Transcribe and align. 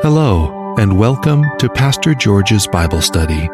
Hello, 0.00 0.76
and 0.78 0.96
welcome 0.96 1.44
to 1.58 1.68
Pastor 1.68 2.14
George's 2.14 2.68
Bible 2.68 3.02
Study. 3.02 3.48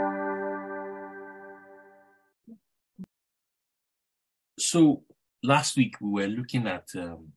So 4.59 5.05
last 5.43 5.75
week 5.79 5.97
we 6.03 6.11
were 6.11 6.29
looking 6.29 6.67
at 6.67 6.91
um, 6.97 7.33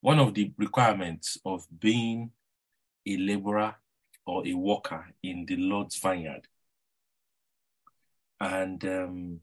one 0.00 0.18
of 0.18 0.34
the 0.34 0.52
requirements 0.58 1.38
of 1.46 1.68
being 1.78 2.32
a 3.06 3.16
laborer 3.16 3.76
or 4.26 4.44
a 4.44 4.54
worker 4.54 5.06
in 5.22 5.46
the 5.46 5.54
Lord's 5.54 5.96
vineyard. 6.00 6.48
And 8.40 8.84
um, 8.84 9.40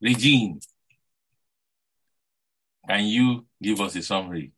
Regine, 0.00 0.60
can 2.88 3.04
you 3.04 3.44
give 3.62 3.80
us 3.80 3.96
a 3.96 4.02
summary? 4.02 4.52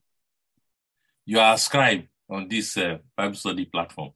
You 1.24 1.40
are 1.40 1.54
a 1.54 1.58
scribe 1.58 2.06
on 2.28 2.48
this 2.48 2.76
uh, 2.76 2.98
Bible 3.16 3.34
study 3.34 3.64
platform. 3.66 4.12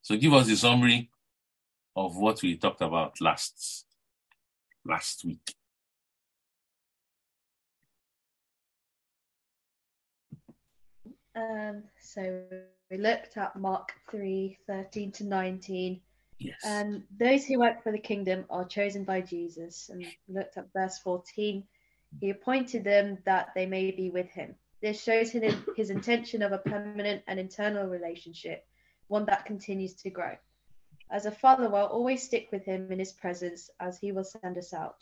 So 0.00 0.16
give 0.16 0.32
us 0.34 0.50
a 0.50 0.56
summary 0.56 1.10
of 1.94 2.16
what 2.16 2.42
we 2.42 2.56
talked 2.56 2.80
about 2.80 3.20
last 3.20 3.86
last 4.84 5.24
week. 5.24 5.54
Um, 11.34 11.84
so 12.00 12.42
we 12.90 12.98
looked 12.98 13.36
at 13.36 13.56
Mark 13.56 13.92
3 14.10 14.58
13 14.66 15.12
to 15.12 15.24
19. 15.24 16.00
Yes. 16.38 16.58
Um, 16.66 17.04
those 17.16 17.46
who 17.46 17.60
work 17.60 17.82
for 17.82 17.92
the 17.92 17.98
kingdom 17.98 18.44
are 18.50 18.64
chosen 18.64 19.04
by 19.04 19.20
Jesus. 19.20 19.88
And 19.88 20.04
looked 20.28 20.56
at 20.56 20.72
verse 20.74 20.98
14. 20.98 21.64
He 22.20 22.30
appointed 22.30 22.84
them 22.84 23.18
that 23.24 23.50
they 23.54 23.66
may 23.66 23.90
be 23.90 24.10
with 24.10 24.28
him. 24.28 24.54
This 24.80 25.02
shows 25.02 25.30
his, 25.30 25.54
his 25.76 25.90
intention 25.90 26.42
of 26.42 26.52
a 26.52 26.58
permanent 26.58 27.22
and 27.26 27.38
internal 27.38 27.86
relationship, 27.86 28.66
one 29.08 29.24
that 29.26 29.46
continues 29.46 29.94
to 29.94 30.10
grow. 30.10 30.36
As 31.10 31.26
a 31.26 31.30
follower, 31.30 31.80
always 31.80 32.22
stick 32.22 32.48
with 32.50 32.64
him 32.64 32.90
in 32.90 32.98
his 32.98 33.12
presence 33.12 33.70
as 33.80 33.98
he 33.98 34.12
will 34.12 34.24
send 34.24 34.56
us 34.56 34.72
out. 34.72 34.96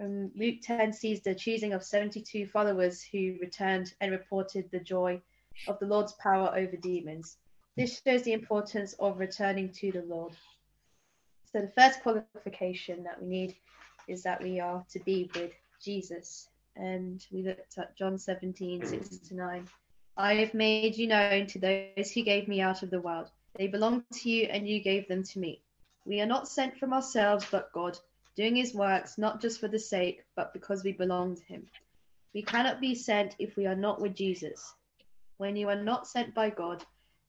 Um, 0.00 0.30
Luke 0.36 0.60
10 0.62 0.92
sees 0.92 1.22
the 1.22 1.34
choosing 1.34 1.72
of 1.72 1.82
72 1.82 2.46
followers 2.46 3.02
who 3.02 3.38
returned 3.40 3.94
and 4.00 4.12
reported 4.12 4.70
the 4.70 4.80
joy 4.80 5.20
of 5.68 5.78
the 5.78 5.86
Lord's 5.86 6.12
power 6.14 6.52
over 6.54 6.76
demons. 6.76 7.38
This 7.76 8.00
shows 8.02 8.22
the 8.22 8.32
importance 8.32 8.94
of 8.94 9.18
returning 9.18 9.72
to 9.74 9.92
the 9.92 10.02
Lord. 10.02 10.32
So, 11.52 11.60
the 11.60 11.68
first 11.68 12.02
qualification 12.02 13.02
that 13.04 13.20
we 13.20 13.28
need 13.28 13.56
is 14.08 14.22
that 14.22 14.42
we 14.42 14.60
are 14.60 14.84
to 14.90 15.00
be 15.00 15.30
with 15.34 15.52
Jesus. 15.82 16.48
And 16.76 17.24
we 17.30 17.42
looked 17.42 17.76
at 17.78 17.96
John 17.96 18.18
17, 18.18 18.86
6 18.86 19.08
to 19.28 19.34
9. 19.34 19.68
I 20.16 20.34
have 20.34 20.54
made 20.54 20.96
you 20.96 21.06
known 21.06 21.46
to 21.48 21.58
those 21.58 22.10
who 22.12 22.22
gave 22.22 22.48
me 22.48 22.60
out 22.60 22.82
of 22.82 22.90
the 22.90 23.00
world. 23.00 23.30
They 23.56 23.66
belong 23.66 24.04
to 24.12 24.30
you, 24.30 24.44
and 24.44 24.68
you 24.68 24.80
gave 24.80 25.08
them 25.08 25.22
to 25.24 25.38
me. 25.38 25.60
We 26.06 26.20
are 26.20 26.26
not 26.26 26.48
sent 26.48 26.78
from 26.78 26.92
ourselves, 26.92 27.46
but 27.50 27.72
God, 27.72 27.98
doing 28.34 28.56
his 28.56 28.74
works 28.74 29.18
not 29.18 29.40
just 29.40 29.60
for 29.60 29.68
the 29.68 29.78
sake, 29.78 30.24
but 30.34 30.52
because 30.52 30.82
we 30.82 30.92
belong 30.92 31.36
to 31.36 31.44
him. 31.44 31.66
We 32.34 32.42
cannot 32.42 32.80
be 32.80 32.94
sent 32.94 33.36
if 33.38 33.56
we 33.56 33.66
are 33.66 33.76
not 33.76 34.00
with 34.00 34.14
Jesus. 34.14 34.74
When 35.36 35.56
you 35.56 35.68
are 35.68 35.82
not 35.82 36.06
sent 36.06 36.34
by 36.34 36.50
God, 36.50 36.84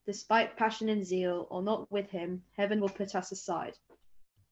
despite 0.05 0.57
passion 0.57 0.89
and 0.89 1.05
zeal, 1.05 1.47
or 1.49 1.61
not 1.61 1.91
with 1.91 2.09
him, 2.09 2.43
heaven 2.55 2.79
will 2.79 2.89
put 2.89 3.15
us 3.15 3.31
aside. 3.31 3.77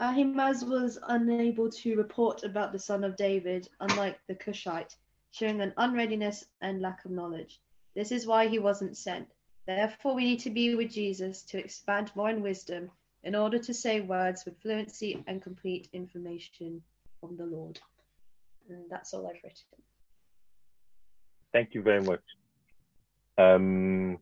Ahimaaz 0.01 0.65
was 0.65 0.97
unable 1.09 1.69
to 1.69 1.95
report 1.95 2.43
about 2.43 2.71
the 2.71 2.79
son 2.79 3.03
of 3.03 3.15
David, 3.15 3.69
unlike 3.79 4.19
the 4.27 4.33
Cushite, 4.33 4.95
showing 5.29 5.61
an 5.61 5.73
unreadiness 5.77 6.43
and 6.59 6.81
lack 6.81 7.05
of 7.05 7.11
knowledge. 7.11 7.61
This 7.93 8.11
is 8.11 8.25
why 8.25 8.47
he 8.47 8.57
wasn't 8.57 8.97
sent. 8.97 9.27
Therefore, 9.67 10.15
we 10.15 10.23
need 10.25 10.39
to 10.39 10.49
be 10.49 10.73
with 10.73 10.89
Jesus 10.89 11.43
to 11.43 11.59
expand 11.59 12.11
more 12.15 12.31
in 12.31 12.41
wisdom 12.41 12.89
in 13.23 13.35
order 13.35 13.59
to 13.59 13.73
say 13.75 14.01
words 14.01 14.43
with 14.43 14.59
fluency 14.59 15.23
and 15.27 15.39
complete 15.39 15.87
information 15.93 16.81
from 17.19 17.37
the 17.37 17.45
Lord. 17.45 17.79
And 18.69 18.89
that's 18.89 19.13
all 19.13 19.27
I've 19.27 19.43
written. 19.43 19.83
Thank 21.53 21.75
you 21.75 21.83
very 21.83 22.01
much. 22.01 22.23
Um, 23.37 24.17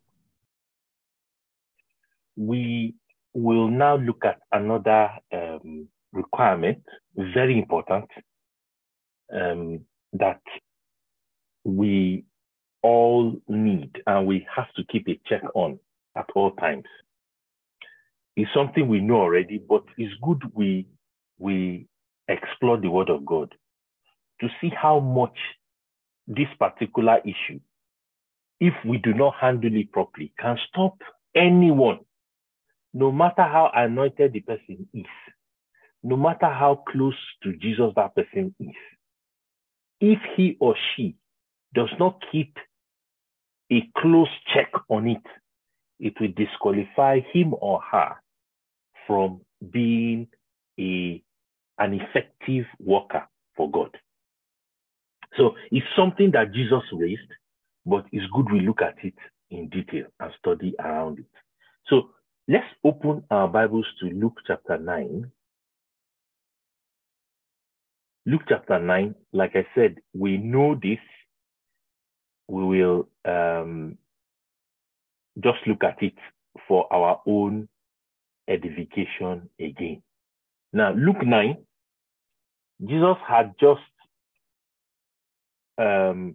we 2.36 2.96
will 3.34 3.68
now 3.68 3.96
look 3.96 4.24
at 4.24 4.40
another 4.52 5.10
um, 5.32 5.88
requirement, 6.12 6.82
very 7.16 7.58
important, 7.58 8.06
um, 9.32 9.80
that 10.12 10.40
we 11.64 12.24
all 12.82 13.34
need 13.48 13.90
and 14.06 14.26
we 14.26 14.46
have 14.54 14.72
to 14.74 14.82
keep 14.90 15.08
a 15.08 15.20
check 15.28 15.42
on 15.54 15.78
at 16.16 16.26
all 16.34 16.52
times. 16.52 16.84
It's 18.36 18.50
something 18.54 18.88
we 18.88 19.00
know 19.00 19.16
already, 19.16 19.58
but 19.58 19.84
it's 19.98 20.14
good 20.22 20.42
we 20.54 20.86
we 21.38 21.86
explore 22.28 22.78
the 22.78 22.90
word 22.90 23.10
of 23.10 23.24
God 23.24 23.54
to 24.40 24.48
see 24.60 24.70
how 24.70 25.00
much 25.00 25.36
this 26.26 26.48
particular 26.58 27.18
issue, 27.24 27.60
if 28.60 28.74
we 28.86 28.98
do 28.98 29.12
not 29.14 29.34
handle 29.40 29.74
it 29.74 29.92
properly, 29.92 30.32
can 30.38 30.56
stop 30.68 30.98
anyone, 31.34 31.98
no 32.92 33.12
matter 33.12 33.42
how 33.42 33.70
anointed 33.74 34.32
the 34.32 34.40
person 34.40 34.88
is, 34.92 35.04
no 36.02 36.16
matter 36.16 36.46
how 36.46 36.82
close 36.88 37.16
to 37.42 37.54
Jesus 37.56 37.92
that 37.96 38.14
person 38.14 38.54
is. 38.58 38.74
If 40.00 40.18
he 40.36 40.56
or 40.60 40.74
she 40.96 41.16
does 41.74 41.90
not 41.98 42.22
keep 42.32 42.56
a 43.70 43.88
close 43.98 44.28
check 44.52 44.70
on 44.88 45.08
it, 45.08 45.22
it 45.98 46.14
will 46.20 46.32
disqualify 46.36 47.20
him 47.32 47.54
or 47.60 47.80
her 47.92 48.14
from 49.06 49.40
being 49.70 50.26
a, 50.78 51.22
an 51.78 52.00
effective 52.00 52.64
worker 52.78 53.28
for 53.56 53.70
God. 53.70 53.90
So 55.36 55.54
it's 55.70 55.86
something 55.96 56.30
that 56.32 56.52
Jesus 56.52 56.82
raised, 56.92 57.20
but 57.86 58.06
it's 58.10 58.26
good 58.32 58.50
we 58.50 58.60
look 58.60 58.82
at 58.82 58.96
it 59.04 59.14
in 59.50 59.68
detail 59.68 60.06
and 60.18 60.32
study 60.38 60.74
around 60.80 61.20
it. 61.20 61.26
So 61.86 62.10
let's 62.50 62.66
open 62.82 63.22
our 63.30 63.46
Bibles 63.46 63.86
to 64.00 64.06
Luke 64.06 64.38
chapter 64.44 64.76
9. 64.76 65.30
Luke 68.26 68.42
chapter 68.48 68.80
9, 68.80 69.14
like 69.32 69.52
I 69.54 69.64
said, 69.72 69.98
we 70.14 70.36
know 70.36 70.74
this 70.74 70.98
we 72.48 72.64
will 72.64 73.08
um, 73.24 73.96
just 75.38 75.58
look 75.68 75.84
at 75.84 76.02
it 76.02 76.16
for 76.66 76.92
our 76.92 77.20
own 77.24 77.68
edification 78.48 79.48
again. 79.60 80.02
Now, 80.72 80.92
Luke 80.92 81.24
9, 81.24 81.56
Jesus 82.84 83.16
had 83.28 83.54
just 83.60 83.80
um, 85.78 86.34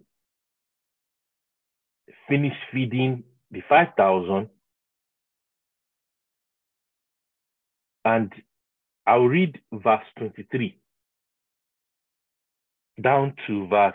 finished 2.26 2.56
feeding 2.72 3.22
the 3.50 3.60
5,000. 3.68 4.48
And 8.06 8.32
I'll 9.06 9.26
read 9.26 9.60
verse 9.72 10.04
23 10.18 10.78
down 13.02 13.34
to 13.46 13.68
verse 13.68 13.94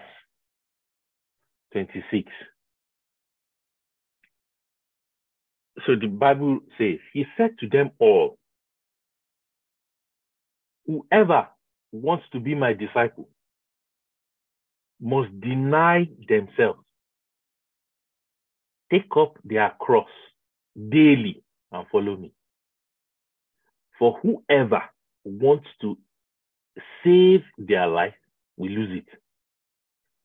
26. 1.73 2.29
So 5.85 5.95
the 5.99 6.07
Bible 6.07 6.59
says, 6.77 6.99
He 7.13 7.25
said 7.37 7.51
to 7.59 7.69
them 7.69 7.91
all, 7.99 8.37
Whoever 10.87 11.47
wants 11.93 12.25
to 12.33 12.39
be 12.41 12.55
my 12.55 12.73
disciple 12.73 13.29
must 15.01 15.29
deny 15.41 16.07
themselves, 16.29 16.81
take 18.91 19.09
up 19.17 19.35
their 19.45 19.73
cross 19.79 20.09
daily 20.89 21.43
and 21.71 21.87
follow 21.91 22.17
me. 22.17 22.33
For 24.01 24.17
whoever 24.23 24.81
wants 25.23 25.67
to 25.81 25.95
save 27.03 27.41
their 27.59 27.85
life 27.85 28.15
will 28.57 28.71
lose 28.71 28.97
it. 28.97 29.19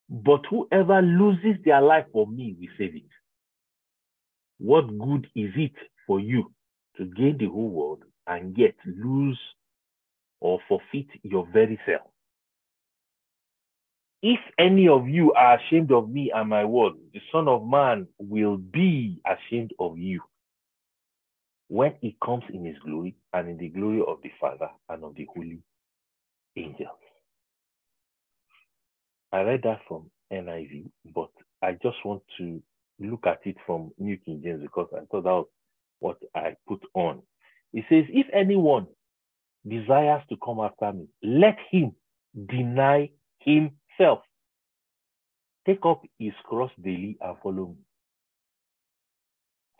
But 0.08 0.46
whoever 0.49 1.02
loses 1.02 1.62
their 1.62 1.82
life 1.82 2.06
for 2.11 2.26
me 2.26 2.56
will 2.58 2.70
save 2.78 2.96
it. 2.96 3.11
What 4.56 4.87
good 4.99 5.26
is 5.37 5.50
it 5.56 5.75
for 6.06 6.19
you 6.20 6.50
to 6.96 7.05
gain 7.05 7.37
the 7.37 7.49
whole 7.49 7.69
world 7.69 8.05
and 8.26 8.56
yet 8.56 8.76
lose 8.87 9.38
or 10.40 10.58
forfeit 10.69 11.08
your 11.22 11.46
very 11.52 11.79
self? 11.84 12.08
If 14.22 14.40
any 14.58 14.88
of 14.88 15.06
you 15.06 15.34
are 15.34 15.58
ashamed 15.58 15.93
of 15.93 16.08
me 16.08 16.32
and 16.34 16.49
my 16.49 16.64
word, 16.64 16.94
the 17.12 17.20
Son 17.31 17.46
of 17.46 17.67
Man 17.67 18.08
will 18.19 18.56
be 18.56 19.20
ashamed 19.26 19.75
of 19.79 19.99
you 19.99 20.22
when 21.69 21.95
he 22.01 22.17
comes 22.25 22.45
in 22.53 22.65
his 22.65 22.79
glory 22.85 23.17
and 23.33 23.49
in 23.49 23.59
the 23.59 23.69
glory 23.69 24.03
of 24.07 24.19
the 24.23 24.31
Father 24.41 24.69
and 24.89 25.05
of 25.05 25.15
the 25.17 25.27
holy 25.35 25.61
angels. 26.57 26.89
I 29.33 29.43
read 29.43 29.63
that 29.65 29.81
from 29.89 30.11
NIV, 30.33 30.91
but 31.15 31.31
I 31.63 31.73
just 31.75 31.97
want 32.05 32.23
to 32.39 32.63
look 33.01 33.27
at 33.27 33.41
it 33.45 33.57
from 33.67 33.93
New 33.99 34.17
King 34.19 34.41
James 34.45 34.63
because 34.63 34.89
I 34.95 35.01
thought 35.11 35.25
that 35.25 35.31
was 35.31 35.47
what 36.01 36.19
I 36.35 36.57
put 36.69 36.83
on. 36.95 37.23
It 37.73 37.85
says, 37.91 38.05
If 38.11 38.27
anyone 38.33 38.87
desires 39.69 40.23
to 40.31 40.37
come 40.45 40.61
after 40.61 40.93
me, 40.93 41.09
let 41.23 41.57
him 41.71 41.93
deny 42.49 43.11
himself. 43.41 44.21
Take 45.67 45.85
up 45.87 46.03
his 46.19 46.33
cross 46.45 46.71
daily 46.83 47.19
and 47.21 47.37
follow 47.43 47.69
me. 47.69 47.86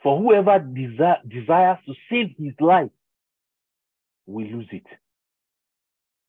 For 0.07 0.17
whoever 0.23 0.61
desire, 0.61 1.17
desires 1.27 1.79
to 1.85 1.93
save 2.09 2.37
his 2.39 2.55
life 2.61 2.93
will 4.25 4.47
lose 4.47 4.69
it. 4.71 4.87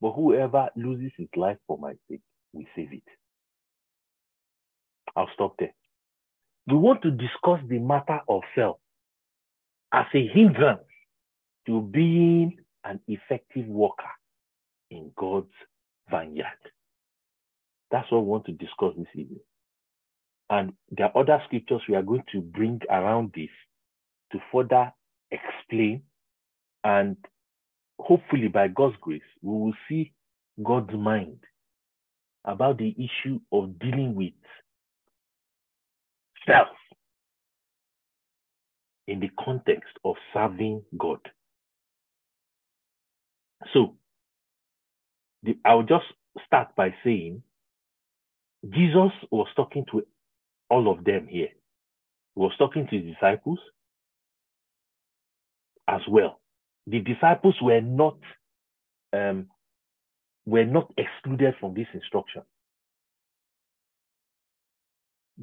But 0.01 0.13
whoever 0.13 0.69
loses 0.75 1.11
his 1.15 1.27
life 1.35 1.57
for 1.67 1.77
my 1.77 1.93
sake 2.09 2.21
will 2.53 2.65
save 2.75 2.91
it. 2.91 3.03
I'll 5.15 5.29
stop 5.35 5.57
there. 5.59 5.75
We 6.65 6.73
want 6.73 7.03
to 7.03 7.11
discuss 7.11 7.59
the 7.69 7.77
matter 7.77 8.19
of 8.27 8.41
self 8.55 8.77
as 9.93 10.07
a 10.11 10.27
hindrance 10.27 10.81
to 11.67 11.79
being 11.79 12.57
an 12.83 12.99
effective 13.07 13.67
worker 13.67 14.09
in 14.89 15.11
God's 15.15 15.53
vineyard. 16.09 16.47
That's 17.91 18.11
what 18.11 18.23
we 18.23 18.27
want 18.27 18.45
to 18.45 18.53
discuss 18.53 18.93
this 18.97 19.05
evening. 19.13 19.41
And 20.49 20.73
there 20.89 21.11
are 21.13 21.21
other 21.21 21.39
scriptures 21.45 21.81
we 21.87 21.93
are 21.93 22.01
going 22.01 22.23
to 22.31 22.41
bring 22.41 22.81
around 22.89 23.33
this 23.35 23.49
to 24.31 24.39
further 24.51 24.91
explain. 25.31 26.03
And 26.83 27.17
hopefully, 27.99 28.47
by 28.47 28.67
God's 28.69 28.95
grace, 29.01 29.21
we 29.41 29.51
will 29.51 29.73
see 29.89 30.13
God's 30.63 30.93
mind 30.93 31.39
about 32.45 32.77
the 32.77 32.95
issue 32.97 33.39
of 33.51 33.77
dealing 33.79 34.15
with 34.15 34.33
self 36.45 36.67
in 39.07 39.19
the 39.19 39.29
context 39.43 39.89
of 40.05 40.15
serving 40.33 40.83
God. 40.97 41.19
So, 43.73 43.95
the, 45.43 45.57
I'll 45.65 45.83
just 45.83 46.05
start 46.45 46.75
by 46.75 46.93
saying 47.03 47.41
Jesus 48.69 49.11
was 49.31 49.47
talking 49.55 49.85
to 49.91 50.03
all 50.69 50.91
of 50.91 51.03
them 51.03 51.27
here. 51.27 51.49
He 52.35 52.41
was 52.41 52.53
talking 52.57 52.87
to 52.89 52.97
his 52.97 53.13
disciples 53.15 53.59
as 55.87 56.01
well. 56.09 56.39
The 56.87 56.99
disciples 56.99 57.55
were 57.61 57.81
not 57.81 58.17
um, 59.13 59.47
were 60.45 60.65
not 60.65 60.91
excluded 60.97 61.55
from 61.59 61.73
this 61.73 61.87
instruction. 61.93 62.43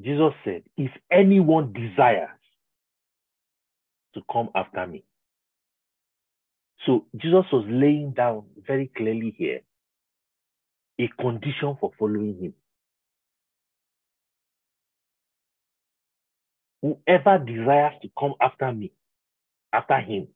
Jesus 0.01 0.33
said, 0.43 0.63
If 0.77 0.91
anyone 1.11 1.73
desires 1.73 2.29
to 4.15 4.21
come 4.31 4.49
after 4.55 4.87
me. 4.87 5.03
So 6.85 7.05
Jesus 7.15 7.45
was 7.51 7.65
laying 7.69 8.11
down 8.13 8.43
very 8.67 8.91
clearly 8.95 9.33
here 9.37 9.61
a 10.99 11.07
condition 11.21 11.77
for 11.79 11.91
following 11.99 12.37
him. 12.41 12.53
Whoever 16.81 17.43
desires 17.43 17.93
to 18.03 18.09
come 18.19 18.33
after 18.41 18.71
me, 18.73 18.91
after 19.73 19.99
him, 19.99 20.27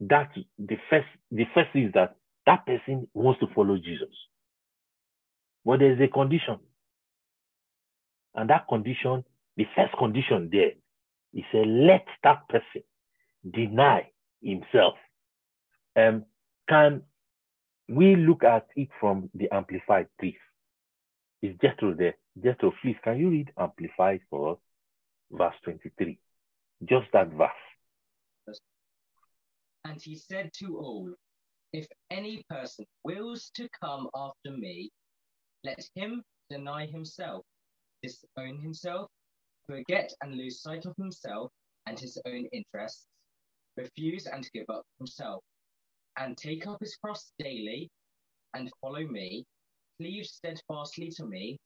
that 0.00 0.30
the 0.58 0.76
first 0.88 1.06
the 1.30 1.44
first 1.54 1.70
is 1.74 1.92
that 1.94 2.16
that 2.46 2.66
person 2.66 3.06
wants 3.14 3.40
to 3.40 3.46
follow 3.54 3.76
Jesus. 3.76 4.08
But 5.64 5.80
there's 5.80 6.00
a 6.00 6.08
condition. 6.08 6.58
And 8.34 8.48
that 8.48 8.66
condition, 8.68 9.24
the 9.56 9.66
first 9.76 9.96
condition 9.98 10.48
there, 10.50 10.72
is 11.34 11.44
a 11.52 11.66
let 11.66 12.06
that 12.22 12.48
person 12.48 12.82
deny 13.48 14.08
himself. 14.42 14.94
Um, 15.96 16.24
can 16.68 17.02
we 17.88 18.16
look 18.16 18.44
at 18.44 18.66
it 18.76 18.88
from 19.00 19.30
the 19.34 19.52
amplified, 19.52 20.06
please? 20.18 20.38
Is 21.42 21.56
Jethro 21.60 21.94
there? 21.94 22.14
Jethro, 22.42 22.72
please, 22.82 22.96
can 23.02 23.18
you 23.18 23.30
read 23.30 23.50
amplified 23.58 24.20
for 24.30 24.52
us? 24.52 24.58
Verse 25.32 25.54
23. 25.64 26.18
Just 26.84 27.06
that 27.12 27.28
verse. 27.32 27.50
And 29.84 30.00
he 30.00 30.16
said 30.16 30.50
to 30.58 30.78
all, 30.78 31.14
If 31.72 31.86
any 32.10 32.44
person 32.48 32.84
wills 33.04 33.50
to 33.54 33.68
come 33.80 34.08
after 34.14 34.50
me, 34.50 34.90
let 35.64 35.78
him 35.94 36.22
deny 36.48 36.86
himself, 36.86 37.44
disown 38.02 38.60
himself, 38.60 39.08
forget 39.66 40.12
and 40.22 40.34
lose 40.34 40.62
sight 40.62 40.86
of 40.86 40.94
himself 40.96 41.50
and 41.86 41.98
his 41.98 42.20
own 42.26 42.46
interests, 42.52 43.06
refuse 43.76 44.26
and 44.26 44.48
give 44.52 44.68
up 44.68 44.84
himself, 44.98 45.42
and 46.18 46.36
take 46.36 46.66
up 46.66 46.78
his 46.80 46.96
cross 46.96 47.32
daily 47.38 47.88
and 48.54 48.70
follow 48.80 49.06
me, 49.06 49.44
cleave 49.98 50.26
steadfastly 50.26 51.10
to 51.10 51.24
me, 51.24 51.56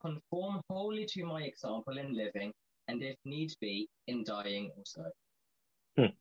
conform 0.00 0.60
wholly 0.70 1.04
to 1.06 1.24
my 1.24 1.42
example 1.42 1.98
in 1.98 2.16
living, 2.16 2.52
and 2.86 3.02
if 3.02 3.16
need 3.24 3.52
be, 3.60 3.88
in 4.06 4.24
dying 4.24 4.70
also. 4.76 5.04
Hmm. 5.96 6.14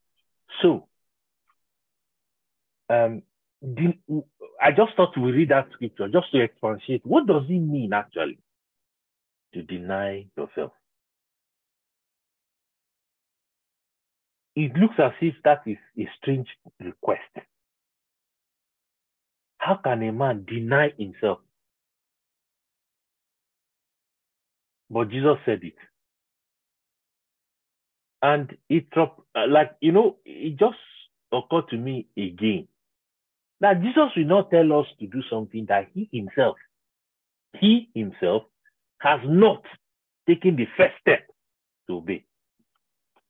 So, 0.62 0.88
um, 2.90 3.22
the, 3.62 3.94
I 4.62 4.72
just 4.72 4.96
thought 4.96 5.18
we 5.18 5.32
read 5.32 5.50
that 5.50 5.68
scripture 5.74 6.08
just 6.08 6.32
to 6.32 6.42
expatiate. 6.42 7.06
What 7.06 7.28
does 7.28 7.44
it 7.50 7.60
mean 7.60 7.94
actually 7.94 8.40
to 9.54 9.62
deny 9.64 10.28
yourself? 10.38 10.72
It 14.56 14.76
looks 14.76 14.96
as 15.00 15.12
if 15.22 15.36
that 15.44 15.62
is 15.66 15.78
a 16.00 16.10
strange 16.20 16.48
request. 16.80 17.22
How 19.60 19.76
can 19.84 20.02
a 20.04 20.12
man 20.12 20.46
deny 20.48 20.94
himself? 20.98 21.40
But 24.90 25.10
Jesus 25.10 25.38
said 25.46 25.60
it. 25.64 25.76
And 28.22 28.58
it, 28.70 28.88
uh, 28.96 29.08
like, 29.48 29.76
you 29.82 29.92
know, 29.92 30.18
it 30.26 30.58
just 30.58 30.78
occurred 31.32 31.70
to 31.70 31.78
me 31.78 32.08
again 32.18 32.68
that 33.62 33.82
Jesus 33.82 34.12
will 34.16 34.26
not 34.26 34.52
tell 34.52 34.80
us 34.80 34.88
to 35.00 35.08
do 35.08 35.22
something 35.30 35.66
that 35.70 35.88
he 35.94 36.10
himself, 36.12 36.58
he 37.60 37.90
himself 37.94 38.44
has 39.00 39.20
not 39.26 39.64
taken 40.28 40.56
the 40.56 40.68
first 40.78 40.94
step 41.02 41.28
to 41.88 41.98
obey. 41.98 42.26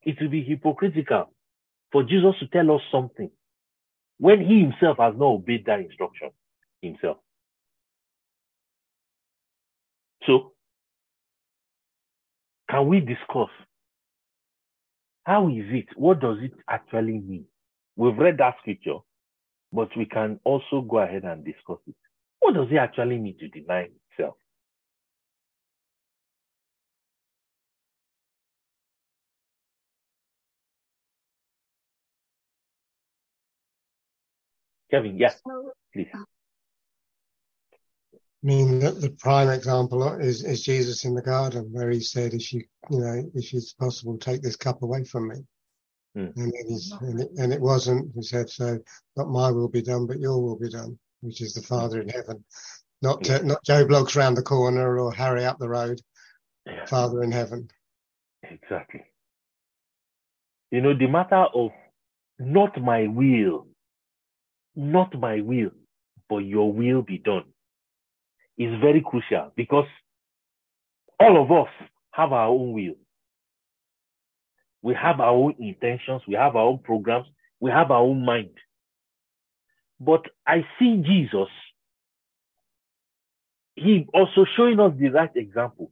It 0.03 0.17
will 0.21 0.29
be 0.29 0.43
hypocritical 0.43 1.31
for 1.91 2.03
Jesus 2.03 2.35
to 2.39 2.47
tell 2.47 2.75
us 2.75 2.81
something 2.91 3.29
when 4.19 4.39
he 4.41 4.61
himself 4.61 4.97
has 4.99 5.13
not 5.17 5.27
obeyed 5.27 5.65
that 5.65 5.79
instruction 5.79 6.29
himself. 6.81 7.17
So, 10.25 10.53
can 12.69 12.87
we 12.87 12.99
discuss 12.99 13.49
how 15.23 15.49
is 15.49 15.65
it? 15.69 15.87
What 15.95 16.21
does 16.21 16.37
it 16.41 16.53
actually 16.69 17.19
mean? 17.19 17.45
We've 17.97 18.17
read 18.17 18.37
that 18.37 18.55
scripture, 18.61 18.99
but 19.71 19.89
we 19.97 20.05
can 20.05 20.39
also 20.43 20.81
go 20.81 20.99
ahead 20.99 21.23
and 21.23 21.43
discuss 21.43 21.79
it. 21.87 21.95
What 22.39 22.55
does 22.55 22.67
it 22.71 22.77
actually 22.77 23.17
mean 23.17 23.37
to 23.39 23.47
deny 23.49 23.89
self? 24.15 24.35
Kevin, 34.89 35.17
yes, 35.17 35.41
please. 35.93 36.07
Uh, 36.13 36.23
I 38.43 38.47
mean, 38.47 38.79
the, 38.79 38.91
the 38.91 39.09
prime 39.19 39.49
example 39.49 40.07
is, 40.19 40.43
is 40.43 40.61
Jesus 40.63 41.03
in 41.03 41.15
the 41.15 41.21
garden, 41.21 41.67
where 41.71 41.89
he 41.89 41.99
said, 41.99 42.33
"If 42.33 42.53
you, 42.53 42.63
you 42.89 42.99
know, 42.99 43.29
if 43.33 43.53
it's 43.53 43.73
possible, 43.73 44.17
take 44.17 44.41
this 44.41 44.55
cup 44.55 44.83
away 44.83 45.03
from 45.03 45.27
me." 45.27 45.43
Mm. 46.17 46.35
And, 46.35 46.53
it 46.55 46.67
and, 47.01 47.19
it, 47.21 47.29
and, 47.37 47.53
it, 47.53 47.61
wasn't. 47.61 48.11
He 48.15 48.23
said, 48.23 48.49
"So, 48.49 48.79
not 49.15 49.29
my 49.29 49.51
will 49.51 49.67
be 49.67 49.83
done, 49.83 50.07
but 50.07 50.19
your 50.19 50.41
will 50.41 50.57
be 50.57 50.69
done," 50.69 50.97
which 51.21 51.41
is 51.41 51.53
the 51.53 51.61
Father 51.61 52.01
in 52.01 52.09
heaven, 52.09 52.43
not 53.03 53.29
uh, 53.29 53.43
not 53.43 53.63
Joe 53.63 53.85
Bloggs 53.85 54.15
round 54.15 54.35
the 54.35 54.41
corner 54.41 54.99
or 54.99 55.13
Harry 55.13 55.45
up 55.45 55.59
the 55.59 55.69
road. 55.69 56.01
Yeah. 56.65 56.85
Father 56.85 57.21
in 57.21 57.31
heaven. 57.31 57.69
Exactly. 58.41 59.03
You 60.71 60.81
know, 60.81 60.97
the 60.97 61.07
matter 61.07 61.45
of 61.53 61.71
not 62.39 62.81
my 62.81 63.07
will, 63.07 63.67
not 64.75 65.17
my 65.19 65.41
will, 65.41 65.71
but 66.29 66.39
your 66.39 66.73
will 66.73 67.03
be 67.03 67.19
done 67.19 67.45
is 68.57 68.73
very 68.81 69.01
crucial 69.01 69.51
because 69.55 69.87
all 71.19 71.41
of 71.41 71.51
us 71.51 71.71
have 72.11 72.33
our 72.33 72.47
own 72.47 72.73
will. 72.73 72.95
We 74.83 74.95
have 74.95 75.19
our 75.21 75.31
own 75.33 75.55
intentions, 75.59 76.23
we 76.27 76.35
have 76.35 76.55
our 76.55 76.65
own 76.65 76.79
programs, 76.79 77.27
we 77.59 77.71
have 77.71 77.91
our 77.91 78.01
own 78.01 78.25
mind. 78.25 78.51
But 79.99 80.23
I 80.47 80.65
see 80.79 81.03
Jesus, 81.05 81.49
he 83.75 84.07
also 84.13 84.45
showing 84.57 84.79
us 84.79 84.93
the 84.99 85.09
right 85.09 85.31
example 85.35 85.89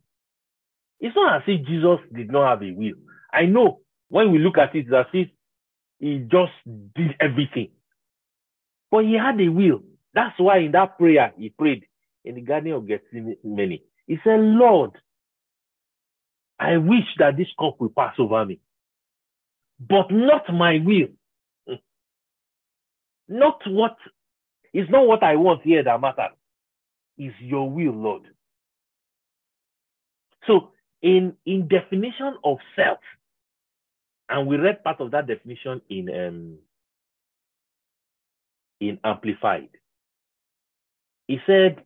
It's 1.02 1.16
not 1.16 1.38
as 1.38 1.44
if 1.48 1.68
Jesus 1.68 2.00
did 2.16 2.32
not 2.32 2.50
have 2.50 2.64
a 2.64 2.74
will. 2.74 2.96
I 3.34 3.46
know 3.46 3.82
when 4.10 4.32
we 4.34 4.40
look 4.40 4.58
at 4.60 4.76
it, 4.76 4.88
it's 4.88 4.94
as 4.96 5.08
if 5.14 5.30
he 6.00 6.20
just 6.32 6.54
did 6.96 7.16
everything. 7.20 7.72
But 8.92 9.06
he 9.06 9.16
had 9.16 9.42
a 9.42 9.50
will. 9.50 9.82
That's 10.14 10.40
why 10.40 10.60
in 10.60 10.74
that 10.74 10.98
prayer 10.98 11.34
he 11.38 11.50
prayed 11.50 11.86
in 12.26 12.36
the 12.36 12.42
Garden 12.42 12.74
of 12.74 12.88
Gethsemane, 12.88 13.80
he 14.08 14.18
said, 14.24 14.40
Lord, 14.40 14.92
I 16.60 16.78
wish 16.78 17.06
that 17.20 17.38
this 17.38 17.48
cup 17.60 17.78
will 17.80 17.90
pass 17.90 18.16
over 18.20 18.46
me, 18.46 18.60
but 19.80 20.12
not 20.12 20.52
my 20.54 20.80
will. 20.84 21.08
Not 23.28 23.60
what, 23.68 23.98
it's 24.74 24.90
not 24.92 25.08
what 25.08 25.24
I 25.24 25.36
want 25.36 25.64
here 25.64 25.84
that 25.84 26.00
matters. 26.02 26.36
Is 27.18 27.34
your 27.40 27.70
will, 27.70 27.94
Lord. 27.94 28.24
So 30.48 30.72
in, 31.02 31.34
in 31.46 31.68
definition 31.68 32.36
of 32.44 32.58
self, 32.76 33.00
and 34.30 34.48
we 34.48 34.58
read 34.58 34.84
part 34.84 35.00
of 35.02 35.12
that 35.12 35.28
definition 35.28 35.82
in 35.90 36.10
um, 36.10 36.58
in 38.82 39.00
Amplified. 39.04 39.70
He 41.28 41.38
said, 41.46 41.84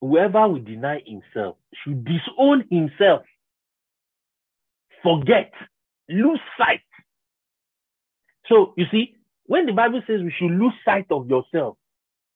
Whoever 0.00 0.48
will 0.48 0.60
deny 0.60 1.00
himself 1.06 1.56
should 1.82 2.04
disown 2.04 2.64
himself, 2.70 3.22
forget, 5.02 5.50
lose 6.10 6.40
sight. 6.58 6.82
So, 8.48 8.74
you 8.76 8.84
see, 8.90 9.14
when 9.46 9.66
the 9.66 9.72
Bible 9.72 10.02
says 10.06 10.20
we 10.22 10.32
should 10.38 10.50
lose 10.50 10.74
sight 10.84 11.06
of 11.10 11.28
yourself, 11.28 11.76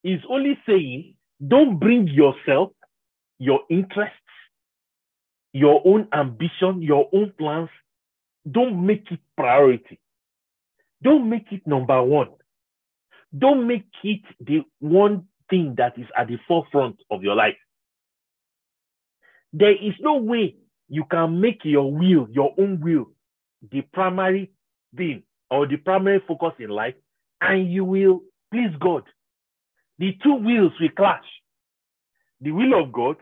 it's 0.05 0.25
only 0.29 0.59
saying 0.67 1.15
don't 1.47 1.79
bring 1.79 2.09
yourself, 2.09 2.71
your 3.39 3.61
interests, 3.71 4.15
your 5.53 5.81
own 5.85 6.09
ambition, 6.13 6.83
your 6.83 7.09
own 7.13 7.33
plans, 7.39 7.71
don't 8.51 8.85
make 8.87 9.11
it 9.11 9.21
priority. 9.37 9.99
Don't 11.03 11.29
make 11.29 11.47
it 11.53 11.67
number 11.67 12.03
one. 12.03 12.29
Don't 13.37 13.67
make 13.67 13.87
it 14.03 14.23
the 14.41 14.63
one 14.81 15.27
thing 15.51 15.75
that 15.79 15.99
is 15.99 16.07
at 16.17 16.29
the 16.29 16.39
forefront 16.47 16.97
of 17.11 17.23
your 17.23 17.35
life. 17.35 17.57
There 19.53 19.73
is 19.73 19.95
no 20.01 20.17
way 20.17 20.57
you 20.89 21.05
can 21.11 21.41
make 21.41 21.61
your 21.65 21.93
will, 21.93 22.27
your 22.31 22.55
own 22.59 22.81
will, 22.81 23.11
the 23.71 23.83
primary 23.83 24.51
thing 24.97 25.23
or 25.51 25.67
the 25.67 25.77
primary 25.77 26.23
focus 26.27 26.53
in 26.59 26.71
life, 26.71 26.95
and 27.41 27.71
you 27.71 27.85
will 27.85 28.21
please 28.53 28.75
God. 28.81 29.03
The 29.99 30.17
two 30.23 30.35
wills 30.35 30.73
will 30.81 30.89
clash. 30.97 31.25
The 32.41 32.53
will 32.53 32.81
of 32.81 32.93
God 32.93 33.17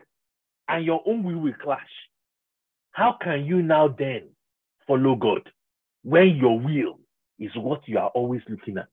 and 0.69 0.85
your 0.85 1.03
own 1.07 1.23
will 1.23 1.39
will 1.39 1.55
clash. 1.63 1.81
How 2.93 3.17
can 3.23 3.45
you 3.45 3.63
now 3.63 3.89
then 3.89 4.29
follow 4.87 5.15
God 5.17 5.49
when 6.03 6.37
your 6.37 6.59
will 6.59 6.99
is 7.39 7.51
what 7.57 7.83
you 7.87 7.99
are 7.99 8.09
always 8.09 8.43
looking 8.49 8.79
at? 8.79 8.89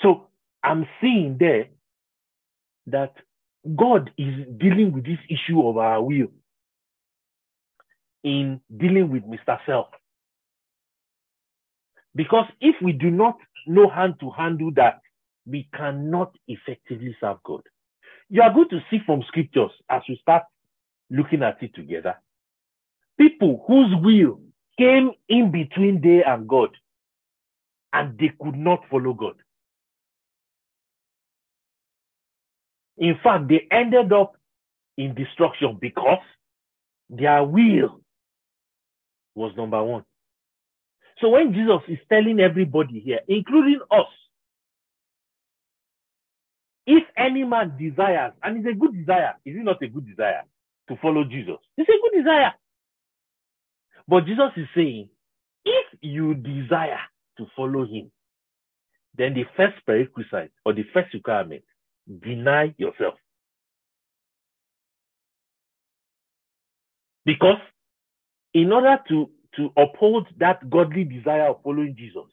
So 0.00 0.28
I'm 0.62 0.86
seeing 1.00 1.36
there 1.38 1.68
that 2.86 3.14
God 3.76 4.10
is 4.16 4.46
dealing 4.58 4.92
with 4.92 5.04
this 5.04 5.18
issue 5.28 5.66
of 5.66 5.76
our 5.76 6.02
will 6.02 6.28
in 8.24 8.60
dealing 8.76 9.10
with 9.10 9.24
Mr. 9.24 9.58
Self. 9.66 9.88
Because 12.14 12.46
if 12.60 12.76
we 12.82 12.92
do 12.92 13.10
not 13.10 13.36
know 13.66 13.88
how 13.88 14.08
to 14.08 14.30
handle 14.30 14.70
that, 14.76 15.00
we 15.46 15.68
cannot 15.74 16.34
effectively 16.48 17.16
serve 17.20 17.38
God. 17.44 17.62
You 18.28 18.42
are 18.42 18.52
going 18.52 18.68
to 18.70 18.80
see 18.90 18.98
from 19.06 19.22
scriptures 19.28 19.70
as 19.90 20.02
we 20.08 20.18
start 20.20 20.42
looking 21.10 21.42
at 21.42 21.62
it 21.62 21.74
together. 21.74 22.16
People 23.18 23.64
whose 23.66 23.94
will 24.02 24.40
came 24.78 25.10
in 25.28 25.50
between 25.50 26.00
they 26.00 26.22
and 26.24 26.46
God, 26.48 26.70
and 27.92 28.18
they 28.18 28.30
could 28.40 28.56
not 28.56 28.80
follow 28.90 29.12
God. 29.14 29.34
In 32.98 33.16
fact, 33.22 33.48
they 33.48 33.66
ended 33.70 34.12
up 34.12 34.36
in 34.96 35.14
destruction 35.14 35.78
because 35.80 36.18
their 37.10 37.42
will 37.44 38.00
was 39.34 39.52
number 39.56 39.82
one. 39.82 40.04
So 41.20 41.30
when 41.30 41.52
Jesus 41.52 41.82
is 41.88 41.98
telling 42.08 42.40
everybody 42.40 43.00
here, 43.00 43.20
including 43.28 43.80
us, 43.90 44.06
if 46.86 47.04
any 47.16 47.44
man 47.44 47.76
desires, 47.78 48.32
and 48.42 48.58
it's 48.58 48.74
a 48.74 48.78
good 48.78 48.94
desire, 48.94 49.34
is 49.44 49.56
it 49.56 49.64
not 49.64 49.82
a 49.82 49.88
good 49.88 50.06
desire 50.06 50.42
to 50.88 50.96
follow 51.02 51.24
Jesus? 51.24 51.56
It's 51.76 51.88
a 51.88 52.00
good 52.02 52.22
desire. 52.22 52.54
But 54.06 54.24
Jesus 54.26 54.52
is 54.56 54.66
saying, 54.74 55.08
if 55.64 55.86
you 56.00 56.34
desire 56.34 57.00
to 57.36 57.46
follow 57.54 57.84
him, 57.84 58.10
then 59.16 59.34
the 59.34 59.44
first 59.56 59.84
prerequisite 59.84 60.52
or 60.64 60.72
the 60.72 60.84
first 60.94 61.12
requirement 61.12 61.62
deny 62.22 62.74
yourself. 62.78 63.14
Because 67.24 67.58
in 68.54 68.72
order 68.72 68.98
to, 69.08 69.28
to 69.58 69.70
uphold 69.76 70.26
that 70.38 70.68
godly 70.70 71.04
desire 71.04 71.48
of 71.48 71.62
following 71.62 71.94
Jesus, 71.96 72.24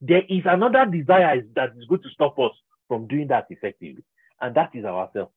there 0.00 0.22
is 0.28 0.42
another 0.46 0.84
desire 0.86 1.40
that 1.54 1.70
is 1.78 1.84
going 1.88 2.02
to 2.02 2.10
stop 2.12 2.36
us 2.38 2.50
from 2.88 3.06
doing 3.06 3.28
that 3.28 3.46
effectively, 3.50 4.02
and 4.40 4.54
that 4.56 4.70
is 4.74 4.84
ourselves. 4.84 5.30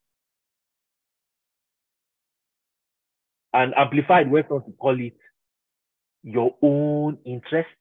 And 3.53 3.73
Amplified 3.77 4.29
went 4.29 4.49
on 4.49 4.65
to 4.65 4.71
call 4.71 4.99
it 4.99 5.15
your 6.23 6.55
own 6.63 7.19
interests. 7.25 7.71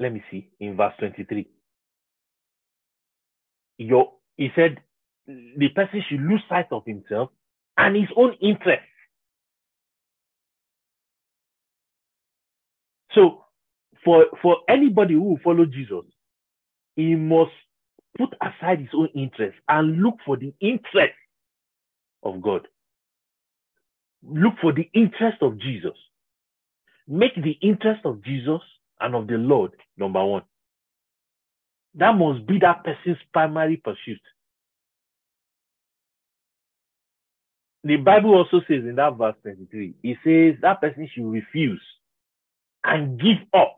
Let 0.00 0.12
me 0.12 0.22
see 0.30 0.50
in 0.58 0.76
verse 0.76 0.92
23 0.98 1.48
your 3.78 4.12
he 4.36 4.48
said 4.54 4.78
the 5.26 5.68
person 5.74 6.02
should 6.08 6.20
lose 6.20 6.42
sight 6.48 6.66
of 6.70 6.84
himself 6.84 7.30
and 7.78 7.96
his 7.96 8.08
own 8.16 8.34
interests. 8.40 8.86
So 13.14 13.44
for 14.04 14.26
for 14.42 14.58
anybody 14.68 15.14
who 15.14 15.38
follow 15.42 15.64
Jesus, 15.66 16.04
he 16.96 17.14
must 17.14 17.52
put 18.18 18.30
aside 18.40 18.80
his 18.80 18.88
own 18.94 19.08
interests 19.14 19.60
and 19.68 20.02
look 20.02 20.16
for 20.24 20.36
the 20.36 20.52
interest 20.60 21.14
of 22.22 22.42
God. 22.42 22.66
Look 24.22 24.54
for 24.60 24.72
the 24.72 24.88
interest 24.94 25.38
of 25.42 25.58
Jesus. 25.58 25.96
Make 27.06 27.34
the 27.36 27.58
interest 27.60 28.00
of 28.04 28.22
Jesus 28.24 28.60
and 29.00 29.14
of 29.14 29.26
the 29.26 29.34
Lord 29.34 29.72
number 29.96 30.24
one. 30.24 30.42
That 31.96 32.12
must 32.16 32.46
be 32.46 32.58
that 32.60 32.84
person's 32.84 33.18
primary 33.32 33.76
pursuit. 33.76 34.20
The 37.84 37.96
Bible 37.96 38.34
also 38.34 38.60
says 38.66 38.84
in 38.84 38.96
that 38.96 39.16
verse 39.18 39.36
23, 39.42 39.94
it 40.02 40.18
says 40.24 40.60
that 40.62 40.80
person 40.80 41.08
should 41.14 41.30
refuse 41.30 41.82
and 42.84 43.18
give 43.20 43.38
up 43.54 43.76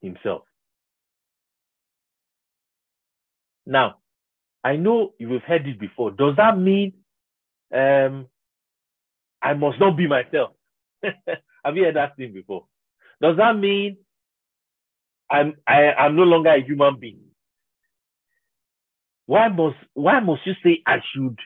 himself. 0.00 0.42
Now, 3.66 3.96
I 4.64 4.76
know 4.76 5.12
you've 5.18 5.42
heard 5.42 5.64
this 5.64 5.76
before. 5.78 6.10
Does 6.10 6.34
that 6.36 6.58
mean 6.58 6.94
um, 7.74 8.26
I 9.42 9.52
must 9.54 9.78
not 9.78 9.96
be 9.96 10.08
myself? 10.08 10.52
Have 11.64 11.76
you 11.76 11.84
heard 11.84 11.96
that 11.96 12.16
thing 12.16 12.32
before? 12.32 12.64
Does 13.20 13.36
that 13.36 13.56
mean 13.56 13.98
I'm 15.30 15.54
I, 15.66 15.92
I'm 15.98 16.16
no 16.16 16.22
longer 16.22 16.50
a 16.50 16.62
human 16.64 16.98
being. 16.98 17.20
Why 19.26 19.48
must 19.48 19.76
why 19.94 20.20
must 20.20 20.46
you 20.46 20.54
say 20.64 20.80
I 20.86 20.96
should 21.14 21.38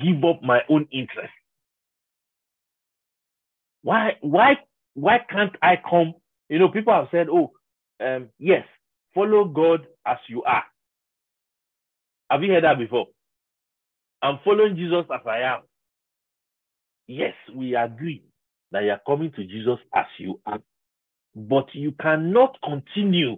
give 0.00 0.24
up 0.24 0.42
my 0.42 0.60
own 0.70 0.88
interest? 0.90 1.32
Why 3.82 4.12
why 4.22 4.54
why 4.96 5.20
can't 5.30 5.56
I 5.62 5.76
come? 5.88 6.14
You 6.50 6.60
know, 6.60 6.70
people 6.70 6.94
have 6.94 7.08
said, 7.12 7.28
"Oh, 7.30 7.52
um, 8.00 8.30
yes, 8.40 8.66
follow 9.14 9.46
God 9.46 9.86
as 10.06 10.18
you 10.28 10.44
are." 10.44 10.64
Have 12.30 12.42
you 12.44 12.52
heard 12.52 12.64
that 12.64 12.78
before? 12.78 13.08
I'm 14.22 14.40
following 14.44 14.76
Jesus 14.76 15.06
as 15.14 15.22
I 15.26 15.40
am. 15.42 15.62
Yes, 17.08 17.34
we 17.54 17.76
agree 17.76 18.24
that 18.72 18.84
you 18.84 18.90
are 18.90 19.00
coming 19.06 19.32
to 19.32 19.44
Jesus 19.46 19.78
as 19.94 20.06
you 20.18 20.40
are 20.46 20.60
but 21.36 21.66
you 21.74 21.92
cannot 22.00 22.58
continue 22.64 23.36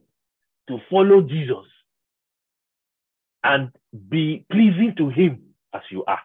to 0.69 0.79
follow 0.91 1.23
Jesus 1.23 1.67
and 3.45 3.71
be 4.11 4.47
pleasing 4.53 4.95
to 4.99 5.11
him 5.11 5.43
as 5.75 5.83
you 5.91 6.05
are. 6.07 6.21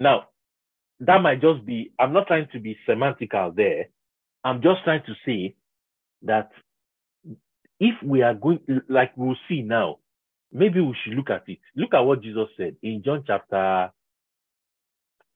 Now, 0.00 0.28
that 1.00 1.22
might 1.22 1.40
just 1.40 1.64
be, 1.66 1.92
I'm 1.98 2.12
not 2.12 2.26
trying 2.26 2.48
to 2.52 2.60
be 2.60 2.76
semantical 2.88 3.54
there. 3.54 3.86
I'm 4.44 4.62
just 4.62 4.84
trying 4.84 5.02
to 5.06 5.14
say 5.26 5.56
that 6.22 6.50
if 7.80 7.94
we 8.04 8.22
are 8.22 8.34
going, 8.34 8.60
like 8.88 9.12
we'll 9.16 9.36
see 9.48 9.62
now, 9.62 9.98
maybe 10.52 10.80
we 10.80 10.96
should 11.04 11.14
look 11.14 11.30
at 11.30 11.44
it. 11.48 11.58
Look 11.76 11.94
at 11.94 12.00
what 12.00 12.22
Jesus 12.22 12.48
said 12.56 12.76
in 12.82 13.02
John 13.04 13.24
chapter, 13.26 13.90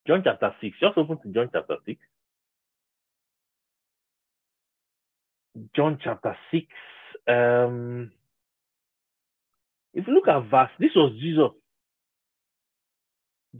John 0.06 0.22
chapter 0.24 0.54
6. 0.60 0.76
Just 0.80 0.98
open 0.98 1.18
to 1.22 1.28
John 1.30 1.50
chapter 1.52 1.76
6. 1.86 2.00
John 5.76 5.98
chapter 6.02 6.36
6. 6.52 6.66
Um, 7.28 8.12
if 9.94 10.06
you 10.06 10.14
look 10.14 10.28
at 10.28 10.50
verse, 10.50 10.70
this 10.78 10.90
was 10.96 11.12
Jesus. 11.20 11.50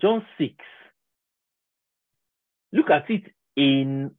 John 0.00 0.25
6. 0.38 0.54
Look 2.74 2.90
at 2.90 3.08
it 3.10 3.24
in 3.56 4.12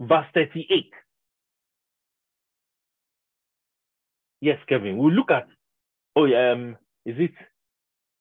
verse 0.00 0.26
38. 0.34 0.90
Yes, 4.40 4.58
Kevin. 4.68 4.98
We'll 4.98 5.12
look 5.12 5.30
at, 5.30 5.46
oh, 6.16 6.24
um, 6.26 6.76
is 7.06 7.16
it? 7.18 7.32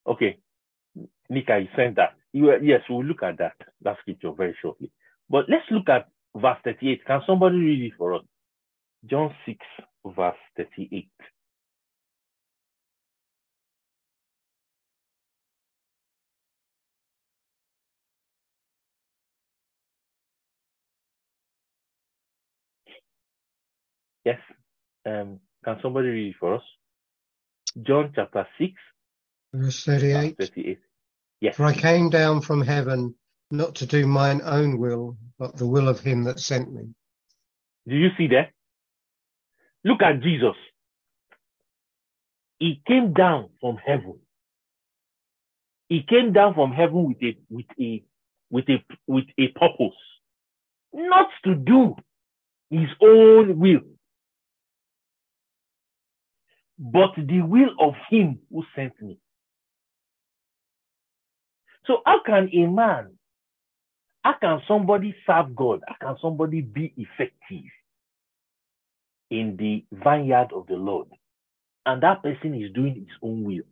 Okay. 0.07 0.39
Nika, 1.29 1.59
you 1.59 1.67
sent 1.75 1.95
that. 1.97 2.15
You, 2.33 2.53
yes, 2.61 2.81
we'll 2.89 3.03
look 3.05 3.23
at 3.23 3.39
that, 3.39 3.55
that 3.83 3.97
scripture 4.01 4.31
very 4.31 4.55
shortly. 4.61 4.91
But 5.29 5.45
let's 5.49 5.65
look 5.71 5.89
at 5.89 6.09
verse 6.35 6.57
38. 6.63 7.05
Can 7.05 7.21
somebody 7.27 7.57
read 7.57 7.85
it 7.87 7.93
for 7.97 8.15
us? 8.15 8.23
John 9.09 9.33
6, 9.45 9.57
verse 10.15 10.35
38. 10.57 11.09
Yes. 24.25 24.39
Um, 25.05 25.39
can 25.63 25.77
somebody 25.81 26.07
read 26.09 26.29
it 26.29 26.35
for 26.39 26.55
us? 26.55 26.61
John 27.81 28.11
chapter 28.15 28.47
6, 28.59 28.71
verse 29.53 29.83
38. 29.83 30.37
38. 30.37 30.79
Yes. 31.41 31.55
For 31.55 31.65
I 31.65 31.73
came 31.73 32.09
down 32.09 32.41
from 32.41 32.61
heaven 32.61 33.15
not 33.51 33.75
to 33.75 33.85
do 33.85 34.07
mine 34.07 34.41
own 34.43 34.77
will, 34.77 35.17
but 35.37 35.57
the 35.57 35.67
will 35.67 35.87
of 35.87 35.99
him 35.99 36.23
that 36.23 36.39
sent 36.39 36.71
me. 36.73 36.93
Do 37.87 37.95
you 37.95 38.09
see 38.17 38.27
that? 38.27 38.51
Look 39.83 40.01
at 40.01 40.21
Jesus. 40.21 40.55
He 42.59 42.81
came 42.87 43.13
down 43.13 43.49
from 43.59 43.77
heaven. 43.77 44.19
He 45.89 46.03
came 46.07 46.31
down 46.31 46.53
from 46.53 46.71
heaven 46.71 47.05
with 47.05 47.17
a 47.21 47.37
with 47.49 47.65
a 47.79 48.03
with 48.49 48.65
a 48.69 48.77
with 49.05 49.25
a 49.37 49.47
purpose, 49.49 49.97
not 50.93 51.27
to 51.43 51.55
do 51.55 51.95
his 52.69 52.89
own 53.01 53.59
will, 53.59 53.81
but 56.83 57.11
the 57.15 57.41
will 57.41 57.69
of 57.79 57.93
him 58.09 58.39
who 58.51 58.63
sent 58.75 59.01
me. 59.01 59.17
So 61.87 62.01
how 62.05 62.21
can 62.25 62.49
a 62.53 62.67
man, 62.67 63.13
how 64.23 64.35
can 64.39 64.61
somebody 64.67 65.15
serve 65.25 65.55
God? 65.55 65.79
How 65.87 65.95
can 66.07 66.17
somebody 66.21 66.59
be 66.61 66.93
effective 66.97 67.65
in 69.31 69.55
the 69.57 69.85
vineyard 69.93 70.49
of 70.53 70.67
the 70.67 70.75
Lord? 70.75 71.07
And 71.85 72.03
that 72.03 72.21
person 72.21 72.53
is 72.53 72.71
doing 72.73 72.95
his 72.95 73.15
own 73.21 73.43
will. 73.45 73.63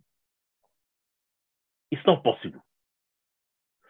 It's 1.91 2.01
not 2.08 2.24
possible. 2.24 2.63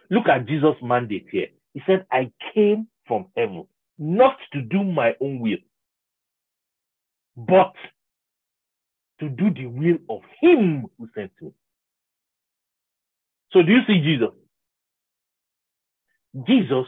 Look 0.10 0.28
at 0.28 0.48
Jesus' 0.48 0.76
mandate 0.82 1.28
here. 1.32 1.48
He 1.74 1.82
said, 1.86 2.06
I 2.12 2.32
came 2.56 2.88
from 3.08 3.28
heaven 3.38 3.68
not 4.00 4.38
to 4.54 4.62
do 4.62 4.84
my 4.84 5.14
own 5.22 5.40
will, 5.40 5.58
but 7.38 7.74
to 9.22 9.30
do 9.30 9.54
the 9.54 9.68
will 9.68 10.00
of 10.10 10.22
him 10.42 10.88
who 10.98 11.08
sent 11.16 11.32
me. 11.42 11.52
So 13.54 13.62
do 13.62 13.72
you 13.72 13.82
see 13.88 14.02
Jesus? 14.04 14.36
Jesus 16.48 16.88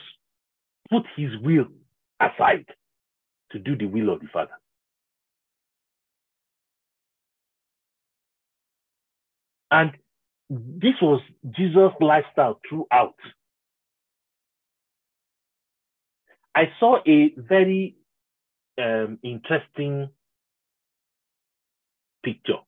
put 0.89 1.03
his 1.15 1.29
will 1.41 1.67
aside 2.19 2.65
to 3.51 3.59
do 3.59 3.77
the 3.77 3.85
will 3.85 4.13
of 4.13 4.21
the 4.21 4.27
Father. 4.33 4.59
And 9.71 9.91
this 10.49 10.93
was 11.01 11.21
Jesus' 11.51 11.93
lifestyle 11.99 12.59
throughout. 12.67 13.15
I 16.55 16.65
saw 16.79 16.99
a 17.07 17.33
very 17.37 17.95
um, 18.77 19.19
interesting 19.23 20.09
picture. 22.23 22.59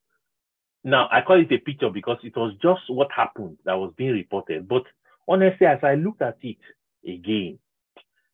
Now, 0.84 1.10
I 1.12 1.22
call 1.22 1.42
it 1.42 1.52
a 1.54 1.60
picture 1.60 1.90
because 1.90 2.18
it 2.24 2.36
was 2.38 2.54
just 2.62 2.82
what 2.90 3.10
happened 3.16 3.58
that 3.66 3.76
was 3.76 3.94
being 3.98 4.14
reported. 4.14 4.68
But 4.68 4.84
honestly, 5.28 5.68
as 5.68 5.80
I 5.84 5.96
looked 5.96 6.22
at 6.22 6.38
it 6.44 6.58
again, 7.06 7.60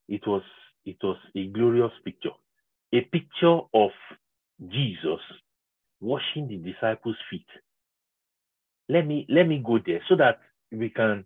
it 0.09 0.21
was 0.27 0.43
it 0.85 0.97
was 1.03 1.17
a 1.35 1.47
glorious 1.47 1.91
picture. 2.05 2.31
A 2.93 3.01
picture 3.01 3.59
of 3.73 3.91
Jesus 4.69 5.21
washing 6.01 6.47
the 6.49 6.57
disciples' 6.57 7.17
feet. 7.29 7.47
Let 8.89 9.07
me 9.07 9.25
let 9.29 9.47
me 9.47 9.63
go 9.65 9.79
there 9.85 10.01
so 10.09 10.15
that 10.17 10.39
we 10.71 10.89
can 10.89 11.25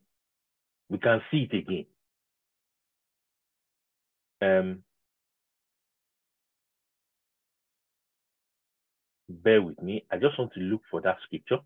we 0.89 0.99
can 0.99 1.21
see 1.31 1.49
it 1.51 1.57
again. 1.57 1.85
Um, 4.41 4.84
bear 9.29 9.61
with 9.61 9.81
me. 9.81 10.05
I 10.11 10.17
just 10.17 10.39
want 10.39 10.53
to 10.53 10.59
look 10.61 10.81
for 10.91 11.01
that 11.01 11.17
scripture. 11.25 11.59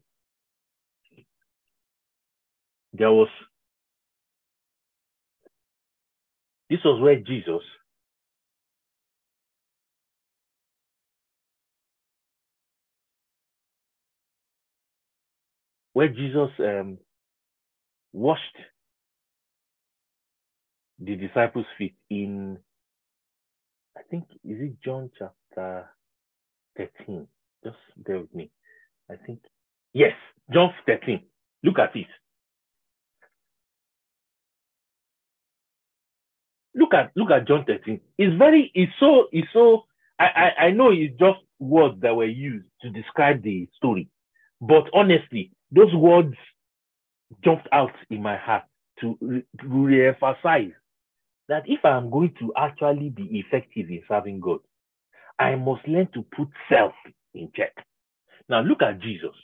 There 2.94 3.12
was, 3.12 3.30
this 6.70 6.80
was 6.86 7.02
where 7.02 7.20
Jesus 7.20 7.64
where 15.94 16.10
Jesus 16.10 16.50
um, 16.60 16.98
washed 18.14 18.42
the 21.00 21.16
disciples' 21.16 21.66
feet 21.78 21.96
in, 22.10 22.58
I 23.98 24.02
think, 24.10 24.26
is 24.46 24.60
it 24.62 24.74
John 24.84 25.12
chapter 25.18 25.90
13? 26.78 27.28
Just 27.64 27.78
bear 27.98 28.20
with 28.20 28.34
me. 28.34 28.52
I 29.10 29.16
think, 29.26 29.40
yes, 29.94 30.14
John 30.54 30.74
13. 30.86 31.22
Look 31.64 31.80
at 31.80 31.96
it. 31.96 32.08
Look 36.76 36.94
at 36.94 37.12
look 37.16 37.32
at 37.32 37.48
John 37.48 37.66
13. 37.68 38.00
It's 38.18 38.38
very 38.38 38.72
it's 38.76 38.92
so 39.00 39.28
it's 39.32 39.48
so 39.54 39.86
I, 40.20 40.26
I, 40.26 40.66
I 40.66 40.72
know 40.72 40.92
it's 40.92 41.18
just 41.20 41.40
words 41.60 42.02
that 42.02 42.16
were 42.16 42.26
used 42.26 42.68
to 42.82 42.90
describe 42.92 43.44
the 43.44 43.68
story. 43.76 44.10
But 44.62 44.86
honestly, 44.94 45.52
those 45.72 45.94
words 45.96 46.36
jumped 47.44 47.68
out 47.72 47.92
in 48.10 48.22
my 48.22 48.38
heart 48.38 48.64
to, 49.02 49.18
re- 49.22 49.46
to 49.62 49.68
re-emphasize 49.68 50.72
that 51.50 51.64
if 51.68 51.84
I'm 51.86 52.10
going 52.10 52.34
to 52.40 52.54
actually 52.58 53.10
be 53.10 53.24
effective 53.46 53.90
in 53.90 54.02
serving 54.08 54.40
God, 54.42 54.60
I 55.40 55.56
must 55.56 55.88
learn 55.88 56.10
to 56.14 56.24
put 56.36 56.50
self 56.70 56.94
in 57.34 57.52
check. 57.56 57.74
Now 58.50 58.62
look 58.62 58.82
at 58.82 59.02
Jesus. 59.02 59.36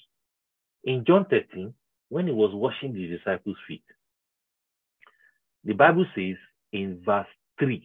In 0.84 1.04
John 1.06 1.26
13, 1.30 1.74
when 2.10 2.28
he 2.28 2.34
was 2.34 2.52
washing 2.54 2.93
the 2.93 3.08
disciples' 3.08 3.58
feet, 3.67 3.84
the 5.63 5.74
Bible 5.74 6.06
says 6.15 6.36
in 6.71 7.02
verse 7.06 7.28
3, 7.60 7.84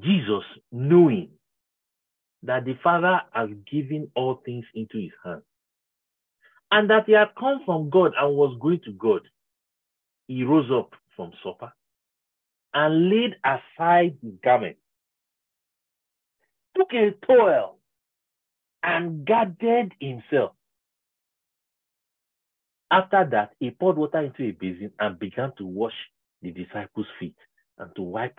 Jesus, 0.00 0.44
knowing 0.72 1.30
that 2.42 2.64
the 2.64 2.78
Father 2.82 3.20
has 3.32 3.50
given 3.70 4.10
all 4.14 4.40
things 4.44 4.64
into 4.74 4.98
his 4.98 5.12
hand, 5.24 5.42
and 6.70 6.88
that 6.90 7.04
he 7.06 7.12
had 7.12 7.28
come 7.38 7.60
from 7.66 7.90
God 7.90 8.12
and 8.18 8.36
was 8.36 8.56
going 8.60 8.80
to 8.84 8.92
God, 8.92 9.22
he 10.26 10.42
rose 10.44 10.70
up 10.72 10.90
from 11.16 11.32
supper 11.44 11.72
and 12.72 13.10
laid 13.10 13.34
aside 13.44 14.16
his 14.22 14.32
garment 14.42 14.76
took 16.76 16.92
a 16.94 17.12
towel 17.26 17.78
and 18.82 19.26
gathered 19.26 19.94
himself. 20.00 20.52
After 22.90 23.28
that, 23.32 23.52
he 23.60 23.70
poured 23.72 23.98
water 23.98 24.20
into 24.20 24.44
a 24.44 24.52
basin 24.52 24.92
and 25.00 25.18
began 25.18 25.52
to 25.58 25.66
wash 25.66 25.94
the 26.42 26.52
disciples' 26.52 27.06
feet 27.20 27.36
and 27.78 27.90
to 27.96 28.02
wipe 28.02 28.38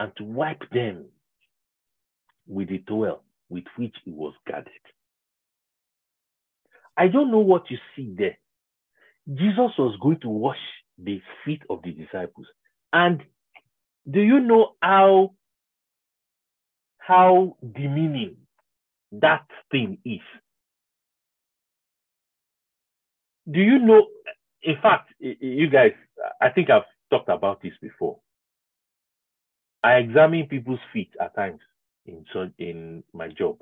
and 0.00 0.12
to 0.18 0.24
wipe 0.24 0.62
them 0.72 1.06
with 2.48 2.68
the 2.70 2.78
towel 2.80 3.24
with 3.50 3.64
which 3.76 3.94
he 4.04 4.12
was 4.12 4.34
gathered. 4.46 4.68
I 6.96 7.08
don't 7.08 7.32
know 7.32 7.40
what 7.40 7.70
you 7.70 7.78
see 7.96 8.14
there. 8.18 8.38
Jesus 9.32 9.72
was 9.78 9.98
going 10.02 10.20
to 10.20 10.28
wash 10.30 10.58
the 10.98 11.20
feet 11.44 11.62
of 11.70 11.82
the 11.82 11.92
disciples. 11.92 12.46
And 12.92 13.22
Do 14.10 14.20
you 14.20 14.40
know 14.40 14.74
how 14.82 15.34
how 17.06 17.56
demeaning 17.74 18.36
that 19.12 19.46
thing 19.70 19.98
is? 20.04 20.20
Do 23.50 23.60
you 23.60 23.78
know? 23.78 24.06
In 24.62 24.76
fact, 24.80 25.10
you 25.20 25.68
guys, 25.68 25.92
I 26.40 26.48
think 26.50 26.70
I've 26.70 26.82
talked 27.10 27.28
about 27.28 27.60
this 27.62 27.74
before. 27.82 28.18
I 29.82 29.96
examine 29.96 30.46
people's 30.46 30.80
feet 30.92 31.10
at 31.20 31.34
times 31.34 31.60
in 32.06 32.24
in 32.58 33.04
my 33.12 33.28
job. 33.28 33.58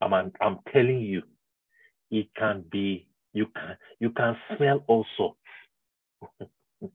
I'm 0.00 0.14
I'm 0.40 0.58
telling 0.72 1.00
you, 1.00 1.22
it 2.10 2.28
can 2.36 2.64
be 2.70 3.08
you 3.32 3.46
can 3.46 3.76
you 3.98 4.10
can 4.10 4.36
smell 4.56 4.84
all 4.86 5.04
sorts. 5.16 5.40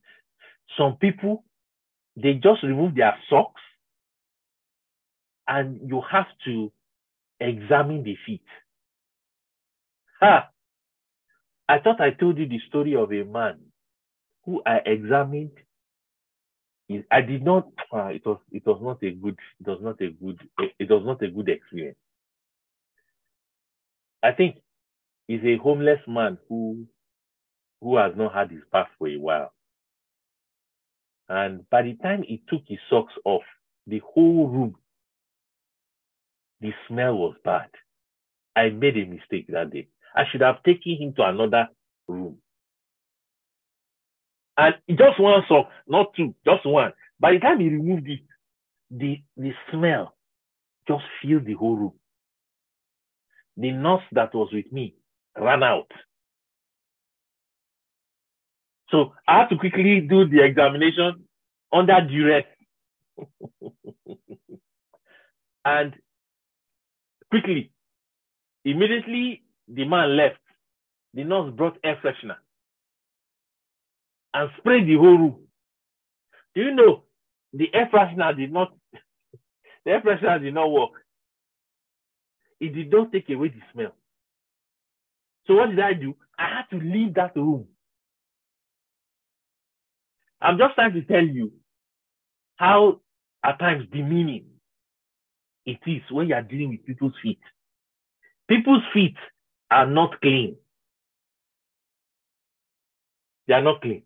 Some 0.77 0.95
people 0.97 1.43
they 2.15 2.33
just 2.35 2.63
remove 2.63 2.95
their 2.95 3.15
socks 3.29 3.61
and 5.47 5.79
you 5.89 6.01
have 6.11 6.27
to 6.45 6.71
examine 7.39 8.03
the 8.03 8.15
feet. 8.25 8.43
Ha! 10.21 10.49
I 11.67 11.79
thought 11.79 12.01
I 12.01 12.11
told 12.11 12.37
you 12.37 12.47
the 12.47 12.59
story 12.67 12.95
of 12.95 13.11
a 13.11 13.23
man 13.23 13.59
who 14.45 14.61
I 14.65 14.77
examined. 14.85 15.51
I 17.09 17.21
did 17.21 17.43
not. 17.43 17.69
Uh, 17.93 18.07
it 18.07 18.25
was. 18.25 18.39
It 18.51 18.65
was 18.65 18.79
not 18.81 19.01
a 19.01 19.11
good. 19.11 19.37
It 19.61 19.67
was 19.67 19.79
not 19.81 20.01
a 20.01 20.09
good. 20.11 20.39
It 20.77 20.89
was 20.89 21.03
not 21.05 21.21
a 21.23 21.29
good 21.31 21.47
experience. 21.47 21.97
I 24.21 24.33
think 24.33 24.57
he's 25.27 25.43
a 25.43 25.57
homeless 25.57 26.01
man 26.07 26.37
who 26.49 26.85
who 27.81 27.97
has 27.97 28.13
not 28.17 28.33
had 28.33 28.51
his 28.51 28.61
bath 28.71 28.89
for 28.99 29.07
a 29.07 29.17
while. 29.17 29.53
And 31.29 31.67
by 31.69 31.83
the 31.83 31.95
time 31.95 32.23
he 32.23 32.43
took 32.49 32.61
his 32.67 32.79
socks 32.89 33.13
off, 33.25 33.43
the 33.87 34.01
whole 34.13 34.47
room, 34.49 34.75
the 36.61 36.71
smell 36.87 37.15
was 37.15 37.35
bad. 37.43 37.69
I 38.55 38.69
made 38.69 38.97
a 38.97 39.05
mistake 39.05 39.47
that 39.49 39.71
day. 39.71 39.87
I 40.15 40.23
should 40.31 40.41
have 40.41 40.63
taken 40.63 40.97
him 40.97 41.13
to 41.15 41.23
another 41.23 41.67
room. 42.07 42.37
And 44.57 44.75
just 44.89 45.19
one 45.19 45.41
sock, 45.47 45.69
not 45.87 46.13
two, 46.15 46.35
just 46.45 46.65
one. 46.65 46.91
By 47.19 47.33
the 47.33 47.39
time 47.39 47.59
he 47.59 47.69
removed 47.69 48.07
it, 48.09 48.19
the, 48.91 49.21
the 49.37 49.51
smell 49.71 50.13
just 50.87 51.03
filled 51.21 51.45
the 51.45 51.53
whole 51.53 51.75
room. 51.77 51.93
The 53.57 53.71
nurse 53.71 54.03
that 54.11 54.33
was 54.35 54.49
with 54.53 54.71
me 54.71 54.95
ran 55.37 55.63
out. 55.63 55.91
So 58.89 59.13
I 59.27 59.39
had 59.39 59.49
to 59.49 59.57
quickly 59.57 60.01
do 60.01 60.27
the 60.27 60.43
examination 60.43 61.23
under 61.71 62.01
duress. 62.01 62.45
and 65.65 65.93
quickly, 67.31 67.71
immediately 68.65 69.43
the 69.69 69.85
man 69.85 70.17
left. 70.17 70.39
The 71.15 71.23
nurse 71.25 71.53
brought 71.55 71.77
air 71.83 71.99
freshener 72.03 72.37
and 74.33 74.49
sprayed 74.59 74.87
the 74.87 74.95
whole 74.95 75.17
room. 75.17 75.39
Do 76.55 76.61
you 76.63 76.75
know 76.75 77.03
the 77.53 77.69
air 77.73 77.89
freshener 77.93 78.35
did 78.37 78.53
not 78.53 78.73
the 79.85 79.91
air 79.91 80.01
freshener 80.01 80.41
did 80.41 80.53
not 80.53 80.71
work. 80.71 80.91
It 82.59 82.75
did 82.75 82.91
not 82.91 83.11
take 83.11 83.29
away 83.29 83.49
the 83.49 83.61
smell. 83.73 83.95
So 85.47 85.55
what 85.55 85.69
did 85.71 85.79
I 85.79 85.93
do? 85.93 86.15
I 86.39 86.47
had 86.57 86.77
to 86.77 86.83
leave 86.83 87.15
that 87.15 87.35
room. 87.35 87.67
I'm 90.41 90.57
just 90.57 90.75
trying 90.75 90.93
to 90.93 91.03
tell 91.03 91.23
you 91.25 91.51
how 92.57 93.01
at 93.43 93.59
times 93.59 93.87
demeaning 93.91 94.45
it 95.65 95.79
is 95.85 96.01
when 96.11 96.27
you 96.29 96.35
are 96.35 96.41
dealing 96.41 96.69
with 96.69 96.85
people's 96.85 97.13
feet. 97.21 97.39
People's 98.49 98.83
feet 98.93 99.15
are 99.69 99.85
not 99.87 100.19
clean. 100.21 100.55
They 103.47 103.53
are 103.53 103.61
not 103.61 103.81
clean. 103.81 104.03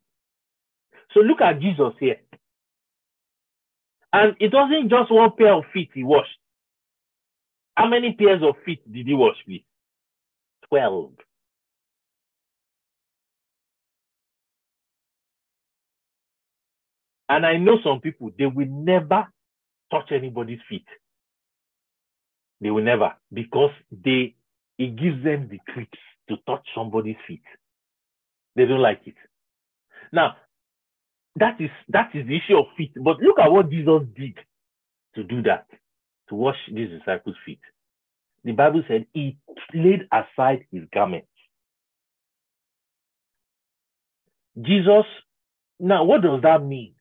So 1.13 1.21
look 1.21 1.41
at 1.41 1.59
Jesus 1.61 1.93
here. 1.99 2.17
And 4.13 4.35
it 4.39 4.53
wasn't 4.53 4.89
just 4.89 5.11
one 5.11 5.31
pair 5.37 5.53
of 5.53 5.65
feet 5.73 5.89
he 5.93 6.03
washed. 6.03 6.37
How 7.75 7.87
many 7.87 8.13
pairs 8.13 8.41
of 8.43 8.55
feet 8.65 8.81
did 8.91 9.07
he 9.07 9.13
wash 9.13 9.37
with? 9.47 9.61
Twelve. 10.69 11.11
And 17.27 17.45
I 17.45 17.57
know 17.57 17.77
some 17.83 18.01
people, 18.01 18.31
they 18.37 18.45
will 18.45 18.67
never 18.67 19.27
touch 19.91 20.11
anybody's 20.11 20.59
feet. 20.69 20.85
They 22.65 22.71
will 22.71 22.83
never 22.83 23.13
because 23.31 23.69
they 23.91 24.33
it 24.79 24.95
gives 24.95 25.23
them 25.23 25.49
the 25.51 25.59
creeps 25.71 25.99
to 26.29 26.37
touch 26.47 26.67
somebody's 26.73 27.15
feet. 27.27 27.43
They 28.55 28.65
don't 28.65 28.81
like 28.81 29.01
it. 29.05 29.13
Now, 30.11 30.37
that 31.35 31.61
is 31.61 31.69
that 31.89 32.09
is 32.15 32.25
the 32.25 32.35
issue 32.37 32.57
of 32.57 32.65
feet. 32.75 32.91
But 32.95 33.19
look 33.19 33.37
at 33.37 33.51
what 33.51 33.69
Jesus 33.69 34.01
did 34.17 34.33
to 35.13 35.23
do 35.23 35.43
that, 35.43 35.67
to 36.29 36.35
wash 36.35 36.57
these 36.73 36.89
disciples' 36.89 37.35
feet. 37.45 37.59
The 38.43 38.53
Bible 38.53 38.81
said 38.87 39.05
he 39.13 39.37
laid 39.75 40.07
aside 40.11 40.65
his 40.71 40.85
garments. 40.91 41.27
Jesus, 44.59 45.05
now 45.79 46.03
what 46.03 46.23
does 46.23 46.41
that 46.41 46.63
mean? 46.65 46.95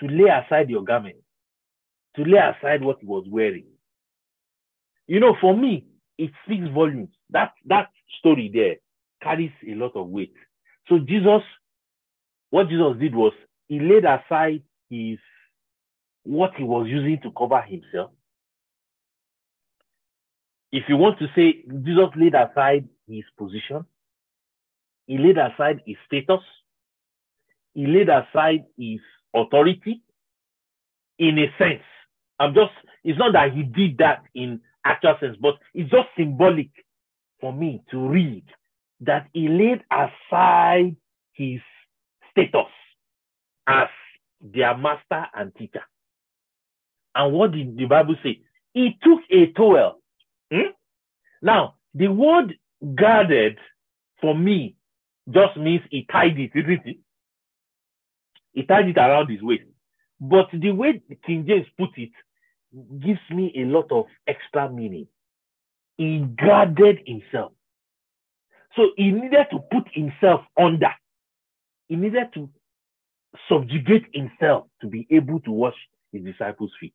To 0.00 0.06
lay 0.08 0.28
aside 0.30 0.70
your 0.70 0.82
garment, 0.82 1.18
to 2.16 2.22
lay 2.24 2.38
aside 2.40 2.82
what 2.82 2.98
he 3.00 3.06
was 3.06 3.24
wearing. 3.30 3.66
You 5.06 5.20
know, 5.20 5.36
for 5.40 5.56
me, 5.56 5.86
it 6.18 6.30
speaks 6.44 6.66
volumes. 6.74 7.10
That 7.30 7.52
that 7.66 7.90
story 8.18 8.50
there 8.52 8.76
carries 9.22 9.52
a 9.68 9.74
lot 9.74 9.96
of 9.96 10.08
weight. 10.08 10.34
So 10.88 10.98
Jesus 10.98 11.42
what 12.50 12.68
Jesus 12.68 12.96
did 12.98 13.14
was 13.14 13.32
he 13.68 13.80
laid 13.80 14.04
aside 14.04 14.62
his 14.90 15.18
what 16.24 16.52
he 16.56 16.64
was 16.64 16.86
using 16.88 17.20
to 17.22 17.30
cover 17.36 17.60
himself. 17.62 18.10
If 20.72 20.84
you 20.88 20.96
want 20.96 21.18
to 21.20 21.26
say 21.34 21.62
Jesus 21.84 22.08
laid 22.16 22.34
aside 22.34 22.88
his 23.08 23.24
position, 23.38 23.84
he 25.06 25.18
laid 25.18 25.38
aside 25.38 25.82
his 25.86 25.96
status, 26.06 26.40
he 27.74 27.86
laid 27.86 28.08
aside 28.08 28.64
his 28.78 29.00
authority 29.34 30.02
in 31.18 31.38
a 31.38 31.46
sense. 31.58 31.82
I'm 32.38 32.54
just, 32.54 32.72
it's 33.04 33.18
not 33.18 33.32
that 33.34 33.52
he 33.52 33.62
did 33.62 33.98
that 33.98 34.24
in 34.34 34.60
actual 34.86 35.16
sense, 35.20 35.36
but 35.40 35.54
it's 35.74 35.90
just 35.90 36.08
symbolic 36.16 36.70
for 37.40 37.52
me 37.52 37.82
to 37.90 38.08
read 38.08 38.44
that 39.00 39.28
he 39.32 39.48
laid 39.48 39.82
aside 39.90 40.96
his 41.32 41.60
status 42.30 42.70
as 43.66 43.88
their 44.40 44.76
master 44.76 45.26
and 45.34 45.54
teacher. 45.54 45.82
And 47.14 47.32
what 47.34 47.52
did 47.52 47.76
the 47.76 47.86
Bible 47.86 48.16
say? 48.22 48.40
He 48.72 48.98
took 49.02 49.20
a 49.30 49.52
towel. 49.52 50.00
Hmm? 50.52 50.70
Now, 51.42 51.74
the 51.94 52.08
word 52.08 52.54
girded 52.94 53.58
for 54.20 54.34
me 54.36 54.76
just 55.32 55.56
means 55.56 55.82
he 55.90 56.06
tied 56.10 56.38
it, 56.38 56.50
isn't 56.54 56.86
it? 56.86 56.96
He 58.52 58.62
tied 58.64 58.88
it 58.88 58.96
around 58.96 59.30
his 59.30 59.42
waist. 59.42 59.64
But 60.20 60.46
the 60.52 60.70
way 60.70 61.02
King 61.26 61.44
James 61.46 61.66
put 61.78 61.90
it 61.96 62.10
gives 63.00 63.20
me 63.30 63.52
a 63.56 63.64
lot 63.64 63.90
of 63.92 64.06
extra 64.26 64.70
meaning. 64.70 65.06
He 65.96 66.20
girded 66.38 67.00
himself. 67.06 67.52
So 68.76 68.90
he 68.96 69.10
needed 69.10 69.46
to 69.50 69.58
put 69.70 69.84
himself 69.92 70.42
under 70.60 70.90
he 71.88 71.96
needed 71.96 72.32
to 72.34 72.48
subjugate 73.48 74.06
himself 74.12 74.66
to 74.80 74.86
be 74.88 75.06
able 75.10 75.40
to 75.40 75.50
wash 75.52 75.76
his 76.12 76.24
disciples' 76.24 76.72
feet. 76.80 76.94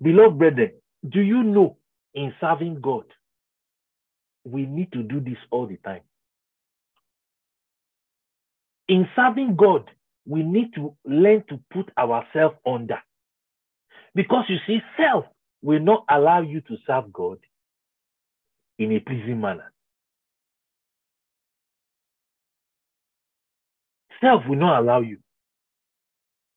Beloved 0.00 0.38
brethren, 0.38 0.72
do 1.08 1.20
you 1.20 1.42
know 1.42 1.78
in 2.14 2.32
serving 2.40 2.80
God, 2.80 3.04
we 4.44 4.66
need 4.66 4.92
to 4.92 5.02
do 5.02 5.20
this 5.20 5.38
all 5.50 5.66
the 5.66 5.76
time? 5.78 6.02
In 8.88 9.08
serving 9.16 9.56
God, 9.56 9.90
we 10.26 10.42
need 10.42 10.74
to 10.74 10.94
learn 11.04 11.44
to 11.48 11.60
put 11.72 11.90
ourselves 11.98 12.56
under. 12.66 12.98
Because 14.18 14.46
you 14.48 14.56
see, 14.66 14.80
self 14.96 15.26
will 15.62 15.78
not 15.78 16.04
allow 16.10 16.40
you 16.40 16.60
to 16.62 16.76
serve 16.88 17.12
God 17.12 17.38
in 18.76 18.90
a 18.90 18.98
pleasing 18.98 19.40
manner. 19.40 19.72
self 24.20 24.42
will 24.48 24.56
not 24.56 24.80
allow 24.80 25.02
you. 25.02 25.18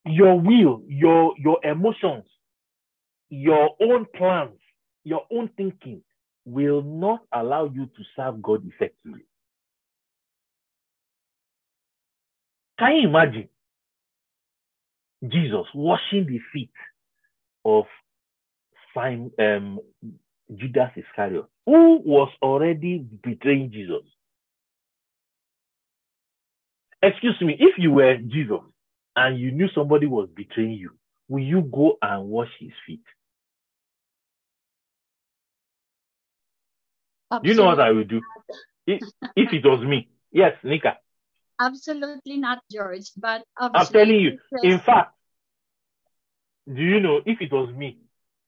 Your 0.08 0.40
will, 0.40 0.82
your 0.88 1.36
your 1.38 1.64
emotions, 1.64 2.26
your 3.30 3.76
own 3.80 4.08
plans, 4.16 4.58
your 5.04 5.22
own 5.32 5.52
thinking 5.56 6.02
will 6.46 6.82
not 6.82 7.20
allow 7.32 7.66
you 7.66 7.86
to 7.86 8.04
serve 8.16 8.42
God 8.42 8.64
effectively. 8.66 9.28
Can 12.80 12.96
you 12.96 13.08
imagine 13.10 13.50
Jesus 15.24 15.68
washing 15.76 16.26
the 16.26 16.40
feet 16.52 16.72
of 17.66 17.86
Simon, 18.94 19.32
um, 19.40 19.80
Judas 20.56 20.92
Iscariot, 20.96 21.46
who 21.66 22.02
was 22.04 22.30
already 22.42 23.06
betraying 23.24 23.72
Jesus. 23.72 24.04
Excuse 27.02 27.38
me, 27.42 27.56
if 27.60 27.76
you 27.78 27.92
were 27.92 28.18
Jesus 28.18 28.62
and 29.16 29.40
you 29.40 29.52
knew 29.52 29.68
somebody 29.74 30.06
was 30.06 30.30
betraying 30.36 30.74
you, 30.74 30.92
will 31.28 31.44
you 31.44 31.62
go 31.62 31.98
and 32.02 32.30
wash 32.30 32.50
his 32.60 32.72
feet? 32.86 33.02
Do 37.32 37.50
you 37.50 37.56
know 37.56 37.66
what 37.66 37.80
I 37.80 37.92
would 37.92 38.10
do? 38.10 38.22
If, 38.86 39.02
if 39.36 39.54
it 39.54 39.64
was 39.64 39.84
me. 39.86 40.10
Yes, 40.32 40.54
Nika. 40.64 40.98
Absolutely 41.60 42.38
not, 42.38 42.60
George. 42.72 43.10
But 43.16 43.44
I'm 43.58 43.86
telling 43.88 44.20
you. 44.20 44.38
In 44.64 44.80
fact, 44.80 45.14
do 46.68 46.82
you 46.82 47.00
know 47.00 47.22
if 47.26 47.42
it 47.42 47.52
was 47.52 47.74
me, 47.76 47.98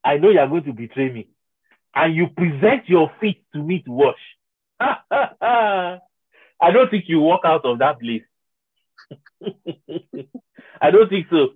I 0.03 0.17
know 0.17 0.29
you're 0.29 0.47
going 0.47 0.63
to 0.65 0.73
betray 0.73 1.11
me, 1.11 1.27
and 1.95 2.15
you 2.15 2.27
present 2.27 2.87
your 2.87 3.11
feet 3.19 3.43
to 3.53 3.59
me 3.59 3.81
to 3.85 3.91
wash. 3.91 4.15
I 4.79 5.99
don't 6.71 6.89
think 6.89 7.05
you 7.07 7.19
walk 7.19 7.41
out 7.45 7.65
of 7.65 7.79
that 7.79 7.99
place. 7.99 8.23
I 10.81 10.91
don't 10.91 11.09
think 11.09 11.27
so. 11.29 11.49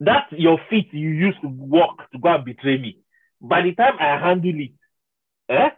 That's 0.00 0.32
your 0.32 0.58
feet 0.68 0.88
you 0.92 1.10
used 1.10 1.40
to 1.42 1.48
walk 1.48 2.10
to 2.12 2.18
go 2.18 2.34
and 2.34 2.44
betray 2.44 2.78
me. 2.78 2.98
By 3.40 3.62
the 3.62 3.74
time 3.74 3.94
I 4.00 4.18
handle 4.18 4.54
it, 4.58 4.72
eh? 5.48 5.70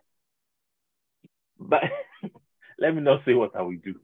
But 1.58 1.82
let 2.78 2.94
me 2.94 3.02
not 3.02 3.24
say 3.24 3.34
what 3.34 3.54
I 3.54 3.62
will 3.62 3.76
do. 3.82 3.96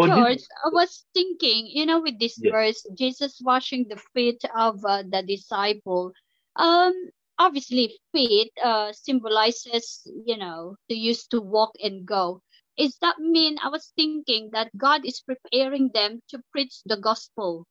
But 0.00 0.16
George, 0.16 0.36
this, 0.36 0.48
I 0.64 0.68
was 0.72 1.04
thinking, 1.14 1.66
you 1.66 1.86
know, 1.86 2.00
with 2.00 2.18
this 2.18 2.38
yes. 2.40 2.52
verse, 2.52 2.86
Jesus 2.96 3.40
washing 3.42 3.86
the 3.88 4.00
feet 4.14 4.42
of 4.56 4.84
uh, 4.84 5.02
the 5.02 5.22
disciple. 5.22 6.12
Um, 6.56 6.94
obviously, 7.38 7.98
feet 8.12 8.52
uh, 8.62 8.92
symbolizes, 8.92 10.02
you 10.26 10.36
know, 10.36 10.76
to 10.88 10.96
use 10.96 11.26
to 11.28 11.40
walk 11.40 11.72
and 11.82 12.06
go. 12.06 12.42
Is 12.78 12.96
that 13.02 13.18
mean? 13.18 13.56
I 13.62 13.68
was 13.68 13.92
thinking 13.96 14.50
that 14.52 14.70
God 14.76 15.04
is 15.04 15.20
preparing 15.20 15.90
them 15.92 16.22
to 16.30 16.40
preach 16.52 16.80
the 16.86 16.96
gospel. 16.96 17.66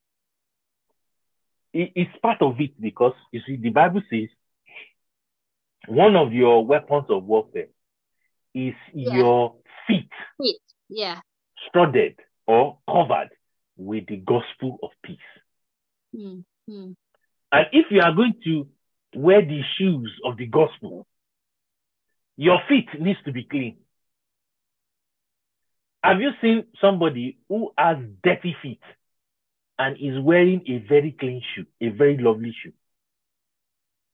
It's 1.73 2.11
part 2.21 2.41
of 2.41 2.59
it 2.59 2.79
because 2.81 3.13
you 3.31 3.41
see, 3.45 3.55
the 3.55 3.69
Bible 3.69 4.01
says 4.09 4.29
one 5.87 6.15
of 6.15 6.33
your 6.33 6.65
weapons 6.65 7.05
of 7.09 7.23
warfare 7.23 7.69
is 8.53 8.73
yeah. 8.93 9.17
your 9.17 9.55
feet. 9.87 10.09
Feet, 10.37 10.61
yeah 10.89 11.21
studded 11.67 12.15
or 12.47 12.77
covered 12.87 13.29
with 13.77 14.07
the 14.07 14.17
gospel 14.17 14.77
of 14.83 14.89
peace. 15.03 15.17
Mm-hmm. 16.15 16.91
And 17.51 17.65
if 17.71 17.85
you 17.89 18.01
are 18.01 18.13
going 18.13 18.35
to 18.45 18.67
wear 19.15 19.41
the 19.41 19.61
shoes 19.77 20.11
of 20.23 20.37
the 20.37 20.45
gospel, 20.45 21.07
your 22.37 22.59
feet 22.67 22.87
needs 22.99 23.19
to 23.25 23.31
be 23.31 23.43
clean. 23.43 23.77
Have 26.03 26.21
you 26.21 26.31
seen 26.41 26.63
somebody 26.79 27.37
who 27.49 27.71
has 27.77 27.97
dirty 28.23 28.55
feet 28.61 28.81
and 29.77 29.97
is 29.97 30.23
wearing 30.23 30.61
a 30.67 30.87
very 30.87 31.11
clean 31.11 31.41
shoe, 31.55 31.65
a 31.81 31.89
very 31.89 32.17
lovely 32.17 32.55
shoe? 32.63 32.73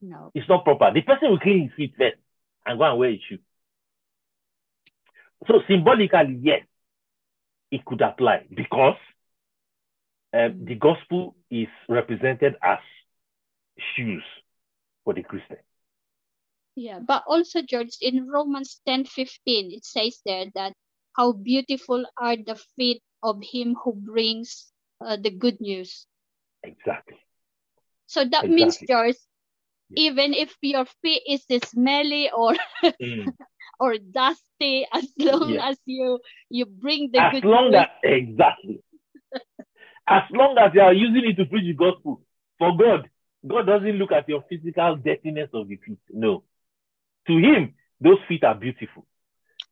No. 0.01 0.31
It's 0.33 0.49
not 0.49 0.63
proper. 0.63 0.91
The 0.93 1.01
person 1.01 1.29
will 1.29 1.39
clean 1.39 1.63
his 1.63 1.71
feet 1.75 1.93
first 1.97 2.17
and 2.65 2.79
go 2.79 2.85
and 2.85 2.99
wear 2.99 3.09
a 3.11 3.21
shoe. 3.29 3.39
So 5.47 5.61
symbolically, 5.67 6.39
yes, 6.41 6.61
it 7.75 7.83
could 7.83 8.01
apply 8.01 8.45
because 8.55 8.95
um, 10.33 10.63
the 10.63 10.75
gospel 10.75 11.35
is 11.51 11.67
represented 11.89 12.55
as 12.63 12.79
shoes 13.95 14.23
for 15.03 15.13
the 15.13 15.23
Christian. 15.23 15.57
Yeah, 16.75 16.99
but 17.05 17.23
also, 17.27 17.61
George, 17.61 17.97
in 17.99 18.27
Romans 18.27 18.79
10 18.87 19.05
15, 19.05 19.71
it 19.71 19.83
says 19.83 20.19
there 20.25 20.45
that 20.55 20.73
how 21.17 21.33
beautiful 21.33 22.05
are 22.17 22.37
the 22.37 22.55
feet 22.75 23.01
of 23.21 23.43
him 23.43 23.75
who 23.83 23.93
brings 23.93 24.71
uh, 25.03 25.17
the 25.19 25.31
good 25.31 25.59
news. 25.59 26.07
Exactly. 26.63 27.19
So 28.07 28.23
that 28.23 28.45
exactly. 28.45 28.55
means, 28.55 28.79
George, 28.87 29.19
yeah. 29.89 30.11
even 30.11 30.33
if 30.33 30.55
your 30.61 30.85
feet 31.01 31.23
is 31.27 31.43
smelly 31.63 32.31
or 32.31 32.55
mm. 32.83 33.27
or 33.79 33.97
dusty 33.97 34.85
as 34.93 35.07
long 35.17 35.49
yes. 35.49 35.63
as 35.71 35.77
you 35.85 36.19
you 36.49 36.65
bring 36.65 37.09
the 37.11 37.21
as 37.21 37.31
good 37.33 37.45
long 37.45 37.71
news. 37.71 37.81
as 37.81 37.87
exactly 38.03 38.81
as 40.07 40.23
long 40.31 40.57
as 40.57 40.71
you 40.73 40.81
are 40.81 40.93
using 40.93 41.29
it 41.29 41.35
to 41.35 41.45
preach 41.45 41.65
the 41.65 41.73
gospel 41.73 42.21
for 42.57 42.75
god 42.77 43.09
god 43.47 43.65
doesn't 43.65 43.97
look 43.97 44.11
at 44.11 44.27
your 44.29 44.43
physical 44.49 44.95
dirtiness 44.95 45.49
of 45.53 45.67
the 45.67 45.75
feet 45.77 45.99
no 46.11 46.43
to 47.27 47.37
him 47.37 47.73
those 48.01 48.17
feet 48.27 48.43
are 48.43 48.55
beautiful 48.55 49.05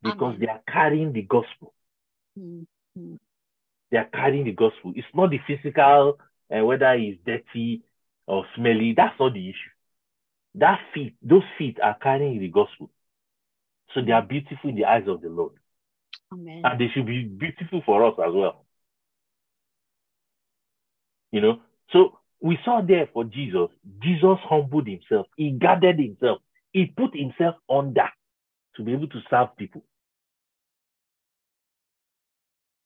because 0.02 0.36
Amen. 0.36 0.40
they 0.40 0.48
are 0.48 0.62
carrying 0.68 1.14
the 1.14 1.22
gospel 1.22 1.74
mm-hmm. 2.38 3.16
they 3.92 3.98
are 3.98 4.10
carrying 4.14 4.46
the 4.46 4.52
gospel 4.52 4.94
it's 4.96 5.08
not 5.14 5.30
the 5.30 5.40
physical 5.48 6.18
uh, 6.54 6.64
whether 6.64 6.94
it's 6.94 7.20
dirty 7.26 7.84
or 8.28 8.46
smelly 8.56 8.94
that's 8.96 9.20
not 9.20 9.34
the 9.34 9.50
issue 9.50 9.74
that 10.56 10.80
feet 10.94 11.16
those 11.22 11.44
feet 11.58 11.78
are 11.82 11.98
carrying 12.02 12.40
the 12.40 12.48
gospel 12.50 12.90
so 13.94 14.02
they 14.02 14.12
are 14.12 14.22
beautiful 14.22 14.70
in 14.70 14.76
the 14.76 14.86
eyes 14.86 15.08
of 15.08 15.22
the 15.22 15.30
Lord. 15.30 15.54
Amen. 16.34 16.62
And 16.64 16.80
they 16.80 16.88
should 16.94 17.06
be 17.06 17.24
beautiful 17.24 17.82
for 17.86 18.06
us 18.06 18.16
as 18.20 18.34
well. 18.34 18.66
You 21.32 21.42
know, 21.42 21.62
so 21.92 22.20
we 22.42 22.58
saw 22.64 22.82
there 22.86 23.10
for 23.14 23.24
Jesus, 23.24 23.70
Jesus 24.02 24.38
humbled 24.44 24.88
himself, 24.88 25.28
he 25.38 25.52
gathered 25.52 26.00
himself, 26.00 26.40
he 26.72 26.86
put 26.86 27.16
himself 27.16 27.56
under 27.70 28.10
to 28.76 28.84
be 28.84 28.94
able 28.94 29.08
to 29.08 29.20
serve 29.30 29.56
people. 29.58 29.84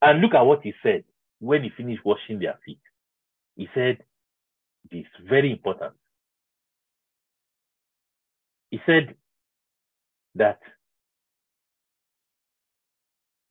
And 0.02 0.22
look 0.22 0.34
at 0.34 0.46
what 0.46 0.62
he 0.64 0.74
said 0.84 1.04
when 1.40 1.64
he 1.64 1.70
finished 1.76 2.06
washing 2.06 2.40
their 2.40 2.60
feet. 2.66 2.80
He 3.56 3.68
said, 3.74 3.98
This 4.92 5.06
very 5.28 5.52
important. 5.52 5.94
He 8.70 8.80
said 8.86 9.16
that 10.36 10.60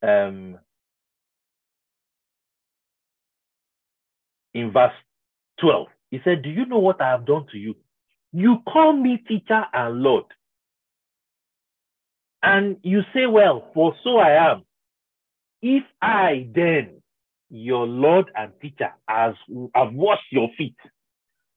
um, 0.03 0.57
in 4.53 4.71
verse 4.71 4.93
12. 5.61 5.87
He 6.11 6.19
said, 6.23 6.41
Do 6.41 6.49
you 6.49 6.65
know 6.65 6.79
what 6.79 7.01
I 7.01 7.11
have 7.11 7.25
done 7.25 7.45
to 7.51 7.57
you? 7.57 7.75
You 8.31 8.57
call 8.71 8.93
me 8.93 9.23
teacher 9.27 9.63
and 9.73 10.01
Lord. 10.01 10.25
And 12.43 12.77
you 12.83 13.01
say, 13.13 13.25
Well, 13.25 13.69
for 13.73 13.93
so 14.03 14.17
I 14.17 14.51
am. 14.51 14.63
If 15.61 15.83
I 16.01 16.47
then, 16.53 17.01
your 17.49 17.87
Lord 17.87 18.29
and 18.35 18.51
teacher, 18.61 18.91
has 19.07 19.33
have 19.73 19.93
washed 19.93 20.31
your 20.31 20.49
feet, 20.57 20.75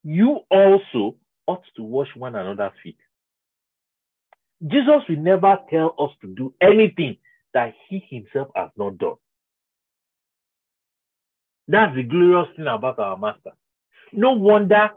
you 0.03 0.41
also 0.51 1.17
ought 1.47 1.63
to 1.77 1.83
wash 1.83 2.09
one 2.17 2.35
another's 2.35 2.73
feet. 2.83 2.97
Jesus 4.67 5.03
will 5.09 5.17
never 5.17 5.59
tell 5.71 5.95
us 5.99 6.11
to 6.21 6.29
do 6.35 6.55
anything 6.61 7.17
that 7.55 7.75
he 7.89 8.03
himself 8.11 8.49
has 8.55 8.71
not 8.77 8.99
done. 8.99 9.15
That's 11.69 11.95
the 11.95 12.03
glorious 12.03 12.49
thing 12.57 12.67
about 12.67 12.99
our 12.99 13.17
master. 13.17 13.53
No 14.13 14.33
wonder 14.33 14.91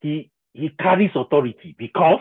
he, 0.00 0.30
he 0.52 0.68
carries 0.78 1.10
authority 1.14 1.74
because 1.78 2.20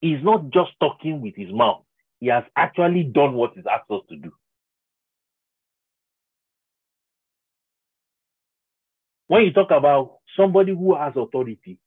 he's 0.00 0.22
not 0.22 0.50
just 0.50 0.70
talking 0.80 1.20
with 1.22 1.34
his 1.36 1.52
mouth. 1.52 1.82
He 2.18 2.26
has 2.28 2.44
actually 2.56 3.04
done 3.04 3.34
what 3.34 3.52
he's 3.54 3.64
asked 3.70 3.90
us 3.90 4.02
to 4.10 4.16
do. 4.16 4.30
When 9.28 9.42
you 9.44 9.52
talk 9.52 9.70
about 9.70 10.18
somebody 10.36 10.72
who 10.74 10.94
has 10.96 11.12
authority, 11.16 11.78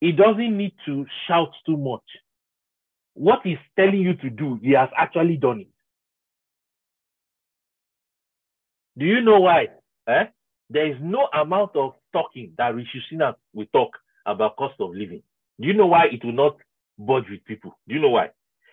he 0.00 0.12
doesn't 0.12 0.56
need 0.56 0.74
to 0.86 1.04
shout 1.28 1.50
too 1.66 1.76
much 1.76 2.02
what 3.14 3.40
he's 3.44 3.58
telling 3.76 4.00
you 4.00 4.14
to 4.14 4.30
do, 4.30 4.58
he 4.62 4.72
has 4.72 4.88
actually 4.96 5.36
done 5.36 5.60
it. 5.60 5.68
Do 8.98 9.06
you 9.06 9.20
know 9.20 9.40
why? 9.40 9.68
Eh? 10.08 10.24
There 10.70 10.90
is 10.90 10.96
no 11.00 11.28
amount 11.32 11.76
of 11.76 11.94
talking 12.12 12.52
that 12.58 12.74
Rishi 12.74 13.02
Sunak 13.10 13.34
will 13.52 13.66
talk 13.72 13.90
about 14.26 14.56
cost 14.56 14.74
of 14.80 14.90
living. 14.90 15.22
Do 15.60 15.66
you 15.68 15.74
know 15.74 15.86
why 15.86 16.06
it 16.10 16.24
will 16.24 16.32
not 16.32 16.56
budge 16.98 17.24
with 17.30 17.44
people? 17.44 17.78
Do 17.88 17.94
you 17.94 18.00
know 18.00 18.10
why? 18.10 18.30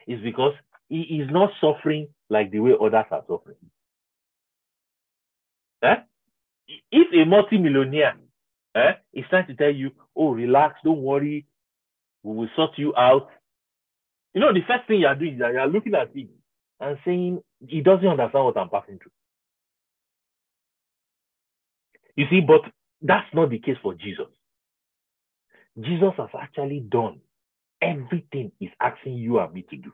It's 0.07 0.23
because 0.23 0.53
he 0.87 1.01
is 1.01 1.29
not 1.31 1.51
suffering 1.61 2.07
like 2.29 2.51
the 2.51 2.59
way 2.59 2.71
others 2.79 3.05
are 3.11 3.23
suffering. 3.27 3.57
Eh? 5.83 5.95
If 6.91 7.07
a 7.13 7.25
multimillionaire 7.29 8.15
eh, 8.75 8.93
is 9.13 9.25
trying 9.29 9.47
to 9.47 9.55
tell 9.55 9.71
you, 9.71 9.91
oh, 10.15 10.31
relax, 10.31 10.75
don't 10.83 11.01
worry, 11.01 11.45
we 12.23 12.35
will 12.35 12.49
sort 12.55 12.71
you 12.77 12.93
out, 12.95 13.29
you 14.33 14.41
know, 14.41 14.53
the 14.53 14.61
first 14.67 14.87
thing 14.87 15.01
you 15.01 15.07
are 15.07 15.15
doing 15.15 15.35
is 15.35 15.39
that 15.41 15.53
you 15.53 15.59
are 15.59 15.67
looking 15.69 15.95
at 15.95 16.15
him 16.15 16.29
and 16.79 16.97
saying 17.05 17.41
he 17.67 17.81
doesn't 17.81 18.07
understand 18.07 18.45
what 18.45 18.57
I'm 18.57 18.69
passing 18.69 18.99
through. 18.99 19.11
You 22.17 22.25
see, 22.29 22.41
but 22.41 22.61
that's 23.01 23.27
not 23.33 23.51
the 23.51 23.59
case 23.59 23.77
for 23.83 23.95
Jesus. 23.95 24.27
Jesus 25.79 26.13
has 26.17 26.29
actually 26.39 26.81
done 26.81 27.21
everything 27.81 28.51
he's 28.59 28.71
asking 28.81 29.15
you 29.15 29.39
and 29.39 29.53
me 29.53 29.65
to 29.69 29.77
do. 29.77 29.91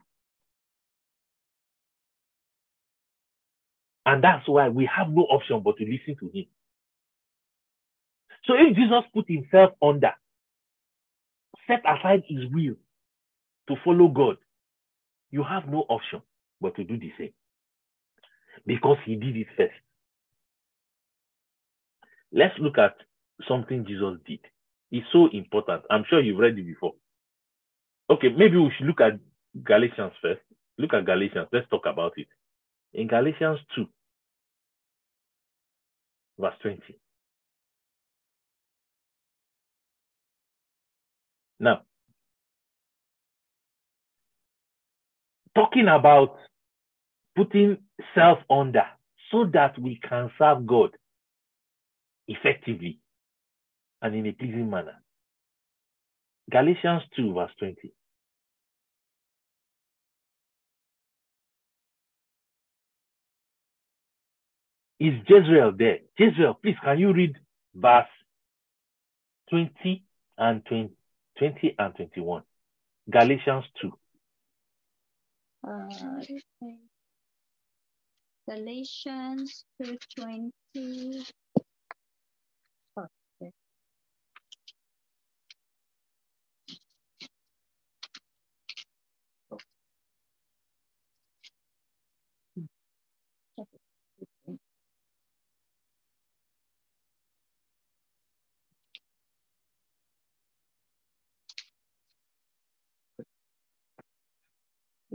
And 4.05 4.23
that's 4.23 4.47
why 4.47 4.69
we 4.69 4.89
have 4.95 5.09
no 5.09 5.23
option 5.23 5.61
but 5.63 5.77
to 5.77 5.85
listen 5.85 6.17
to 6.19 6.37
him. 6.37 6.45
So 8.45 8.53
if 8.55 8.75
Jesus 8.75 9.03
put 9.13 9.25
himself 9.29 9.73
under, 9.81 10.11
set 11.67 11.81
aside 11.81 12.23
his 12.27 12.45
will 12.51 12.75
to 13.67 13.75
follow 13.83 14.07
God, 14.07 14.37
you 15.31 15.43
have 15.43 15.67
no 15.67 15.85
option 15.89 16.21
but 16.61 16.75
to 16.75 16.83
do 16.83 16.97
the 16.97 17.11
same. 17.17 17.33
Because 18.65 18.97
he 19.05 19.15
did 19.15 19.35
it 19.35 19.47
first. 19.57 19.73
Let's 22.31 22.55
look 22.59 22.77
at 22.77 22.95
something 23.47 23.85
Jesus 23.85 24.17
did. 24.25 24.39
It's 24.91 25.07
so 25.11 25.27
important. 25.31 25.83
I'm 25.89 26.05
sure 26.09 26.21
you've 26.21 26.39
read 26.39 26.57
it 26.57 26.65
before. 26.65 26.93
Okay, 28.09 28.29
maybe 28.29 28.57
we 28.57 28.71
should 28.77 28.87
look 28.87 29.01
at 29.01 29.19
Galatians 29.63 30.13
first. 30.21 30.41
Look 30.77 30.93
at 30.93 31.05
Galatians. 31.05 31.47
Let's 31.51 31.69
talk 31.69 31.85
about 31.85 32.13
it. 32.17 32.27
In 32.93 33.07
Galatians 33.07 33.59
2, 33.75 33.85
verse 36.39 36.53
20. 36.61 36.81
Now, 41.59 41.81
talking 45.55 45.87
about 45.87 46.37
putting 47.35 47.77
self 48.13 48.39
under 48.49 48.83
so 49.31 49.45
that 49.53 49.79
we 49.79 49.99
can 50.07 50.29
serve 50.37 50.65
God 50.65 50.91
effectively 52.27 52.99
and 54.01 54.15
in 54.15 54.27
a 54.27 54.31
pleasing 54.33 54.69
manner. 54.69 55.01
Galatians 56.51 57.01
2, 57.15 57.33
verse 57.33 57.51
20. 57.59 57.91
Is 64.99 65.13
Jezreel 65.27 65.73
there? 65.77 65.99
Jezreel, 66.17 66.53
please, 66.61 66.77
can 66.83 66.99
you 66.99 67.13
read 67.13 67.35
verse 67.75 68.05
20 69.49 70.03
and 70.37 70.65
20, 70.65 70.91
20 71.37 71.75
and 71.77 71.95
21? 71.95 72.43
Galatians 73.09 73.65
2. 73.81 73.91
Uh, 75.67 75.89
Galatians 78.47 79.65
2.20. 79.81 81.25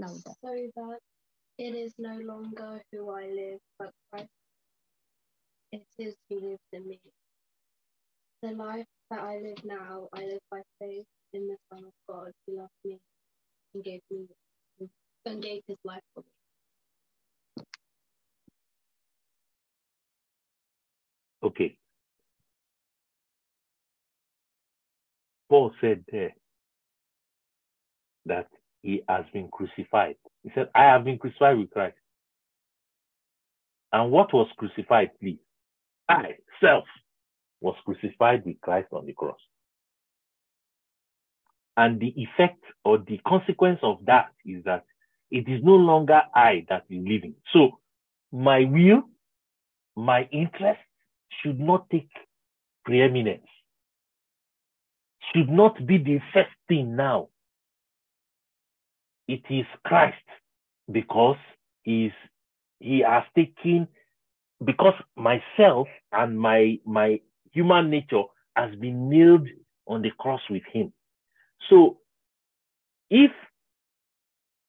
So 0.08 0.54
that 0.76 0.98
it 1.58 1.74
is 1.74 1.92
no 1.98 2.16
longer 2.18 2.82
who 2.92 3.10
I 3.10 3.26
live, 3.26 3.58
but 3.78 3.90
Christ. 4.10 4.28
It 5.72 5.82
is 5.98 6.14
who 6.28 6.40
lives 6.40 6.58
in 6.72 6.88
me. 6.88 7.00
The 8.42 8.52
life 8.52 8.86
that 9.10 9.20
I 9.20 9.38
live 9.38 9.64
now, 9.64 10.08
I 10.14 10.24
live 10.24 10.40
by 10.50 10.62
faith 10.80 11.04
in 11.32 11.46
the 11.48 11.56
Son 11.72 11.84
of 11.84 11.92
God 12.08 12.32
who 12.46 12.56
loved 12.56 12.70
me 12.84 12.98
and 13.74 13.84
gave 13.84 14.00
me 14.10 14.26
and 15.26 15.42
gave 15.42 15.62
his 15.68 15.76
life 15.84 16.02
for 16.14 16.20
me. 16.20 17.64
Okay. 21.42 21.76
Paul 25.48 25.72
said 25.80 26.04
there 26.10 26.32
that 28.26 28.46
he 28.82 29.02
has 29.08 29.24
been 29.32 29.48
crucified. 29.48 30.16
He 30.42 30.50
said, 30.54 30.68
I 30.74 30.84
have 30.84 31.04
been 31.04 31.18
crucified 31.18 31.58
with 31.58 31.70
Christ. 31.70 31.96
And 33.92 34.10
what 34.10 34.32
was 34.32 34.48
crucified, 34.56 35.10
please? 35.20 35.40
I, 36.08 36.36
self, 36.60 36.84
was 37.60 37.76
crucified 37.84 38.44
with 38.46 38.60
Christ 38.60 38.88
on 38.92 39.06
the 39.06 39.12
cross. 39.12 39.38
And 41.76 42.00
the 42.00 42.12
effect 42.16 42.62
or 42.84 42.98
the 42.98 43.18
consequence 43.26 43.80
of 43.82 43.98
that 44.06 44.30
is 44.44 44.64
that 44.64 44.84
it 45.30 45.48
is 45.48 45.62
no 45.62 45.74
longer 45.76 46.22
I 46.34 46.66
that 46.68 46.84
is 46.90 47.02
living. 47.06 47.34
So 47.52 47.78
my 48.32 48.64
will, 48.64 49.02
my 49.96 50.28
interest 50.32 50.80
should 51.42 51.58
not 51.60 51.88
take 51.90 52.10
preeminence, 52.84 53.46
should 55.32 55.48
not 55.48 55.86
be 55.86 55.98
the 55.98 56.20
first 56.32 56.50
thing 56.68 56.96
now 56.96 57.29
it 59.30 59.42
is 59.48 59.66
Christ 59.84 60.16
because 60.90 61.36
he's, 61.82 62.12
he 62.80 63.04
has 63.06 63.22
taken, 63.36 63.86
because 64.64 64.94
myself 65.16 65.86
and 66.12 66.38
my, 66.38 66.78
my 66.84 67.20
human 67.52 67.90
nature 67.90 68.22
has 68.56 68.74
been 68.76 69.08
nailed 69.08 69.46
on 69.86 70.02
the 70.02 70.10
cross 70.18 70.40
with 70.50 70.62
him. 70.72 70.92
So 71.68 71.98
if 73.08 73.30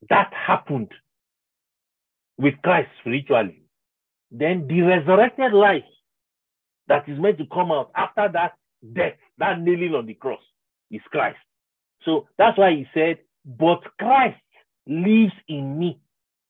that 0.10 0.32
happened 0.34 0.92
with 2.38 2.54
Christ 2.64 2.90
spiritually, 3.00 3.64
then 4.32 4.68
the 4.68 4.82
resurrected 4.82 5.54
life 5.54 5.84
that 6.88 7.08
is 7.08 7.20
meant 7.20 7.38
to 7.40 7.46
come 7.52 7.72
out 7.72 7.92
after 7.96 8.30
that 8.34 8.54
death, 8.94 9.14
that 9.38 9.60
nailing 9.60 9.96
on 9.96 10.06
the 10.06 10.14
cross, 10.14 10.42
is 10.92 11.02
Christ. 11.10 11.38
So 12.04 12.28
that's 12.38 12.58
why 12.58 12.72
he 12.72 12.86
said, 12.94 13.20
but 13.46 13.82
Christ 14.00 14.38
lives 14.88 15.34
in 15.48 15.78
me. 15.80 16.00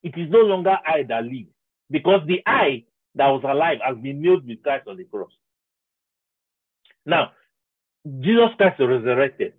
It 0.04 0.18
is 0.18 0.30
no 0.30 0.40
longer 0.40 0.78
I 0.86 1.04
that 1.04 1.24
lives, 1.24 1.50
because 1.90 2.22
the 2.28 2.42
I 2.46 2.86
that 3.16 3.28
was 3.28 3.44
alive 3.44 3.80
has 3.86 3.98
been 3.98 4.22
nailed 4.22 4.48
with 4.48 4.64
Christ 4.64 4.88
on 4.88 4.98
the 4.98 5.04
cross. 5.04 5.32
Now, 7.06 7.32
Jesus 8.20 8.50
Christ 8.58 8.80
resurrected, 8.80 9.54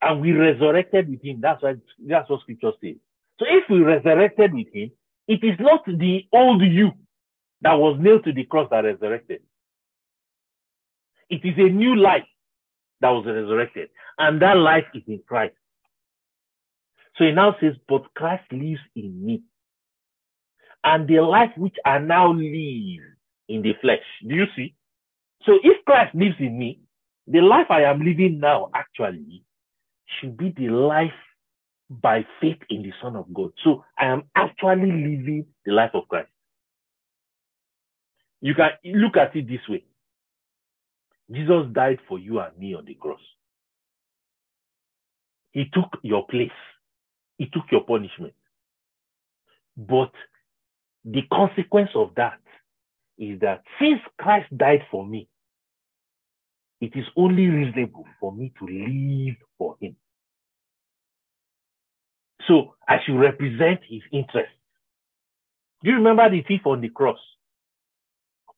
and 0.00 0.20
we 0.20 0.32
resurrected 0.32 1.08
with 1.08 1.22
him. 1.22 1.40
That's 1.40 1.62
why 1.62 1.74
that's 2.06 2.28
what 2.30 2.40
scripture 2.40 2.72
says. 2.80 2.96
So 3.38 3.46
if 3.48 3.64
we 3.68 3.80
resurrected 3.80 4.54
with 4.54 4.72
him, 4.72 4.92
it 5.26 5.42
is 5.42 5.58
not 5.58 5.84
the 5.86 6.26
old 6.32 6.62
you 6.62 6.92
that 7.62 7.74
was 7.74 7.98
nailed 8.00 8.24
to 8.24 8.32
the 8.32 8.44
cross 8.44 8.68
that 8.70 8.84
resurrected. 8.84 9.40
It 11.30 11.44
is 11.44 11.54
a 11.56 11.68
new 11.70 11.96
life 11.96 12.24
that 13.00 13.10
was 13.10 13.26
resurrected, 13.26 13.88
and 14.18 14.40
that 14.40 14.56
life 14.56 14.84
is 14.94 15.02
in 15.06 15.20
Christ. 15.26 15.54
So 17.16 17.24
he 17.24 17.32
now 17.32 17.56
says, 17.60 17.74
But 17.88 18.02
Christ 18.14 18.44
lives 18.52 18.80
in 18.96 19.24
me. 19.24 19.42
And 20.82 21.08
the 21.08 21.20
life 21.20 21.50
which 21.56 21.76
I 21.84 21.98
now 21.98 22.32
live 22.32 23.02
in 23.48 23.62
the 23.62 23.72
flesh. 23.80 24.02
Do 24.26 24.34
you 24.34 24.46
see? 24.56 24.74
So 25.46 25.52
if 25.62 25.84
Christ 25.84 26.14
lives 26.14 26.36
in 26.38 26.58
me, 26.58 26.80
the 27.26 27.40
life 27.40 27.66
I 27.70 27.82
am 27.82 28.00
living 28.00 28.40
now 28.40 28.70
actually 28.74 29.44
should 30.20 30.36
be 30.36 30.54
the 30.56 30.68
life 30.68 31.12
by 31.88 32.26
faith 32.40 32.58
in 32.68 32.82
the 32.82 32.92
Son 33.02 33.16
of 33.16 33.32
God. 33.32 33.52
So 33.62 33.84
I 33.98 34.06
am 34.06 34.24
actually 34.34 34.90
living 34.90 35.46
the 35.64 35.72
life 35.72 35.90
of 35.94 36.08
Christ. 36.08 36.28
You 38.40 38.54
can 38.54 38.70
look 38.84 39.16
at 39.16 39.34
it 39.36 39.48
this 39.48 39.66
way 39.68 39.84
Jesus 41.32 41.66
died 41.72 41.98
for 42.06 42.18
you 42.18 42.40
and 42.40 42.56
me 42.58 42.74
on 42.74 42.84
the 42.84 42.94
cross. 42.94 43.20
He 45.52 45.64
took 45.72 45.98
your 46.02 46.26
place. 46.26 46.50
He 47.38 47.46
took 47.46 47.64
your 47.70 47.84
punishment. 47.84 48.34
But 49.76 50.12
the 51.04 51.22
consequence 51.32 51.90
of 51.94 52.10
that 52.16 52.40
is 53.18 53.40
that 53.40 53.62
since 53.80 54.00
Christ 54.18 54.56
died 54.56 54.82
for 54.90 55.06
me, 55.06 55.28
it 56.80 56.92
is 56.94 57.04
only 57.16 57.46
reasonable 57.46 58.06
for 58.20 58.32
me 58.32 58.52
to 58.58 58.66
live 58.66 59.36
for 59.58 59.76
him. 59.80 59.96
So 62.46 62.74
I 62.88 62.96
should 63.04 63.18
represent 63.18 63.80
his 63.88 64.02
interest. 64.12 64.50
Do 65.82 65.90
you 65.90 65.96
remember 65.96 66.28
the 66.30 66.42
thief 66.42 66.62
on 66.66 66.80
the 66.80 66.88
cross? 66.88 67.18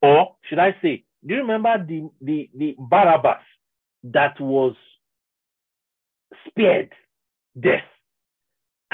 Or 0.03 0.37
should 0.49 0.59
I 0.59 0.77
say, 0.83 1.05
do 1.27 1.35
you 1.35 1.41
remember 1.41 1.85
the, 1.87 2.09
the, 2.21 2.51
the 2.57 2.77
Barabbas 2.79 3.43
that 4.05 4.41
was 4.41 4.75
spared 6.49 6.93
death? 7.59 7.83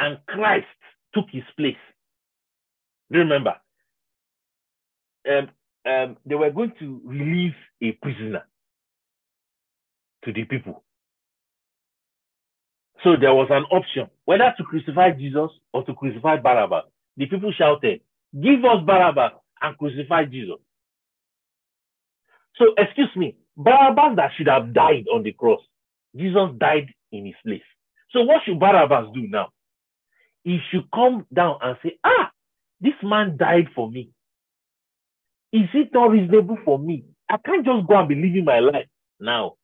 And 0.03 0.18
Christ 0.26 0.66
took 1.14 1.26
his 1.30 1.44
place. 1.57 1.76
Remember, 3.09 3.55
um, 5.30 5.48
um, 5.86 6.16
they 6.26 6.34
were 6.34 6.50
going 6.50 6.72
to 6.80 7.00
release 7.05 7.55
a 7.82 7.92
prisoner 7.92 8.44
to 10.24 10.32
the 10.32 10.44
people. 10.44 10.82
So 13.05 13.16
there 13.20 13.34
was 13.34 13.48
an 13.50 13.64
option 13.70 14.09
whether 14.24 14.53
to 14.57 14.64
crucify 14.64 15.11
Jesus 15.12 15.50
or 15.72 15.84
to 15.84 15.94
crucify 15.94 16.36
Barabbas. 16.36 16.84
The 17.16 17.26
people 17.26 17.53
shouted, 17.57 18.00
Give 18.34 18.64
us 18.64 18.84
Barabbas 18.84 19.32
and 19.61 19.78
crucify 19.78 20.24
Jesus. 20.24 20.57
So, 22.57 22.74
excuse 22.76 23.11
me, 23.16 23.36
Barabbas 23.57 24.16
that 24.16 24.30
should 24.36 24.48
have 24.48 24.72
died 24.74 25.07
on 25.12 25.22
the 25.22 25.32
cross, 25.32 25.61
Jesus 26.16 26.50
died 26.59 26.88
in 27.12 27.26
his 27.26 27.34
place. 27.44 27.62
So, 28.11 28.22
what 28.22 28.42
should 28.44 28.59
Barabbas 28.59 29.12
do 29.14 29.26
now? 29.28 29.50
He 30.45 30.59
should 30.70 30.90
come 30.95 31.26
down 31.32 31.59
and 31.62 31.76
say, 31.82 31.99
Ah, 32.05 32.30
this 32.80 32.95
man 33.03 33.36
died 33.36 33.68
for 33.74 33.90
me. 33.90 34.11
Is 35.53 35.68
it 35.74 35.90
not 35.93 36.11
reasonable 36.11 36.59
for 36.64 36.78
me? 36.78 37.05
I 37.30 37.36
can't 37.45 37.64
just 37.64 37.86
go 37.86 37.99
and 37.99 38.09
be 38.09 38.14
living 38.14 38.45
my 38.45 38.59
life 38.61 38.86
now. 39.20 39.55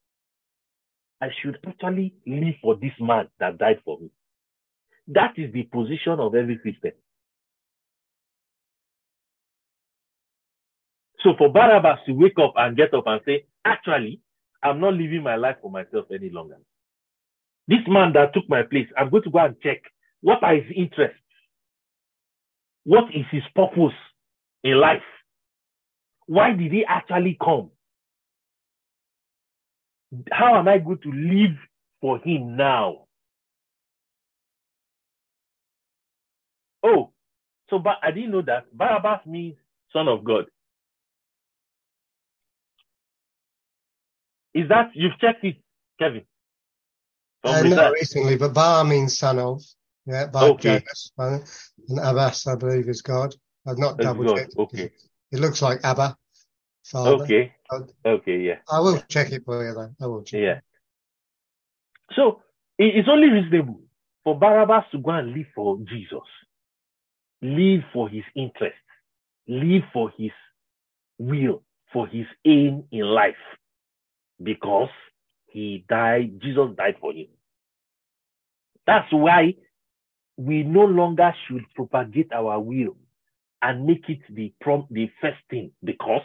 I 1.20 1.28
should 1.42 1.58
actually 1.66 2.14
live 2.26 2.54
for 2.62 2.76
this 2.76 2.92
man 3.00 3.28
that 3.40 3.58
died 3.58 3.80
for 3.84 3.98
me. 3.98 4.10
That 5.08 5.32
is 5.36 5.52
the 5.52 5.64
position 5.64 6.20
of 6.20 6.34
every 6.34 6.58
Christian. 6.58 6.92
So 11.20 11.30
for 11.36 11.48
Barabbas 11.52 11.98
to 12.06 12.12
wake 12.12 12.38
up 12.40 12.52
and 12.56 12.76
get 12.76 12.94
up 12.94 13.04
and 13.06 13.20
say, 13.26 13.46
actually, 13.64 14.20
I'm 14.62 14.80
not 14.80 14.94
living 14.94 15.22
my 15.22 15.36
life 15.36 15.56
for 15.60 15.70
myself 15.70 16.06
any 16.14 16.30
longer. 16.30 16.58
This 17.66 17.80
man 17.88 18.12
that 18.14 18.32
took 18.34 18.48
my 18.48 18.62
place, 18.62 18.86
I'm 18.96 19.10
going 19.10 19.24
to 19.24 19.30
go 19.30 19.38
and 19.38 19.56
check 19.62 19.82
what 20.20 20.42
are 20.42 20.54
his 20.54 20.64
interests? 20.74 21.16
What 22.84 23.04
is 23.14 23.26
his 23.30 23.42
purpose 23.54 23.96
in 24.64 24.80
life? 24.80 25.02
Why 26.26 26.52
did 26.52 26.72
he 26.72 26.84
actually 26.86 27.36
come? 27.42 27.70
How 30.32 30.58
am 30.58 30.68
I 30.68 30.78
going 30.78 30.98
to 31.02 31.10
live 31.10 31.56
for 32.00 32.18
him 32.18 32.56
now? 32.56 33.04
Oh, 36.82 37.12
so 37.68 37.78
but 37.78 37.96
I 38.02 38.10
didn't 38.10 38.30
know 38.30 38.42
that 38.42 38.72
Barabbas 38.72 39.26
means 39.26 39.56
son 39.92 40.08
of 40.08 40.24
God. 40.24 40.46
Is 44.54 44.68
that 44.68 44.90
you've 44.94 45.18
checked 45.20 45.44
it, 45.44 45.56
Kevin? 45.98 46.24
Uh, 47.44 47.62
not 47.62 47.92
recently, 47.92 48.36
but 48.36 48.54
Bar 48.54 48.84
means 48.84 49.18
son 49.18 49.38
of. 49.38 49.62
Yeah, 50.08 50.26
Bar 50.26 50.48
okay. 50.50 50.82
And 51.18 51.98
Abbas, 52.02 52.46
I 52.46 52.54
believe, 52.56 52.88
is 52.88 53.02
God. 53.02 53.34
I've 53.66 53.76
not 53.76 53.98
double 53.98 54.34
checked. 54.34 54.54
Okay. 54.56 54.90
It 55.30 55.38
looks 55.38 55.60
like 55.60 55.80
Abba. 55.84 56.16
Father. 56.86 57.24
Okay. 57.24 57.52
Okay, 58.06 58.38
yeah. 58.38 58.54
I 58.70 58.80
will 58.80 58.98
check 59.08 59.30
it 59.32 59.42
for 59.44 59.62
you 59.66 59.74
though. 59.74 59.90
I 60.00 60.06
will 60.06 60.22
check. 60.22 60.40
Yeah. 60.40 60.60
So 62.16 62.40
it's 62.78 63.06
only 63.06 63.28
reasonable 63.28 63.82
for 64.24 64.38
Barabbas 64.38 64.84
to 64.92 64.98
go 64.98 65.10
and 65.10 65.34
live 65.34 65.46
for 65.54 65.76
Jesus, 65.80 66.26
live 67.42 67.82
for 67.92 68.08
his 68.08 68.24
interest, 68.34 68.76
live 69.46 69.82
for 69.92 70.10
his 70.16 70.30
will, 71.18 71.62
for 71.92 72.06
his 72.06 72.24
aim 72.46 72.84
in 72.90 73.02
life, 73.02 73.34
because 74.42 74.88
he 75.48 75.84
died, 75.86 76.40
Jesus 76.40 76.70
died 76.78 76.96
for 76.98 77.12
him. 77.12 77.26
That's 78.86 79.12
why 79.12 79.54
we 80.38 80.62
no 80.62 80.84
longer 80.84 81.34
should 81.46 81.64
propagate 81.74 82.32
our 82.32 82.60
will 82.60 82.96
and 83.60 83.84
make 83.86 84.08
it 84.08 84.20
the 84.30 84.54
prom- 84.60 84.86
the 84.90 85.10
first 85.20 85.38
thing 85.50 85.72
because 85.84 86.22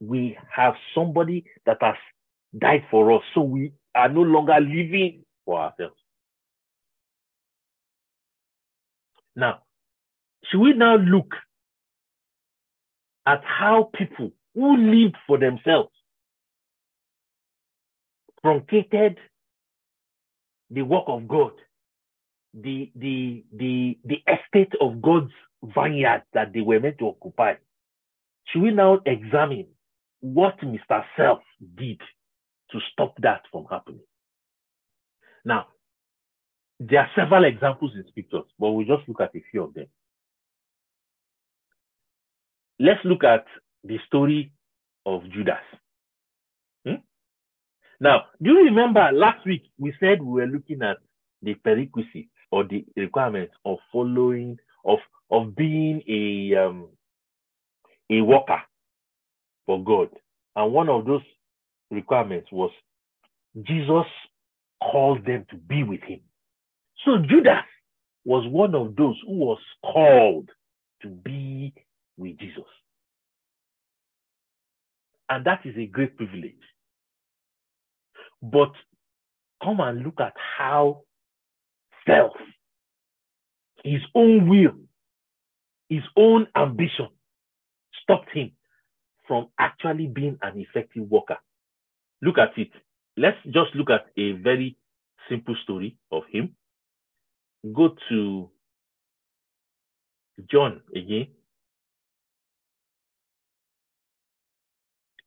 we 0.00 0.36
have 0.54 0.74
somebody 0.94 1.44
that 1.66 1.78
has 1.80 1.96
died 2.58 2.84
for 2.90 3.10
us. 3.12 3.22
So 3.34 3.40
we 3.40 3.72
are 3.94 4.10
no 4.10 4.20
longer 4.20 4.60
living 4.60 5.24
for 5.46 5.60
ourselves. 5.60 5.96
Now, 9.34 9.60
should 10.50 10.60
we 10.60 10.74
now 10.74 10.96
look 10.96 11.34
at 13.26 13.42
how 13.44 13.90
people 13.94 14.32
who 14.54 14.76
lived 14.76 15.16
for 15.26 15.38
themselves 15.38 15.90
truncated 18.42 19.18
the 20.70 20.82
work 20.82 21.04
of 21.06 21.26
God, 21.26 21.52
the, 22.54 22.90
the, 22.96 23.44
the, 23.52 23.98
the 24.04 24.22
estate 24.26 24.72
of 24.80 25.00
God's 25.02 25.32
vineyard 25.62 26.22
that 26.34 26.52
they 26.52 26.60
were 26.60 26.80
meant 26.80 26.98
to 26.98 27.08
occupy? 27.08 27.54
Should 28.46 28.62
we 28.62 28.70
now 28.70 29.00
examine 29.06 29.66
what 30.20 30.58
Mr. 30.60 31.04
Self 31.16 31.40
did 31.76 32.00
to 32.70 32.78
stop 32.92 33.14
that 33.22 33.42
from 33.50 33.66
happening. 33.70 34.00
Now, 35.44 35.66
there 36.80 37.00
are 37.00 37.10
several 37.16 37.44
examples 37.44 37.92
in 37.94 38.04
scriptures, 38.08 38.44
but 38.58 38.70
we'll 38.70 38.86
just 38.86 39.08
look 39.08 39.20
at 39.20 39.34
a 39.34 39.42
few 39.50 39.64
of 39.64 39.74
them. 39.74 39.86
Let's 42.78 43.04
look 43.04 43.24
at 43.24 43.44
the 43.84 43.98
story 44.06 44.52
of 45.06 45.22
Judas. 45.30 45.56
Hmm? 46.86 47.02
Now, 48.00 48.26
do 48.42 48.50
you 48.50 48.64
remember 48.64 49.10
last 49.12 49.44
week 49.46 49.62
we 49.78 49.92
said 49.98 50.22
we 50.22 50.42
were 50.42 50.46
looking 50.46 50.82
at 50.82 50.98
the 51.42 51.54
prerequisites 51.54 52.30
or 52.50 52.64
the 52.64 52.84
requirements 52.96 53.54
of 53.64 53.78
following, 53.92 54.58
of, 54.84 54.98
of 55.30 55.54
being 55.54 56.02
a, 56.08 56.56
um, 56.66 56.88
a 58.10 58.20
worker 58.20 58.62
for 59.66 59.82
God. 59.84 60.08
And 60.56 60.72
one 60.72 60.88
of 60.88 61.04
those 61.04 61.22
requirements 61.90 62.48
was 62.50 62.70
Jesus 63.62 64.06
called 64.82 65.24
them 65.26 65.46
to 65.50 65.56
be 65.56 65.82
with 65.82 66.02
him. 66.02 66.20
So 67.04 67.18
Judas 67.28 67.64
was 68.24 68.46
one 68.50 68.74
of 68.74 68.96
those 68.96 69.16
who 69.26 69.38
was 69.38 69.58
called 69.82 70.50
to 71.02 71.08
be 71.08 71.72
with 72.16 72.38
Jesus. 72.38 72.64
And 75.28 75.44
that 75.44 75.60
is 75.64 75.74
a 75.76 75.86
great 75.86 76.16
privilege. 76.16 76.54
But 78.42 78.72
come 79.62 79.80
and 79.80 80.02
look 80.02 80.20
at 80.20 80.34
how 80.58 81.02
self, 82.08 82.32
his 83.84 84.00
own 84.14 84.48
will, 84.48 84.74
his 85.88 86.02
own 86.16 86.46
ambition 86.56 87.08
stopped 88.02 88.30
him 88.32 88.52
from 89.26 89.48
actually 89.58 90.06
being 90.06 90.38
an 90.42 90.58
effective 90.58 91.08
worker. 91.08 91.36
Look 92.22 92.38
at 92.38 92.56
it. 92.56 92.70
Let's 93.16 93.36
just 93.44 93.74
look 93.74 93.90
at 93.90 94.06
a 94.16 94.32
very 94.32 94.76
simple 95.28 95.56
story 95.62 95.96
of 96.10 96.22
him. 96.32 96.56
Go 97.72 97.94
to 98.08 98.50
John 100.50 100.80
again. 100.94 101.28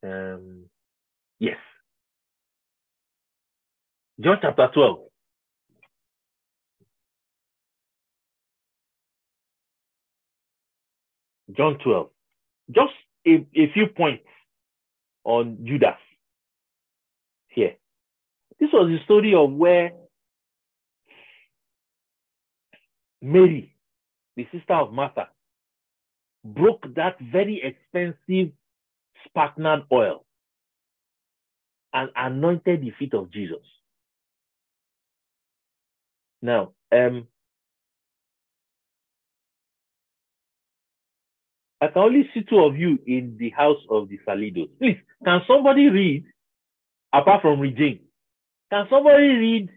Um, 0.04 0.64
yes. 1.38 1.58
John 4.20 4.38
chapter 4.40 4.68
12. 4.74 5.11
John 11.50 11.78
12. 11.82 12.08
Just 12.70 12.92
a, 13.26 13.46
a 13.54 13.72
few 13.72 13.86
points 13.88 14.24
on 15.24 15.58
Judas 15.64 15.98
here. 17.48 17.74
This 18.60 18.70
was 18.72 18.88
the 18.88 19.02
story 19.04 19.34
of 19.34 19.52
where 19.52 19.92
Mary, 23.20 23.74
the 24.36 24.46
sister 24.52 24.74
of 24.74 24.92
Martha, 24.92 25.28
broke 26.44 26.84
that 26.94 27.16
very 27.20 27.62
expensive 27.62 28.52
spikenard 29.26 29.82
oil 29.92 30.24
and 31.92 32.10
anointed 32.16 32.82
the 32.82 32.92
feet 32.98 33.14
of 33.14 33.30
Jesus. 33.30 33.64
Now, 36.40 36.72
um, 36.90 37.28
I 41.82 41.88
can 41.88 42.02
only 42.02 42.30
see 42.32 42.42
two 42.48 42.60
of 42.60 42.76
you 42.78 42.96
in 43.08 43.36
the 43.40 43.50
house 43.50 43.80
of 43.90 44.08
the 44.08 44.16
Salidos. 44.24 44.68
Please, 44.78 44.98
can 45.24 45.40
somebody 45.48 45.88
read, 45.88 46.24
apart 47.12 47.42
from 47.42 47.58
Regine, 47.58 47.98
can 48.70 48.86
somebody 48.88 49.26
read 49.26 49.68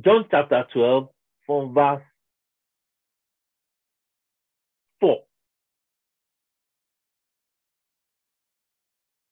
John 0.00 0.24
chapter 0.30 0.64
12 0.72 1.08
from 1.46 1.74
verse 1.74 2.02
4 5.00 5.18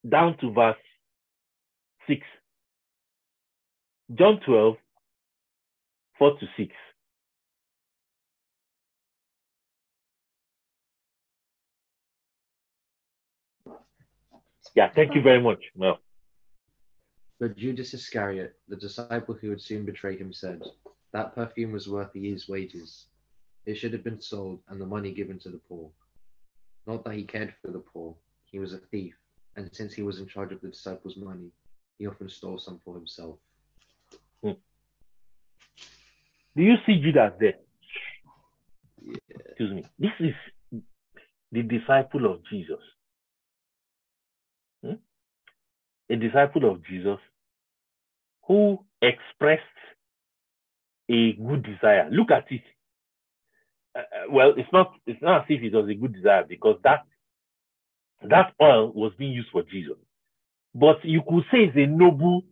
down 0.09 0.37
to 0.39 0.53
verse 0.53 0.77
6? 2.09 2.21
John 4.17 4.41
12, 4.45 4.75
4 6.19 6.41
to 6.41 6.47
6. 6.57 6.73
Yeah, 14.75 14.91
thank 14.95 15.15
you 15.15 15.23
very 15.23 15.41
much. 15.41 15.63
Well. 15.75 15.99
But 17.39 17.57
Judas 17.57 17.95
Iscariot, 17.95 18.55
the 18.69 18.77
disciple 18.77 19.35
who 19.35 19.49
would 19.49 19.61
soon 19.63 19.85
betray 19.85 20.17
him, 20.17 20.33
said, 20.33 20.63
That 21.13 21.35
perfume 21.35 21.73
was 21.73 21.89
worth 21.89 22.15
a 22.15 22.19
year's 22.19 22.49
wages. 22.49 23.07
It 23.67 23.77
should 23.77 23.93
have 23.93 24.05
been 24.05 24.21
sold 24.21 24.61
and 24.69 24.81
the 24.81 24.87
money 24.87 25.13
given 25.13 25.39
to 25.41 25.49
the 25.49 25.61
poor. 25.69 25.91
Not 26.87 27.05
that 27.05 27.15
he 27.15 27.25
cared 27.25 27.55
for 27.63 27.71
the 27.71 27.79
poor, 27.79 28.15
he 28.47 28.59
was 28.59 28.73
a 28.73 28.79
thief, 28.79 29.15
and 29.57 29.71
since 29.73 29.95
he 29.95 30.03
was 30.03 30.19
in 30.19 30.27
charge 30.27 30.53
of 30.53 30.61
the 30.61 30.69
disciples' 30.69 31.17
money, 31.17 31.51
he 31.99 32.07
often 32.07 32.29
stole 32.29 32.59
some 32.59 32.81
for 32.85 32.95
himself. 32.95 33.37
Hmm. 34.43 34.53
Do 36.57 36.63
you 36.63 36.77
see 36.87 37.01
Judas 37.01 37.33
there? 37.39 37.55
Yeah. 39.03 39.17
Excuse 39.47 39.73
me. 39.73 39.85
This 39.99 40.13
is 40.21 40.83
the 41.53 41.63
disciple 41.63 42.27
of 42.27 42.41
Jesus. 42.51 42.81
Hmm? 44.85 44.95
A 46.11 46.17
disciple 46.17 46.71
of 46.71 46.85
Jesus 46.87 47.19
who 48.47 48.79
expressed 49.03 49.63
a 51.11 51.33
good 51.35 51.65
desire. 51.65 52.09
Look 52.11 52.31
at 52.31 52.51
it. 52.51 52.63
Uh, 53.97 54.01
uh, 54.01 54.31
well, 54.31 54.55
it's 54.57 54.73
not 54.73 54.93
it's 55.07 55.23
not 55.23 55.43
as 55.43 55.47
if 55.49 55.63
it 55.63 55.75
was 55.75 55.89
a 55.89 55.95
good 55.95 56.15
desire 56.15 56.45
because 56.49 56.79
that 56.85 57.05
that 58.29 58.53
oil 58.63 58.93
was 58.93 59.13
being 59.19 59.33
used 59.33 59.51
for 59.53 59.63
Jesus. 59.63 59.97
But 60.75 61.05
you 61.05 61.23
could 61.29 61.45
say 61.51 61.65
it's 61.65 61.77
a 61.77 61.87
noble 61.87 62.45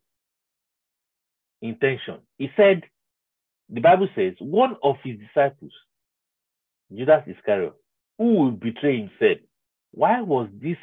intention. 1.63 2.19
He 2.39 2.49
said, 2.57 2.83
the 3.69 3.81
Bible 3.81 4.09
says, 4.17 4.35
one 4.41 4.77
of 4.83 4.97
his 5.05 5.19
disciples, 5.19 5.73
Judas 6.95 7.23
Iscariot, 7.27 7.75
who 8.19 8.35
will 8.35 8.51
betray 8.53 8.99
him, 8.99 9.11
said, 9.19 9.41
Why 9.93 10.23
was 10.23 10.49
this 10.61 10.79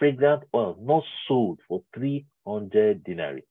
fragrant 0.00 0.44
oil 0.54 0.76
not 0.82 1.04
sold 1.28 1.60
for 1.68 1.84
300 1.94 3.04
denarii 3.04 3.44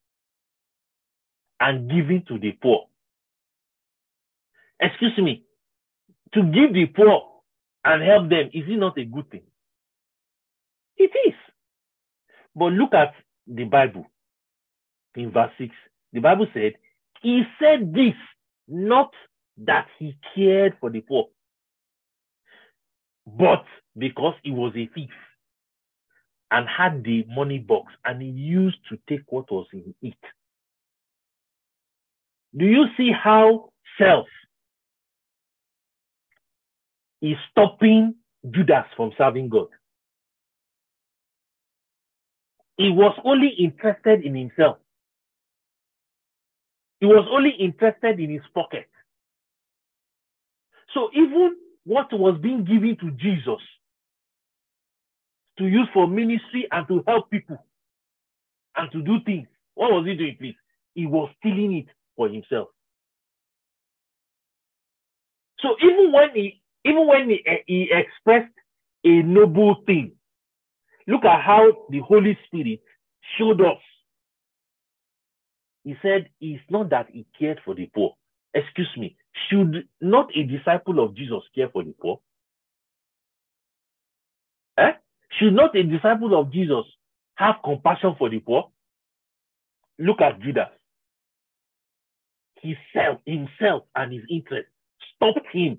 and 1.61 1.89
given 1.89 2.25
to 2.27 2.39
the 2.39 2.53
poor? 2.61 2.87
Excuse 4.81 5.17
me, 5.19 5.45
to 6.33 6.43
give 6.43 6.73
the 6.73 6.87
poor 6.87 7.23
and 7.85 8.03
help 8.03 8.29
them, 8.29 8.47
is 8.53 8.65
it 8.67 8.79
not 8.79 8.97
a 8.99 9.05
good 9.05 9.29
thing? 9.31 9.43
It 10.97 11.11
is. 11.27 11.35
But 12.55 12.73
look 12.73 12.93
at 12.93 13.13
the 13.47 13.65
Bible 13.65 14.05
in 15.15 15.31
verse 15.31 15.51
6. 15.59 15.73
The 16.13 16.21
Bible 16.21 16.47
said, 16.53 16.73
He 17.21 17.43
said 17.61 17.93
this, 17.93 18.15
not 18.67 19.11
that 19.59 19.87
he 19.99 20.17
cared 20.35 20.75
for 20.79 20.89
the 20.89 21.01
poor, 21.01 21.27
but 23.27 23.65
because 23.97 24.35
he 24.43 24.51
was 24.51 24.73
a 24.75 24.89
thief 24.95 25.09
and 26.51 26.67
had 26.67 27.03
the 27.03 27.25
money 27.29 27.59
box 27.59 27.93
and 28.05 28.21
he 28.21 28.29
used 28.29 28.77
to 28.89 28.97
take 29.07 29.23
what 29.29 29.51
was 29.51 29.67
in 29.73 29.93
it. 30.01 30.17
Do 32.57 32.65
you 32.65 32.85
see 32.97 33.11
how 33.11 33.71
self 33.97 34.27
is 37.21 37.37
stopping 37.51 38.15
Judas 38.49 38.85
from 38.95 39.11
serving 39.17 39.49
God? 39.49 39.67
He 42.77 42.89
was 42.89 43.15
only 43.23 43.49
interested 43.49 44.23
in 44.23 44.35
himself. 44.35 44.77
He 46.99 47.05
was 47.05 47.27
only 47.31 47.51
interested 47.51 48.19
in 48.19 48.29
his 48.31 48.41
pocket. 48.53 48.87
So 50.93 51.09
even 51.13 51.55
what 51.83 52.11
was 52.11 52.39
being 52.41 52.63
given 52.63 52.97
to 53.01 53.11
Jesus 53.11 53.61
to 55.59 55.65
use 55.67 55.87
for 55.93 56.07
ministry 56.07 56.67
and 56.71 56.87
to 56.87 57.03
help 57.07 57.29
people 57.31 57.63
and 58.77 58.91
to 58.91 59.01
do 59.03 59.19
things, 59.25 59.47
what 59.75 59.91
was 59.91 60.05
he 60.07 60.15
doing, 60.15 60.35
please? 60.39 60.55
He 60.95 61.05
was 61.05 61.29
stealing 61.39 61.77
it 61.77 61.87
for 62.17 62.27
himself. 62.29 62.69
So 65.59 65.75
even 65.83 66.11
when 66.11 66.29
he 66.35 66.61
even 66.85 67.07
when 67.07 67.29
he, 67.29 67.43
he 67.67 67.91
expressed 67.93 68.53
a 69.05 69.21
noble 69.23 69.83
thing, 69.85 70.13
Look 71.09 71.25
at 71.25 71.41
how 71.41 71.87
the 71.89 71.99
Holy 72.01 72.37
Spirit 72.45 72.81
showed 73.37 73.61
us. 73.61 73.79
He 75.83 75.95
said 76.03 76.29
it's 76.39 76.61
not 76.69 76.91
that 76.91 77.07
he 77.11 77.25
cared 77.39 77.59
for 77.65 77.73
the 77.73 77.89
poor. 77.95 78.13
Excuse 78.53 78.89
me. 78.95 79.15
Should 79.49 79.87
not 80.01 80.29
a 80.37 80.43
disciple 80.43 81.03
of 81.03 81.15
Jesus 81.15 81.41
care 81.55 81.69
for 81.69 81.83
the 81.83 81.95
poor? 81.99 82.19
Should 85.33 85.53
not 85.53 85.75
a 85.75 85.83
disciple 85.83 86.39
of 86.39 86.51
Jesus 86.51 86.85
have 87.35 87.55
compassion 87.63 88.15
for 88.17 88.29
the 88.29 88.39
poor? 88.39 88.69
Look 89.97 90.21
at 90.21 90.41
Judas. 90.41 90.69
Himself, 92.61 93.21
himself 93.25 93.83
and 93.95 94.11
his 94.11 94.23
interest 94.29 94.67
stopped 95.15 95.45
him 95.51 95.77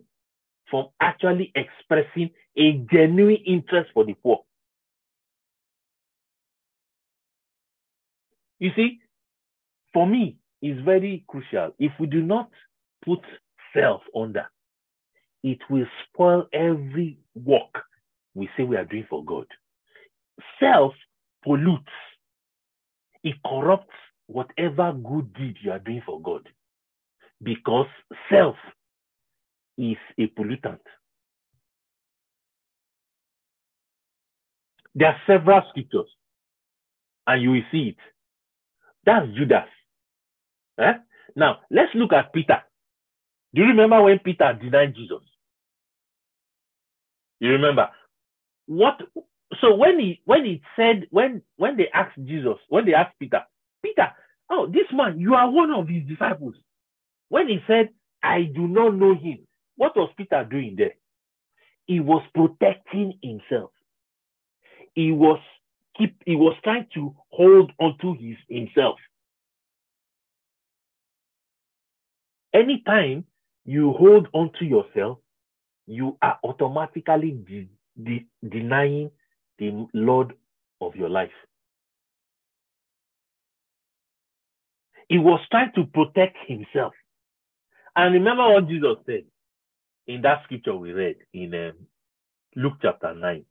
from 0.70 0.86
actually 1.00 1.52
expressing 1.54 2.30
a 2.56 2.72
genuine 2.92 3.38
interest 3.46 3.90
for 3.92 4.04
the 4.04 4.14
poor. 4.14 4.40
You 8.58 8.70
see, 8.76 9.00
for 9.92 10.06
me, 10.06 10.36
it's 10.62 10.80
very 10.84 11.24
crucial. 11.26 11.74
If 11.78 11.92
we 11.98 12.06
do 12.06 12.22
not 12.22 12.50
put 13.04 13.20
self 13.74 14.02
under, 14.14 14.46
it 15.42 15.58
will 15.70 15.86
spoil 16.06 16.46
every 16.52 17.18
work 17.34 17.84
we 18.34 18.48
say 18.56 18.62
we 18.62 18.76
are 18.76 18.84
doing 18.84 19.06
for 19.08 19.24
God. 19.24 19.46
Self 20.58 20.92
pollutes, 21.44 21.84
it 23.22 23.36
corrupts 23.46 23.94
whatever 24.26 24.92
good 24.92 25.32
deed 25.34 25.56
you 25.62 25.72
are 25.72 25.78
doing 25.78 26.02
for 26.04 26.20
God 26.20 26.48
because 27.42 27.86
self 28.30 28.56
is 29.78 29.96
a 30.18 30.26
pollutant. 30.28 30.80
There 34.94 35.08
are 35.08 35.16
several 35.26 35.62
scriptures, 35.70 36.08
and 37.26 37.42
you 37.42 37.50
will 37.52 37.62
see 37.70 37.90
it 37.90 37.96
that's 39.04 39.26
Judas. 39.36 39.68
Eh? 40.78 40.92
Now, 41.36 41.58
let's 41.70 41.94
look 41.94 42.12
at 42.12 42.32
Peter. 42.32 42.62
Do 43.54 43.62
you 43.62 43.68
remember 43.68 44.02
when 44.02 44.18
Peter 44.18 44.52
denied 44.60 44.94
Jesus? 44.94 45.22
You 47.40 47.50
remember? 47.50 47.88
What 48.70 49.00
so 49.60 49.74
when 49.74 49.98
he 49.98 50.20
when 50.26 50.44
he 50.44 50.62
said 50.76 51.08
when 51.10 51.42
when 51.56 51.76
they 51.76 51.88
asked 51.92 52.16
Jesus, 52.24 52.54
when 52.68 52.86
they 52.86 52.94
asked 52.94 53.18
Peter, 53.18 53.42
Peter, 53.82 54.12
oh, 54.48 54.68
this 54.68 54.86
man, 54.92 55.18
you 55.18 55.34
are 55.34 55.50
one 55.50 55.72
of 55.72 55.88
his 55.88 56.04
disciples. 56.06 56.54
When 57.30 57.48
he 57.48 57.58
said, 57.66 57.88
I 58.22 58.42
do 58.44 58.68
not 58.68 58.94
know 58.94 59.16
him, 59.16 59.40
what 59.74 59.96
was 59.96 60.12
Peter 60.16 60.46
doing 60.48 60.76
there? 60.78 60.94
He 61.86 61.98
was 61.98 62.22
protecting 62.32 63.18
himself. 63.20 63.72
He 64.94 65.10
was 65.10 65.40
keep 65.98 66.22
he 66.24 66.36
was 66.36 66.56
trying 66.62 66.86
to 66.94 67.12
hold 67.30 67.72
onto 67.80 68.14
his 68.16 68.36
himself. 68.48 69.00
Anytime 72.54 73.24
you 73.64 73.94
hold 73.94 74.28
onto 74.32 74.64
yourself, 74.64 75.18
you 75.88 76.16
are 76.22 76.38
automatically 76.44 77.32
de- 78.04 78.26
de- 78.42 78.48
denying 78.48 79.10
the 79.58 79.86
Lord 79.94 80.34
of 80.80 80.96
your 80.96 81.08
life. 81.10 81.30
He 85.08 85.18
was 85.18 85.40
trying 85.50 85.72
to 85.74 85.84
protect 85.86 86.36
himself. 86.46 86.92
And 87.96 88.14
remember 88.14 88.48
what 88.48 88.68
Jesus 88.68 88.96
said 89.06 89.24
in 90.06 90.22
that 90.22 90.42
scripture 90.44 90.76
we 90.76 90.92
read 90.92 91.16
in 91.34 91.54
um, 91.54 91.72
Luke 92.56 92.74
chapter 92.82 93.14
9. 93.14 93.44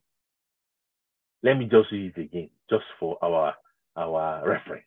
Let 1.42 1.58
me 1.58 1.66
just 1.66 1.92
read 1.92 2.12
it 2.16 2.20
again, 2.20 2.50
just 2.70 2.84
for 2.98 3.18
our, 3.22 3.54
our 3.96 4.48
reference. 4.48 4.84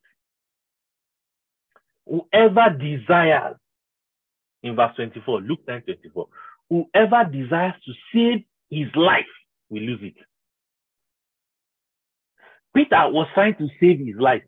Whoever 2.08 2.78
desires, 2.78 3.58
in 4.64 4.76
verse 4.76 4.96
24, 4.96 5.42
Luke 5.42 5.62
9 5.68 5.82
24, 5.84 6.28
whoever 6.70 7.30
desires 7.32 7.74
to 7.86 7.94
save 8.14 8.44
his 8.70 8.88
life 8.96 9.26
will 9.74 9.82
lose 9.82 10.00
it. 10.04 10.16
Peter 12.76 13.10
was 13.10 13.28
trying 13.34 13.56
to 13.56 13.68
save 13.80 14.00
his 14.00 14.16
life. 14.20 14.44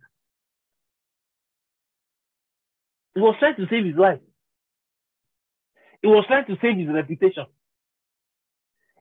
He 3.13 3.21
was 3.21 3.35
trying 3.39 3.55
to 3.55 3.67
save 3.69 3.85
his 3.85 3.95
life. 3.95 4.19
He 6.01 6.07
was 6.07 6.25
trying 6.27 6.45
to 6.45 6.57
save 6.61 6.77
his 6.77 6.87
reputation. 6.87 7.45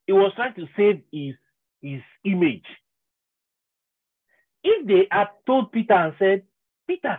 He 0.07 0.13
was 0.13 0.33
trying 0.37 0.55
to 0.55 0.67
save 0.77 1.03
his, 1.13 1.35
his 1.83 2.01
image. 2.25 2.65
If 4.63 4.87
they 4.87 5.07
had 5.11 5.29
told 5.47 5.73
Peter 5.73 5.95
and 5.95 6.15
said, 6.19 6.43
Peter, 6.87 7.19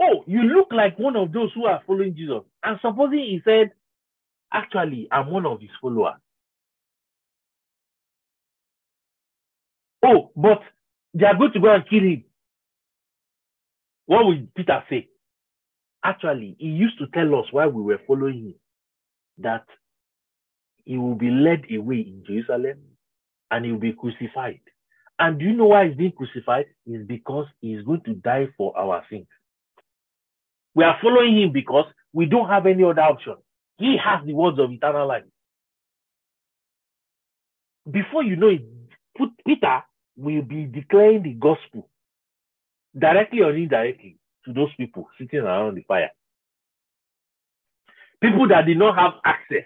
oh, 0.00 0.24
you 0.26 0.42
look 0.42 0.68
like 0.72 0.98
one 0.98 1.16
of 1.16 1.32
those 1.32 1.50
who 1.54 1.66
are 1.66 1.82
following 1.86 2.14
Jesus. 2.14 2.42
And 2.62 2.78
supposing 2.82 3.20
he 3.20 3.40
said, 3.44 3.70
actually, 4.52 5.08
I'm 5.10 5.30
one 5.30 5.46
of 5.46 5.60
his 5.60 5.70
followers. 5.80 6.16
Oh, 10.04 10.30
but 10.36 10.60
they 11.14 11.26
are 11.26 11.36
going 11.36 11.52
to 11.52 11.60
go 11.60 11.74
and 11.74 11.88
kill 11.88 12.00
him. 12.02 12.24
What 14.06 14.26
will 14.26 14.38
Peter 14.56 14.82
say? 14.88 15.08
Actually, 16.04 16.56
he 16.58 16.66
used 16.66 16.98
to 16.98 17.06
tell 17.08 17.34
us 17.38 17.46
while 17.52 17.68
we 17.70 17.82
were 17.82 18.00
following 18.06 18.38
him 18.46 18.54
that 19.38 19.64
he 20.84 20.96
will 20.96 21.14
be 21.14 21.30
led 21.30 21.64
away 21.72 22.00
in 22.00 22.24
Jerusalem 22.26 22.78
and 23.50 23.64
he 23.64 23.72
will 23.72 23.78
be 23.78 23.92
crucified. 23.92 24.60
And 25.18 25.38
do 25.38 25.44
you 25.44 25.52
know 25.52 25.66
why 25.66 25.86
he's 25.88 25.96
being 25.96 26.12
crucified? 26.12 26.66
Is 26.86 27.06
because 27.06 27.46
he 27.60 27.74
is 27.74 27.84
going 27.84 28.00
to 28.06 28.14
die 28.14 28.48
for 28.56 28.76
our 28.76 29.04
sins. 29.10 29.26
We 30.74 30.84
are 30.84 30.96
following 31.02 31.38
him 31.42 31.52
because 31.52 31.84
we 32.12 32.26
don't 32.26 32.48
have 32.48 32.66
any 32.66 32.82
other 32.84 33.02
option. 33.02 33.36
He 33.78 33.96
has 34.02 34.24
the 34.24 34.32
words 34.32 34.58
of 34.58 34.70
eternal 34.72 35.06
life. 35.06 35.24
Before 37.90 38.22
you 38.22 38.36
know 38.36 38.48
it, 38.48 38.62
put 39.16 39.30
Peter 39.46 39.82
will 40.20 40.42
be 40.42 40.64
declaring 40.64 41.22
the 41.22 41.32
gospel 41.32 41.88
directly 42.98 43.40
or 43.40 43.54
indirectly 43.54 44.18
to 44.44 44.52
those 44.52 44.68
people 44.76 45.08
sitting 45.18 45.40
around 45.40 45.76
the 45.76 45.82
fire. 45.82 46.10
People 48.20 48.48
that 48.48 48.66
did 48.66 48.78
not 48.78 48.98
have 48.98 49.14
access 49.24 49.64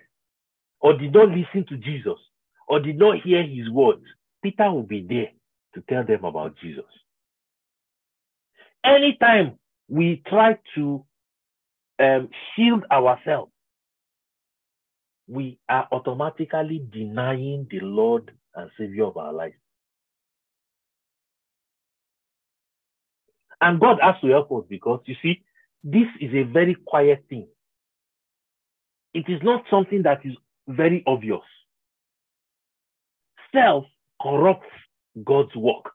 or 0.81 0.97
did 0.97 1.13
not 1.13 1.29
listen 1.29 1.67
to 1.69 1.77
Jesus 1.77 2.19
or 2.69 2.79
did 2.81 2.99
not 2.99 3.21
hear 3.23 3.43
his 3.43 3.69
words, 3.71 4.05
Peter 4.43 4.71
will 4.71 4.83
be 4.85 5.05
there 5.09 5.31
to 5.75 5.83
tell 5.89 6.05
them 6.05 6.25
about 6.25 6.55
Jesus. 6.63 6.85
Anytime 8.85 9.59
we 9.89 10.23
try 10.29 10.59
to 10.77 11.05
um, 11.99 12.29
shield 12.55 12.85
ourselves, 12.93 13.51
we 15.27 15.59
are 15.69 15.89
automatically 15.91 16.87
denying 16.93 17.67
the 17.71 17.81
Lord 17.81 18.31
and 18.55 18.71
Savior 18.79 19.07
of 19.07 19.17
our 19.17 19.33
lives. 19.33 19.55
And 23.61 23.81
God 23.81 23.99
has 24.03 24.17
to 24.21 24.29
help 24.29 24.53
us 24.53 24.65
because 24.69 25.01
you 25.07 25.15
see, 25.23 25.43
this 25.83 26.09
is 26.21 26.33
a 26.35 26.43
very 26.43 26.77
quiet 26.87 27.25
thing. 27.29 27.47
It 29.15 29.27
is 29.29 29.41
not 29.43 29.65
something 29.71 30.03
that 30.03 30.21
is 30.25 30.35
very 30.69 31.03
obvious. 31.07 31.41
Self 33.55 33.85
corrupts 34.21 34.67
God's 35.25 35.55
work. 35.55 35.93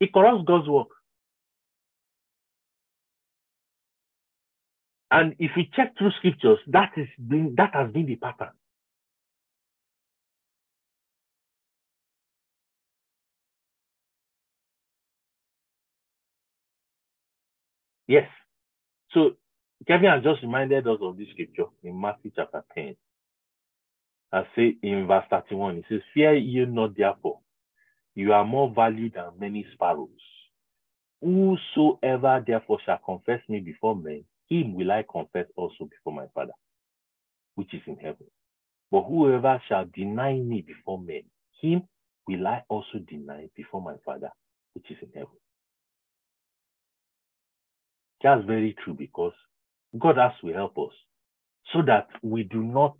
It 0.00 0.12
corrupts 0.12 0.44
God's 0.46 0.68
work. 0.68 0.88
And 5.10 5.34
if 5.38 5.52
we 5.56 5.70
check 5.76 5.96
through 5.96 6.10
scriptures, 6.18 6.58
that 6.68 6.92
is 6.96 7.06
that 7.56 7.70
has 7.74 7.92
been 7.92 8.06
the 8.06 8.16
pattern. 8.16 8.50
Yes. 18.08 18.28
So 19.12 19.32
Kevin 19.88 20.10
has 20.10 20.24
just 20.24 20.42
reminded 20.42 20.86
us 20.88 20.98
of 21.02 21.18
this 21.18 21.28
scripture 21.32 21.66
in 21.84 22.00
Matthew 22.00 22.32
chapter 22.36 22.64
10. 22.74 22.96
I 24.32 24.42
say 24.56 24.76
in 24.82 25.06
verse 25.08 25.24
31, 25.30 25.78
it 25.78 25.84
says, 25.88 26.00
Fear 26.14 26.34
ye 26.36 26.66
not 26.66 26.96
therefore, 26.96 27.40
you 28.14 28.32
are 28.32 28.44
more 28.46 28.72
valued 28.74 29.14
than 29.14 29.30
many 29.38 29.66
sparrows. 29.74 30.10
Whosoever 31.22 32.44
therefore 32.46 32.78
shall 32.86 33.00
confess 33.04 33.40
me 33.48 33.60
before 33.60 33.96
men, 33.96 34.24
him 34.48 34.74
will 34.74 34.92
I 34.92 35.04
confess 35.10 35.46
also 35.56 35.86
before 35.86 36.12
my 36.14 36.26
Father, 36.34 36.52
which 37.56 37.74
is 37.74 37.82
in 37.86 37.96
heaven. 37.96 38.26
But 38.92 39.04
whoever 39.04 39.62
shall 39.68 39.86
deny 39.94 40.34
me 40.34 40.62
before 40.62 41.00
men, 41.00 41.22
him 41.62 41.84
will 42.28 42.46
I 42.46 42.62
also 42.68 43.00
deny 43.08 43.48
before 43.56 43.82
my 43.82 43.96
Father, 44.04 44.30
which 44.74 44.90
is 44.90 44.98
in 45.02 45.10
heaven. 45.14 45.43
That's 48.24 48.46
very 48.46 48.76
true 48.84 48.94
because 48.94 49.34
God 50.00 50.18
has 50.18 50.32
to 50.42 50.54
help 50.54 50.78
us 50.78 50.94
so 51.72 51.82
that 51.86 52.08
we 52.22 52.44
do 52.44 52.62
not 52.64 52.96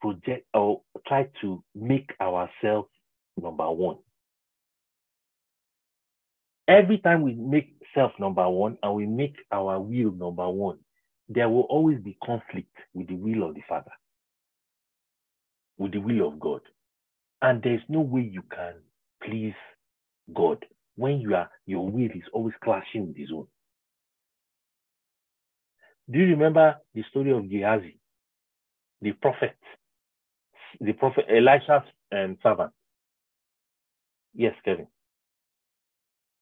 project 0.00 0.46
or 0.54 0.82
try 1.08 1.28
to 1.42 1.64
make 1.74 2.10
ourselves 2.20 2.88
number 3.40 3.70
one. 3.70 3.98
Every 6.68 6.98
time 6.98 7.22
we 7.22 7.34
make 7.34 7.76
self 7.94 8.12
number 8.20 8.48
one 8.48 8.78
and 8.82 8.94
we 8.94 9.06
make 9.06 9.36
our 9.52 9.80
will 9.80 10.12
number 10.12 10.48
one, 10.48 10.78
there 11.28 11.48
will 11.48 11.62
always 11.70 12.00
be 12.00 12.18
conflict 12.24 12.74
with 12.94 13.08
the 13.08 13.16
will 13.16 13.48
of 13.48 13.54
the 13.54 13.62
Father, 13.68 13.92
with 15.78 15.92
the 15.92 16.00
will 16.00 16.28
of 16.28 16.40
God. 16.40 16.62
And 17.42 17.62
there's 17.62 17.82
no 17.88 18.00
way 18.00 18.22
you 18.22 18.42
can 18.54 18.74
please 19.24 19.54
God 20.34 20.64
when 20.96 21.20
you 21.20 21.34
are 21.36 21.50
your 21.66 21.88
will 21.90 22.06
is 22.06 22.22
always 22.32 22.54
clashing 22.64 23.08
with 23.08 23.16
his 23.16 23.30
own. 23.34 23.46
Do 26.10 26.18
you 26.18 26.26
remember 26.26 26.76
the 26.94 27.02
story 27.10 27.32
of 27.32 27.48
Gehazi, 27.48 27.98
the 29.00 29.12
prophet, 29.12 29.56
the 30.80 30.92
prophet 30.92 31.24
Elisha's 31.28 31.88
um, 32.12 32.36
servant? 32.42 32.72
Yes, 34.34 34.54
Kevin. 34.64 34.88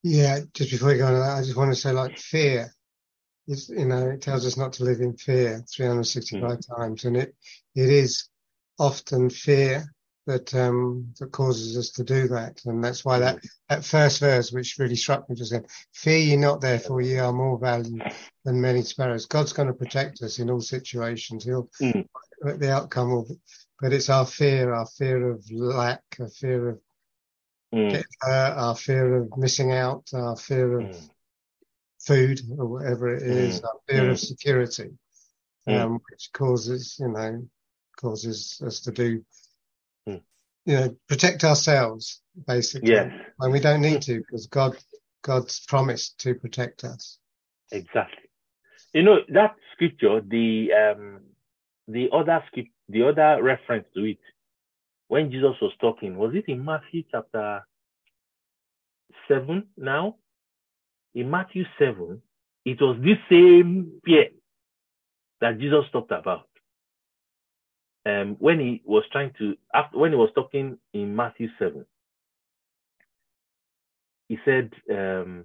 Yeah, 0.02 0.40
just 0.52 0.70
before 0.72 0.88
we 0.88 0.98
go 0.98 1.06
on, 1.06 1.14
I 1.14 1.42
just 1.42 1.56
want 1.56 1.72
to 1.72 1.80
say, 1.80 1.92
like, 1.92 2.18
fear. 2.18 2.74
It's, 3.46 3.68
you 3.68 3.86
know, 3.86 4.10
it 4.10 4.22
tells 4.22 4.46
us 4.46 4.56
not 4.56 4.72
to 4.74 4.84
live 4.84 5.00
in 5.00 5.16
fear 5.16 5.64
365 5.72 6.42
mm. 6.42 6.76
times, 6.76 7.04
and 7.04 7.16
it 7.16 7.34
it 7.74 7.88
is 7.88 8.28
often 8.78 9.30
fear 9.30 9.84
that 10.26 10.54
um, 10.54 11.12
that 11.18 11.32
causes 11.32 11.76
us 11.76 11.90
to 11.90 12.04
do 12.04 12.28
that, 12.28 12.60
and 12.64 12.82
that's 12.82 13.04
why 13.04 13.18
that 13.18 13.40
that 13.68 13.84
first 13.84 14.20
verse, 14.20 14.52
which 14.52 14.78
really 14.78 14.94
struck 14.94 15.28
me, 15.28 15.34
just 15.34 15.50
said, 15.50 15.66
"Fear 15.92 16.18
ye 16.18 16.36
not, 16.36 16.60
therefore 16.60 17.00
ye 17.00 17.18
are 17.18 17.32
more 17.32 17.58
valued 17.58 18.02
than 18.44 18.60
many 18.60 18.82
sparrows." 18.82 19.26
God's 19.26 19.52
going 19.52 19.68
to 19.68 19.74
protect 19.74 20.22
us 20.22 20.38
in 20.38 20.50
all 20.50 20.60
situations. 20.60 21.44
He'll 21.44 21.68
mm. 21.80 22.06
the 22.40 22.72
outcome 22.72 23.10
will, 23.10 23.36
but 23.80 23.92
it's 23.92 24.10
our 24.10 24.26
fear, 24.26 24.72
our 24.72 24.86
fear 24.86 25.30
of 25.30 25.44
lack, 25.50 26.02
our 26.20 26.28
fear 26.28 26.68
of 26.70 26.78
mm. 27.74 28.04
hurt, 28.20 28.56
our 28.56 28.76
fear 28.76 29.16
of 29.16 29.36
missing 29.36 29.72
out, 29.72 30.08
our 30.14 30.36
fear 30.36 30.80
of 30.80 30.86
mm. 30.86 31.10
food 31.98 32.40
or 32.58 32.66
whatever 32.66 33.14
it 33.14 33.22
is, 33.22 33.60
mm. 33.60 33.64
our 33.64 33.80
fear 33.88 34.10
of 34.10 34.18
mm. 34.18 34.24
security, 34.24 34.90
mm. 35.68 35.80
um, 35.80 36.00
which 36.10 36.30
causes 36.32 36.96
you 37.00 37.08
know 37.08 37.42
causes 38.00 38.62
us 38.64 38.80
to 38.80 38.92
do 38.92 39.24
you 40.64 40.76
know, 40.76 40.96
protect 41.08 41.44
ourselves 41.44 42.20
basically. 42.46 42.90
Yes. 42.90 43.12
And 43.40 43.52
we 43.52 43.60
don't 43.60 43.80
need 43.80 44.02
to 44.02 44.18
because 44.18 44.46
God, 44.46 44.76
God's 45.22 45.60
promised 45.66 46.18
to 46.20 46.34
protect 46.34 46.84
us. 46.84 47.18
Exactly. 47.70 48.28
You 48.92 49.02
know, 49.02 49.18
that 49.30 49.56
scripture, 49.72 50.20
the, 50.20 50.68
um, 50.72 51.20
the 51.88 52.08
other 52.12 52.42
script, 52.48 52.70
the 52.88 53.08
other 53.08 53.42
reference 53.42 53.86
to 53.94 54.04
it, 54.04 54.18
when 55.08 55.30
Jesus 55.30 55.54
was 55.60 55.72
talking, 55.80 56.16
was 56.16 56.34
it 56.34 56.44
in 56.48 56.64
Matthew 56.64 57.02
chapter 57.10 57.66
7 59.28 59.64
now? 59.76 60.16
In 61.14 61.30
Matthew 61.30 61.64
7, 61.78 62.20
it 62.64 62.78
was 62.80 62.96
this 63.02 63.18
same 63.30 64.00
fear 64.04 64.28
that 65.40 65.58
Jesus 65.58 65.84
talked 65.92 66.12
about 66.12 66.46
um, 68.04 68.36
when 68.38 68.58
he 68.60 68.82
was 68.84 69.04
trying 69.12 69.32
to, 69.38 69.54
after, 69.74 69.98
when 69.98 70.12
he 70.12 70.16
was 70.16 70.30
talking 70.34 70.78
in 70.92 71.14
Matthew 71.14 71.48
7, 71.58 71.84
he 74.28 74.38
said, 74.44 74.70
um, 74.90 75.44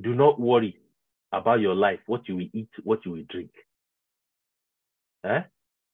Do 0.00 0.14
not 0.14 0.40
worry 0.40 0.78
about 1.32 1.60
your 1.60 1.74
life, 1.74 2.00
what 2.06 2.28
you 2.28 2.36
will 2.36 2.48
eat, 2.52 2.68
what 2.84 3.00
you 3.04 3.12
will 3.12 3.24
drink. 3.28 3.50
Eh? 5.24 5.42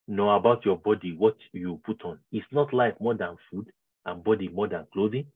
Nor 0.08 0.36
about 0.36 0.64
your 0.64 0.76
body, 0.76 1.14
what 1.16 1.36
you 1.52 1.80
put 1.84 2.02
on. 2.04 2.18
It's 2.32 2.46
not 2.50 2.72
life 2.74 2.94
more 3.00 3.14
than 3.14 3.36
food 3.50 3.70
and 4.04 4.24
body 4.24 4.48
more 4.48 4.68
than 4.68 4.86
clothing. 4.92 5.26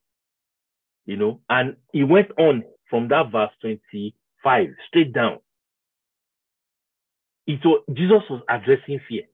You 1.07 1.17
know, 1.17 1.41
and 1.49 1.77
he 1.93 2.05
went 2.05 2.31
on 2.39 2.63
from 2.89 3.09
that 3.09 3.31
verse 3.33 3.51
25 3.61 4.69
straight 4.89 5.13
down 5.13 5.39
it 7.53 7.61
was, 7.65 7.83
Jesus 7.93 8.23
was 8.31 8.43
addressing 8.49 9.01
fear. 9.09 9.25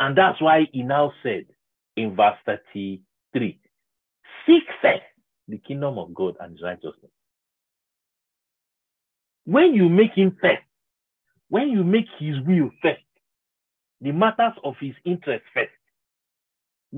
And 0.00 0.16
that's 0.18 0.40
why 0.42 0.66
he 0.72 0.82
now 0.82 1.12
said 1.22 1.46
in 1.96 2.16
verse 2.16 2.36
33, 2.46 3.60
seek 4.46 4.62
first 4.82 5.02
the 5.48 5.58
kingdom 5.58 5.98
of 5.98 6.14
God 6.14 6.36
and 6.40 6.52
his 6.52 6.62
righteousness. 6.62 7.12
When 9.44 9.74
you 9.74 9.88
make 9.88 10.12
him 10.16 10.36
first, 10.40 10.62
when 11.48 11.68
you 11.68 11.84
make 11.84 12.06
his 12.18 12.36
will 12.46 12.70
first, 12.82 13.02
the 14.00 14.12
matters 14.12 14.54
of 14.64 14.74
his 14.80 14.94
interest 15.04 15.44
first, 15.54 15.70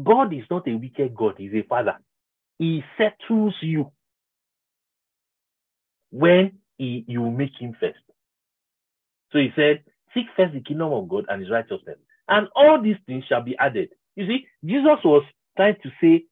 God 0.03 0.33
is 0.33 0.45
not 0.51 0.69
a 0.69 0.75
wicked 0.75 1.15
God, 1.15 1.35
he's 1.39 1.53
a 1.55 1.63
father. 1.69 1.99
He 2.59 2.83
settles 2.97 3.55
you 3.61 3.93
when 6.11 6.53
he, 6.79 7.05
you 7.09 7.31
make 7.31 7.53
him 7.61 7.77
first. 7.81 7.99
So 9.37 9.41
he 9.41 9.51
said, 9.55 9.85
Seek 10.15 10.25
first 10.35 10.55
the 10.55 10.63
kingdom 10.63 10.95
of 10.95 11.11
God 11.11 11.27
and 11.29 11.43
his 11.43 11.51
righteousness. 11.51 11.99
And 12.27 12.49
all 12.57 12.81
these 12.83 12.97
things 13.07 13.23
shall 13.29 13.43
be 13.43 13.55
added. 13.59 13.91
You 14.15 14.27
see, 14.27 14.47
Jesus 14.65 14.99
was 15.05 15.25
trying 15.59 15.77
to 15.83 15.91
say, 16.01 16.25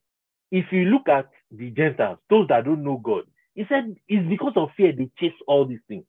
if 0.50 0.64
you 0.72 0.84
look 0.86 1.06
at 1.10 1.28
the 1.50 1.68
Gentiles, 1.70 2.18
those 2.30 2.48
that 2.48 2.64
don't 2.64 2.82
know 2.82 2.96
God, 3.04 3.24
he 3.54 3.64
said 3.68 3.94
it's 4.08 4.26
because 4.26 4.54
of 4.56 4.70
fear 4.74 4.92
they 4.96 5.10
chase 5.20 5.36
all 5.46 5.66
these 5.66 5.82
things. 5.86 6.04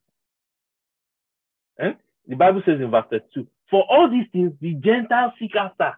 Eh? 1.81 1.91
The 2.29 2.35
Bible 2.37 2.61
says 2.65 2.79
in 2.79 2.89
verse 2.91 3.21
2, 3.33 3.45
for 3.69 3.83
all 3.89 4.09
these 4.09 4.27
things 4.31 4.53
the 4.61 4.75
Gentiles 4.75 5.33
seek 5.37 5.55
after. 5.57 5.95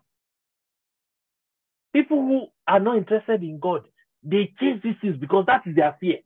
People 1.93 2.17
who 2.17 2.47
are 2.67 2.79
not 2.79 2.97
interested 2.97 3.43
in 3.43 3.59
God, 3.59 3.87
they 4.23 4.51
chase 4.59 4.81
these 4.83 4.95
things 4.99 5.17
because 5.17 5.45
that 5.45 5.61
is 5.67 5.75
their 5.75 5.95
fear. 5.99 6.17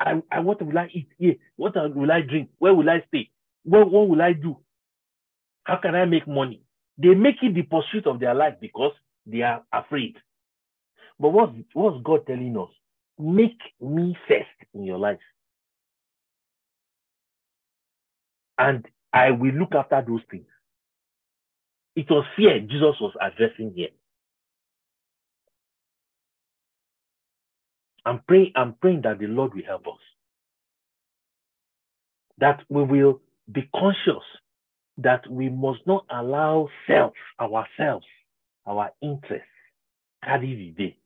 I, 0.00 0.20
I 0.32 0.40
what 0.40 0.60
will 0.60 0.76
I 0.76 0.88
eat 0.92 1.08
here? 1.18 1.36
What 1.54 1.74
will 1.94 2.10
I 2.10 2.22
drink? 2.22 2.50
Where 2.58 2.74
will 2.74 2.90
I 2.90 3.04
stay? 3.08 3.30
What, 3.66 3.92
what 3.92 4.08
will 4.08 4.22
I 4.22 4.34
do? 4.34 4.58
How 5.64 5.78
can 5.78 5.94
I 5.96 6.06
make 6.06 6.28
money? 6.28 6.62
They 6.98 7.14
make 7.14 7.36
it 7.42 7.54
the 7.54 7.62
pursuit 7.62 8.06
of 8.06 8.20
their 8.20 8.34
life 8.34 8.54
because 8.60 8.92
they 9.26 9.42
are 9.42 9.62
afraid. 9.72 10.16
But 11.20 11.30
what's, 11.30 11.52
what's 11.74 12.02
God 12.04 12.26
telling 12.26 12.56
us? 12.58 12.70
Make 13.18 13.58
me 13.80 14.16
first 14.28 14.70
in 14.74 14.84
your 14.84 14.98
life. 14.98 15.20
And 18.58 18.86
I 19.12 19.30
will 19.32 19.52
look 19.52 19.74
after 19.74 20.04
those 20.06 20.22
things. 20.30 20.46
It 21.96 22.06
was 22.10 22.26
fear 22.36 22.60
Jesus 22.60 22.96
was 23.00 23.14
addressing 23.20 23.72
here. 23.74 23.88
I'm 28.06 28.22
praying, 28.28 28.52
I'm 28.56 28.74
praying 28.74 29.02
that 29.04 29.18
the 29.18 29.26
Lord 29.26 29.54
will 29.54 29.64
help 29.66 29.86
us. 29.88 30.00
That 32.38 32.62
we 32.68 32.84
will 32.84 33.20
be 33.50 33.68
conscious 33.74 34.24
that 34.98 35.28
we 35.30 35.48
must 35.48 35.80
not 35.86 36.04
allow 36.10 36.68
self, 36.86 37.12
ourselves, 37.40 38.06
our 38.66 38.90
interests, 39.02 39.46
carry 40.24 40.54
the 40.76 40.82
day. 40.84 40.96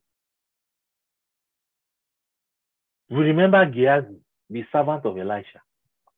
We 3.10 3.24
remember 3.24 3.64
Gehazi, 3.66 4.20
the 4.48 4.64
servant 4.72 5.04
of 5.04 5.18
Elisha. 5.18 5.60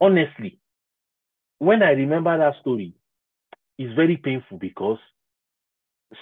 Honestly, 0.01 0.59
when 1.59 1.83
I 1.83 1.91
remember 1.93 2.37
that 2.37 2.55
story, 2.61 2.95
it's 3.79 3.95
very 3.95 4.17
painful 4.19 4.59
because 4.59 4.99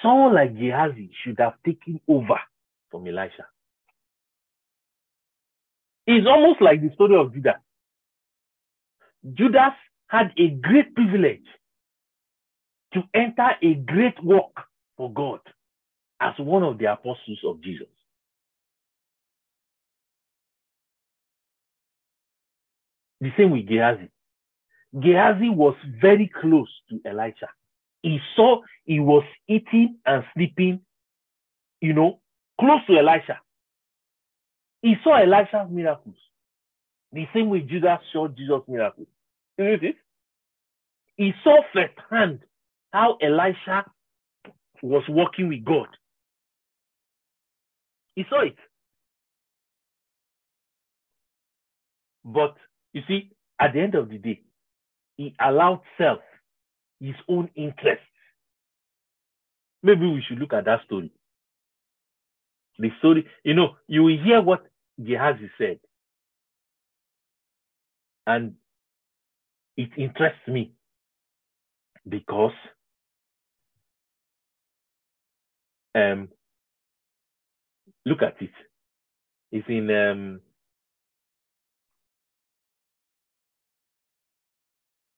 someone 0.02 0.34
like 0.34 0.56
Gehazi 0.56 1.10
should 1.24 1.38
have 1.40 1.54
taken 1.64 2.00
over 2.08 2.38
from 2.90 3.06
Elisha. 3.06 3.46
It's 6.06 6.26
almost 6.26 6.60
like 6.60 6.80
the 6.82 6.92
story 6.94 7.16
of 7.16 7.32
Judas. 7.34 7.54
Judas 9.34 9.74
had 10.10 10.32
a 10.36 10.48
great 10.48 10.94
privilege 10.94 11.46
to 12.94 13.02
enter 13.14 13.50
a 13.62 13.74
great 13.74 14.22
work 14.24 14.52
for 14.96 15.12
God 15.12 15.38
as 16.20 16.34
one 16.38 16.64
of 16.64 16.78
the 16.78 16.92
apostles 16.92 17.38
of 17.46 17.62
Jesus. 17.62 17.86
The 23.20 23.30
same 23.36 23.52
with 23.52 23.68
Gehazi. 23.68 24.10
Gehazi 24.98 25.48
was 25.48 25.76
very 26.00 26.30
close 26.40 26.68
to 26.88 27.00
Elijah. 27.08 27.48
He 28.02 28.18
saw 28.34 28.62
he 28.84 28.98
was 28.98 29.22
eating 29.46 29.98
and 30.06 30.24
sleeping, 30.34 30.80
you 31.80 31.92
know, 31.92 32.20
close 32.58 32.80
to 32.88 32.98
Elisha. 32.98 33.38
He 34.82 34.96
saw 35.04 35.16
Elisha's 35.16 35.70
miracles. 35.70 36.16
The 37.12 37.26
same 37.34 37.50
way 37.50 37.60
Judas 37.60 38.00
saw 38.12 38.26
Jesus' 38.28 38.62
miracles. 38.66 39.06
You 39.58 39.64
know 39.64 39.76
this? 39.80 39.94
He 41.16 41.32
saw 41.44 41.60
firsthand 41.72 42.40
how 42.92 43.18
Elisha 43.22 43.84
was 44.82 45.04
working 45.08 45.48
with 45.48 45.64
God. 45.64 45.88
He 48.14 48.24
saw 48.28 48.42
it. 48.42 48.56
But 52.24 52.56
you 52.92 53.02
see, 53.06 53.30
at 53.60 53.74
the 53.74 53.80
end 53.80 53.94
of 53.94 54.08
the 54.08 54.18
day, 54.18 54.42
he 55.16 55.34
allowed 55.40 55.80
self, 55.98 56.20
his 57.00 57.14
own 57.28 57.50
interests. 57.54 58.04
Maybe 59.82 60.06
we 60.06 60.22
should 60.26 60.38
look 60.38 60.52
at 60.52 60.64
that 60.66 60.84
story. 60.86 61.10
The 62.78 62.90
story, 62.98 63.26
you 63.44 63.54
know, 63.54 63.76
you 63.88 64.02
will 64.02 64.18
hear 64.22 64.40
what 64.40 64.64
Gehazi 65.02 65.50
said. 65.58 65.80
And 68.26 68.54
it 69.80 69.90
interests 69.96 70.46
me 70.46 70.72
because 72.08 72.52
um, 75.94 76.28
look 78.04 78.22
at 78.22 78.40
it. 78.42 78.50
It's 79.52 79.66
in 79.68 79.90
um, 79.90 80.40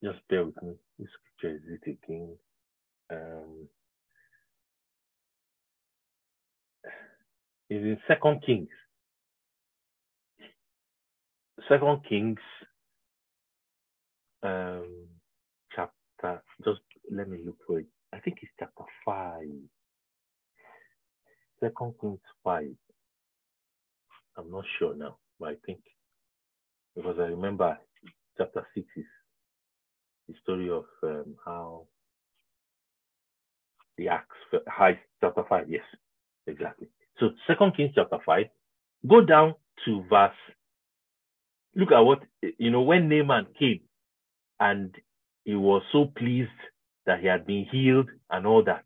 just 0.05 0.19
bear 0.29 0.45
with 0.47 0.63
me. 0.63 0.75
This 0.99 1.09
scripture 1.39 1.57
is 1.57 1.81
it 1.85 1.91
again. 1.91 2.37
Um, 3.11 3.69
is 7.71 7.83
in 7.83 7.99
Second 8.09 8.43
Kings. 8.47 8.69
Second 11.69 12.01
Kings 12.09 12.41
um, 14.43 15.07
chapter, 15.75 16.43
just 16.65 16.81
let 17.11 17.29
me 17.29 17.39
look 17.45 17.57
for 17.67 17.79
it. 17.81 17.87
I 18.13 18.19
think 18.21 18.39
it's 18.43 18.53
chapter 18.59 18.85
5. 19.05 19.43
Second 21.61 21.95
Kings 22.01 22.19
5. 22.45 22.67
I'm 24.37 24.51
not 24.51 24.65
sure 24.79 24.95
now, 24.97 25.19
but 25.39 25.51
I 25.51 25.55
think, 25.67 25.81
because 26.97 27.17
I 27.19 27.25
remember 27.25 27.79
chapter 28.39 28.67
6 28.75 28.87
is 28.97 29.05
the 30.29 30.35
story 30.43 30.71
of 30.71 30.85
um, 31.03 31.37
how 31.45 31.87
the 33.99 34.09
acts, 34.09 34.37
high 34.67 34.99
chapter 35.21 35.43
5, 35.49 35.67
yes, 35.69 35.83
exactly. 36.47 36.89
So 37.21 37.31
Second 37.47 37.77
Kings 37.77 37.93
chapter 37.95 38.19
5, 38.25 38.47
go 39.09 39.21
down 39.25 39.55
to 39.85 40.05
verse, 40.09 40.33
look 41.77 41.93
at 41.93 42.01
what, 42.01 42.21
you 42.59 42.71
know, 42.71 42.83
when 42.83 43.09
Naaman 43.09 43.47
came 43.59 43.81
and 44.63 44.95
he 45.45 45.57
was 45.57 45.83
so 45.91 46.05
pleased 46.17 46.51
that 47.05 47.21
he 47.21 47.27
had 47.27 47.45
been 47.47 47.67
healed 47.71 48.09
and 48.31 48.47
all 48.47 48.63
that. 48.63 48.85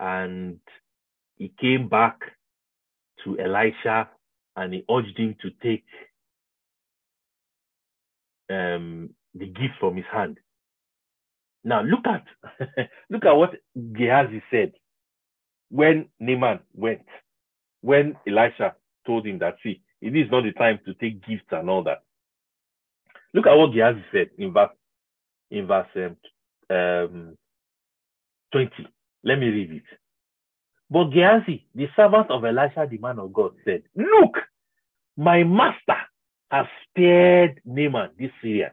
And 0.00 0.58
he 1.36 1.52
came 1.60 1.88
back 1.88 2.18
to 3.24 3.38
Elisha 3.38 4.08
and 4.56 4.74
he 4.74 4.84
urged 4.90 5.16
him 5.16 5.36
to 5.42 5.50
take 5.62 5.84
um, 8.50 9.10
the 9.34 9.46
gift 9.46 9.74
from 9.78 9.94
his 9.96 10.06
hand. 10.12 10.38
Now 11.62 11.82
look 11.82 12.04
at 12.06 12.24
look 13.10 13.24
at 13.24 13.32
what 13.36 13.50
Gehazi 13.92 14.42
said 14.50 14.72
when 15.70 16.06
Naaman 16.18 16.60
went, 16.74 17.06
when 17.80 18.16
Elisha 18.26 18.74
told 19.06 19.26
him 19.26 19.38
that 19.38 19.56
see, 19.62 19.82
it 20.00 20.16
is 20.16 20.30
not 20.32 20.42
the 20.44 20.52
time 20.52 20.80
to 20.84 20.94
take 20.94 21.24
gifts 21.26 21.46
and 21.52 21.70
all 21.70 21.84
that. 21.84 22.02
Look 23.34 23.46
at 23.46 23.54
what 23.56 23.72
Gehazi 23.72 24.04
said 24.12 24.30
in 24.38 24.52
verse 24.52 24.70
in 25.50 25.66
verse 25.66 25.86
um, 25.96 26.16
um, 26.70 27.36
20. 28.52 28.70
Let 29.24 29.38
me 29.38 29.46
read 29.46 29.70
it. 29.72 29.82
But 30.90 31.10
Gehazi, 31.10 31.66
the 31.74 31.88
servant 31.96 32.30
of 32.30 32.44
Elisha, 32.44 32.86
the 32.88 32.98
man 32.98 33.18
of 33.18 33.32
God, 33.32 33.52
said, 33.64 33.82
Look, 33.96 34.36
my 35.16 35.42
master 35.44 35.96
has 36.50 36.66
spared 36.88 37.60
Naaman, 37.64 38.10
this 38.18 38.30
Syrian, 38.40 38.70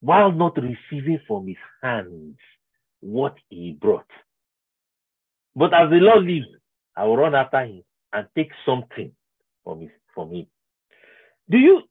while 0.00 0.30
not 0.32 0.56
receiving 0.56 1.20
from 1.26 1.48
his 1.48 1.56
hands 1.82 2.36
what 3.00 3.34
he 3.48 3.76
brought. 3.80 4.06
But 5.56 5.74
as 5.74 5.90
the 5.90 5.96
Lord 5.96 6.24
lives, 6.24 6.46
I 6.96 7.04
will 7.04 7.16
run 7.16 7.34
after 7.34 7.64
him 7.64 7.82
and 8.12 8.26
take 8.36 8.50
something 8.64 9.12
from, 9.64 9.80
his, 9.80 9.90
from 10.14 10.32
him. 10.32 10.46
Do 11.50 11.58
you 11.58 11.82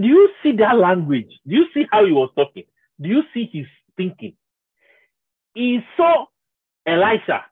do 0.00 0.06
you 0.06 0.30
see 0.42 0.52
that 0.56 0.76
language? 0.78 1.30
Do 1.46 1.54
you 1.54 1.66
see 1.74 1.84
how 1.90 2.04
he 2.06 2.12
was 2.12 2.30
talking? 2.34 2.64
Do 3.00 3.08
you 3.08 3.22
see 3.34 3.48
his 3.52 3.66
thinking? 3.96 4.34
He 5.54 5.80
saw 5.96 6.26
Elisha 6.86 7.44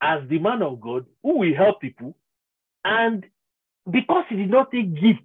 as 0.00 0.20
the 0.28 0.38
man 0.38 0.62
of 0.62 0.80
God 0.80 1.06
who 1.22 1.38
will 1.38 1.54
help 1.56 1.80
people, 1.80 2.16
and 2.84 3.24
because 3.90 4.24
he 4.28 4.36
did 4.36 4.50
not 4.50 4.70
take 4.70 4.94
gift 4.94 5.22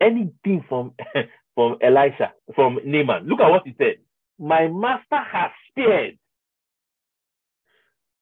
anything 0.00 0.64
from 0.68 0.94
from 1.54 1.76
Elisha, 1.82 2.32
from 2.54 2.78
Naaman, 2.84 3.26
look 3.28 3.40
at 3.40 3.50
what 3.50 3.66
he 3.66 3.74
said. 3.76 3.96
My 4.38 4.68
master 4.68 5.20
has 5.30 5.50
spared. 5.70 6.18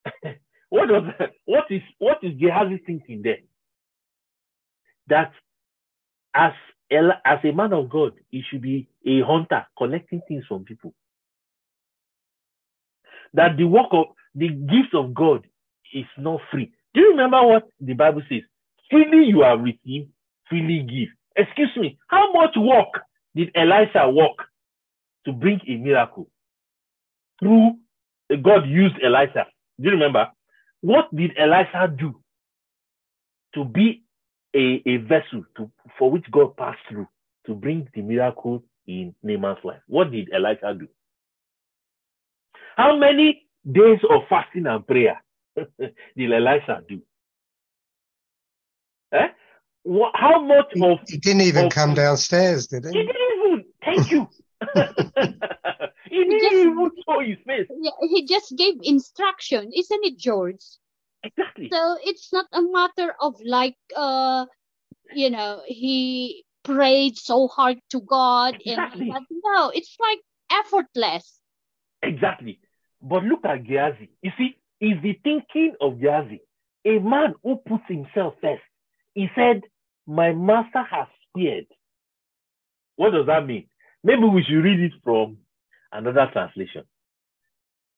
what 0.70 0.88
was 0.88 1.12
what 1.44 1.64
is 1.70 1.82
what 1.98 2.18
is 2.22 2.32
Gehazi 2.38 2.78
thinking 2.84 3.22
there? 3.22 3.38
That 5.08 5.32
as 6.34 6.52
as 6.90 7.38
a 7.44 7.52
man 7.52 7.72
of 7.72 7.88
God, 7.90 8.12
he 8.30 8.42
should 8.48 8.62
be 8.62 8.88
a 9.06 9.20
hunter, 9.22 9.66
collecting 9.78 10.22
things 10.28 10.44
from 10.48 10.64
people. 10.64 10.94
That 13.34 13.56
the 13.56 13.64
work 13.64 13.88
of 13.92 14.06
the 14.34 14.48
gift 14.48 14.94
of 14.94 15.14
God 15.14 15.46
is 15.94 16.06
not 16.18 16.40
free. 16.50 16.72
Do 16.94 17.00
you 17.00 17.10
remember 17.10 17.42
what 17.46 17.68
the 17.80 17.94
Bible 17.94 18.22
says? 18.28 18.42
Freely 18.90 19.26
you 19.26 19.42
have 19.42 19.60
received, 19.60 20.10
freely 20.48 20.82
give. 20.82 21.08
Excuse 21.36 21.70
me, 21.76 21.98
how 22.08 22.32
much 22.32 22.54
work 22.56 22.88
did 23.34 23.50
Elisha 23.54 24.10
work 24.10 24.36
to 25.26 25.32
bring 25.32 25.60
a 25.68 25.76
miracle? 25.76 26.28
Through 27.40 27.76
uh, 28.32 28.36
God 28.36 28.66
used 28.68 28.96
Elisha. 29.02 29.46
Do 29.80 29.86
you 29.88 29.92
remember? 29.92 30.28
What 30.80 31.14
did 31.14 31.32
Elisha 31.38 31.92
do 31.96 32.20
to 33.54 33.64
be 33.64 34.04
a, 34.54 34.82
a 34.86 34.96
vessel 34.98 35.44
to, 35.56 35.70
for 35.98 36.10
which 36.10 36.24
God 36.30 36.56
passed 36.56 36.80
through 36.88 37.08
to 37.46 37.54
bring 37.54 37.88
the 37.94 38.02
miracle 38.02 38.62
in 38.86 39.14
Naaman's 39.22 39.58
life? 39.64 39.80
What 39.86 40.10
did 40.10 40.30
Elisha 40.32 40.74
do? 40.78 40.88
How 42.76 42.96
many 42.96 43.46
days 43.70 43.98
of 44.08 44.22
fasting 44.28 44.66
and 44.66 44.86
prayer 44.86 45.22
did 45.56 46.32
Elisha 46.32 46.82
do? 46.88 47.02
Eh? 49.12 49.28
What, 49.82 50.12
how 50.14 50.42
much 50.42 50.66
he, 50.72 50.84
of 50.84 50.98
he 51.08 51.18
didn't 51.18 51.42
even 51.42 51.66
of, 51.66 51.72
come 51.72 51.94
downstairs, 51.94 52.66
did 52.66 52.84
he? 52.84 52.90
He 52.90 53.06
didn't 53.06 53.16
even. 53.38 53.64
Thank 53.84 54.10
you. 54.10 54.28
he 56.10 56.24
didn't 56.24 56.40
just, 56.40 56.54
even 56.54 56.90
show 57.08 57.20
his 57.20 57.38
face. 57.46 57.66
Yeah, 57.80 57.90
he 58.02 58.26
just 58.26 58.54
gave 58.56 58.74
instruction, 58.82 59.70
isn't 59.74 60.04
it, 60.04 60.18
George? 60.18 60.62
Exactly. 61.22 61.68
So 61.72 61.98
it's 62.02 62.32
not 62.32 62.46
a 62.52 62.62
matter 62.62 63.14
of 63.20 63.34
like, 63.44 63.76
uh, 63.96 64.46
you 65.14 65.30
know, 65.30 65.62
he 65.66 66.44
prayed 66.64 67.16
so 67.16 67.48
hard 67.48 67.78
to 67.90 68.00
God 68.00 68.56
exactly. 68.64 69.10
and 69.10 69.26
no, 69.44 69.70
it's 69.70 69.96
like 70.00 70.20
effortless. 70.50 71.40
Exactly. 72.02 72.60
But 73.02 73.24
look 73.24 73.44
at 73.44 73.64
Gehazi. 73.64 74.10
You 74.22 74.32
see, 74.38 74.56
is 74.80 75.02
the 75.02 75.18
thinking 75.22 75.74
of 75.80 76.00
Gehazi 76.00 76.40
a 76.84 76.98
man 76.98 77.34
who 77.42 77.56
puts 77.56 77.84
himself 77.88 78.34
first. 78.40 78.62
He 79.14 79.28
said, 79.34 79.62
My 80.06 80.32
master 80.32 80.82
has 80.90 81.08
spared. 81.28 81.66
What 82.96 83.10
does 83.10 83.26
that 83.26 83.46
mean? 83.46 83.66
Maybe 84.02 84.24
we 84.24 84.42
should 84.42 84.62
read 84.62 84.80
it 84.80 84.92
from 85.04 85.38
another 85.92 86.28
translation. 86.32 86.84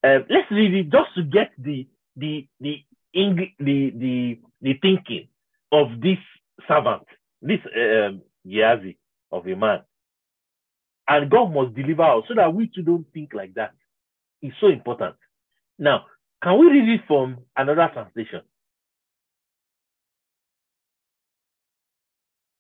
Uh, 0.03 0.19
let's 0.29 0.51
read 0.51 0.75
it 0.75 0.91
just 0.91 1.15
to 1.17 1.23
get 1.23 1.53
the 1.59 1.87
the 2.17 2.49
the 2.61 2.85
the 3.15 3.93
the 3.99 4.39
the 4.63 4.75
thinking 4.83 5.29
of 5.73 6.01
this 6.01 6.19
servant, 6.69 7.05
this 7.43 7.61
um, 7.77 8.23
Gehazi 8.47 8.99
of 9.33 9.47
a 9.47 9.57
man. 9.57 9.81
And 11.09 11.31
God 11.31 11.53
must 11.55 11.75
deliver 11.75 12.03
us 12.05 12.25
so 12.29 12.35
that 12.37 12.55
we 12.55 12.69
too 12.75 12.83
don't 12.83 13.07
think 13.13 13.35
like 13.35 13.55
that. 13.55 13.73
It's 14.43 14.57
so 14.61 14.69
important. 14.69 15.17
Now, 15.79 16.07
can 16.43 16.59
we 16.59 16.67
read 16.67 16.89
it 16.89 17.01
from 17.09 17.39
another 17.57 17.91
translation? 17.93 18.43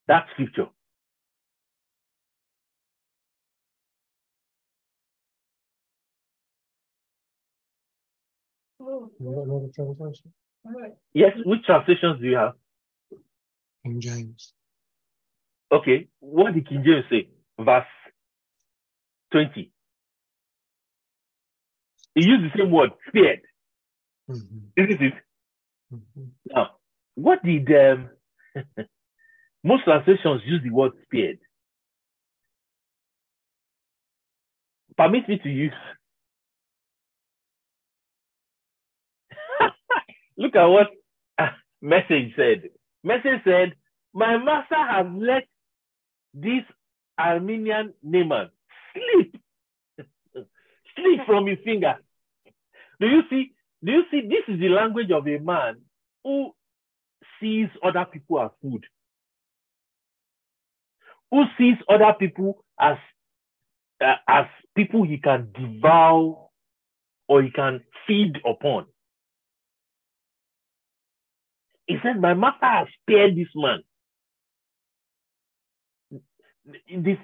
That 0.08 0.26
scripture. 0.34 0.68
Yes, 11.14 11.32
which 11.44 11.64
translations 11.64 12.20
do 12.20 12.26
you 12.28 12.36
have? 12.36 12.54
King 13.84 14.00
James. 14.00 14.52
Okay, 15.72 16.08
what 16.20 16.54
did 16.54 16.68
King 16.68 16.82
James 16.84 17.04
say? 17.10 17.28
Verse 17.60 17.86
20. 19.32 19.72
He 22.14 22.24
used 22.26 22.44
the 22.44 22.58
same 22.58 22.70
word, 22.70 22.90
spared. 23.08 23.40
Mm-hmm. 24.30 24.58
Isn't 24.76 25.02
it? 25.02 25.14
Mm-hmm. 25.94 26.24
Now, 26.54 26.70
what 27.14 27.42
did 27.44 27.68
um, 27.70 28.10
most 29.64 29.84
translations 29.84 30.42
use 30.46 30.62
the 30.64 30.70
word 30.70 30.92
spared? 31.04 31.38
Permit 34.96 35.28
me 35.28 35.38
to 35.42 35.48
use. 35.48 35.72
Look 40.36 40.56
at 40.56 40.66
what 40.66 40.88
message 41.82 42.34
said. 42.36 42.70
Message 43.04 43.42
said, 43.44 43.74
My 44.12 44.36
master 44.36 44.76
has 44.76 45.06
let 45.14 45.44
this 46.34 46.64
Aramean 47.18 47.92
Naaman 48.02 48.50
slip 48.92 49.42
slip 50.96 51.20
from 51.26 51.46
his 51.46 51.58
finger. 51.64 51.96
Do 53.00 53.06
you 53.06 53.22
see? 53.30 53.52
Do 53.84 53.92
you 53.92 54.02
see? 54.10 54.22
This 54.22 54.54
is 54.54 54.60
the 54.60 54.68
language 54.68 55.10
of 55.10 55.26
a 55.26 55.38
man 55.38 55.80
who 56.24 56.52
sees 57.40 57.68
other 57.82 58.06
people 58.10 58.40
as 58.40 58.50
food, 58.62 58.84
who 61.30 61.44
sees 61.58 61.76
other 61.88 62.14
people 62.18 62.64
as 62.80 62.96
uh, 64.00 64.14
as 64.28 64.46
people 64.76 65.02
he 65.04 65.18
can 65.18 65.52
devour 65.52 66.48
or 67.28 67.42
he 67.42 67.50
can 67.50 67.80
feed 68.06 68.38
upon. 68.48 68.86
He 71.92 71.98
said, 72.02 72.20
My 72.20 72.32
master 72.32 72.64
has 72.66 72.88
spared 73.02 73.36
this 73.36 73.48
man. 73.54 73.80
This, 76.88 77.18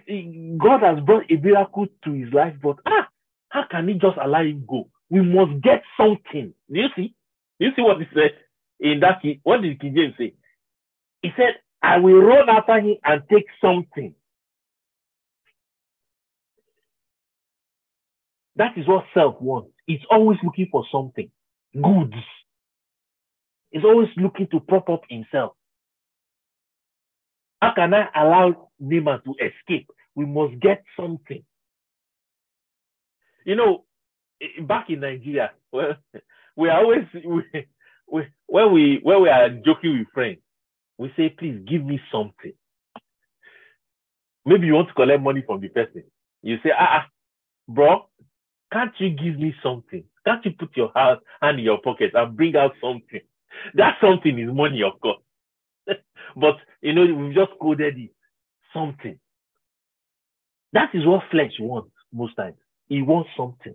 God 0.59 0.83
has 0.83 1.01
brought 1.05 1.31
a 1.31 1.37
miracle 1.37 1.87
to 2.05 2.12
his 2.12 2.31
life, 2.35 2.55
but 2.62 2.77
ah, 2.87 3.09
how 3.49 3.64
can 3.71 3.89
he 3.89 3.95
just 3.95 4.19
allow 4.23 4.43
him 4.43 4.64
go? 4.69 4.91
We 5.09 5.23
must 5.23 5.62
get 5.62 5.83
something. 5.97 6.53
Do 6.71 6.79
you 6.81 6.89
see? 6.95 7.14
Do 7.59 7.66
you 7.66 7.73
see 7.75 7.83
what 7.83 7.99
he 7.99 8.05
said 8.12 8.33
in 8.79 9.01
that? 9.01 9.23
Key? 9.23 9.41
What 9.43 9.62
did 9.62 9.81
King 9.81 9.95
James 9.97 10.14
say? 10.19 10.35
He 11.23 11.31
said, 11.35 11.55
I 11.83 11.97
will 11.99 12.21
run 12.21 12.51
after 12.51 12.79
him 12.79 12.97
and 13.05 13.23
take 13.31 13.47
something. 13.62 14.14
That 18.57 18.77
is 18.77 18.87
what 18.87 19.05
self 19.14 19.41
wants. 19.41 19.71
It's 19.87 20.05
always 20.11 20.39
looking 20.45 20.69
for 20.71 20.85
something. 20.93 21.31
Goods. 21.75 22.16
It's 23.79 23.85
always 23.85 24.09
looking 24.16 24.49
to 24.49 24.59
prop 24.59 24.89
up 24.91 25.03
himself. 25.09 25.53
How 27.62 27.74
can 27.76 27.95
I 27.95 28.09
allow 28.12 28.70
Nima 28.83 29.22
to 29.22 29.35
escape? 29.39 29.89
We 30.16 30.26
must 30.26 30.59
get 30.59 30.83
something. 30.99 31.45
You 33.45 33.55
know, 33.55 33.85
back 34.66 34.87
in 34.91 34.99
Nigeria, 34.99 35.53
well, 35.70 35.95
we 36.57 36.68
always 36.70 37.05
we, 37.24 37.45
we 38.11 38.22
when 38.49 38.72
we 38.72 38.99
when 39.05 39.22
we 39.22 39.29
are 39.29 39.49
joking 39.49 40.01
with 40.01 40.09
friends, 40.12 40.39
we 40.99 41.12
say, 41.16 41.29
"Please 41.29 41.61
give 41.64 41.85
me 41.85 42.01
something." 42.11 42.55
Maybe 44.45 44.66
you 44.66 44.74
want 44.74 44.89
to 44.89 44.95
collect 44.95 45.22
money 45.22 45.45
from 45.47 45.61
the 45.61 45.68
person. 45.68 46.03
You 46.43 46.57
say, 46.64 46.70
"Ah, 46.76 47.03
ah 47.03 47.07
bro, 47.68 48.09
can't 48.72 48.93
you 48.99 49.11
give 49.11 49.39
me 49.39 49.55
something? 49.62 50.03
Can't 50.26 50.45
you 50.45 50.51
put 50.59 50.76
your 50.76 50.91
hand 50.97 51.61
in 51.61 51.64
your 51.64 51.79
pocket 51.81 52.11
and 52.14 52.37
bring 52.37 52.57
out 52.57 52.72
something?" 52.83 53.20
That 53.75 53.97
something 54.01 54.39
is 54.39 54.53
money, 54.53 54.83
of 54.83 55.01
course. 55.01 55.23
but 56.37 56.57
you 56.83 56.93
know, 56.93 57.07
we've 57.15 57.35
just 57.35 57.53
coded 57.61 57.99
it 57.99 58.11
something. 58.75 59.19
That 60.73 60.91
is 60.95 61.07
what 61.07 61.23
flesh 61.31 61.53
wants 61.61 61.91
most 62.13 62.37
times. 62.37 62.57
He 62.89 63.03
wants 63.03 63.31
something. 63.37 63.75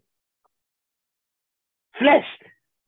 Flesh, 1.99 2.25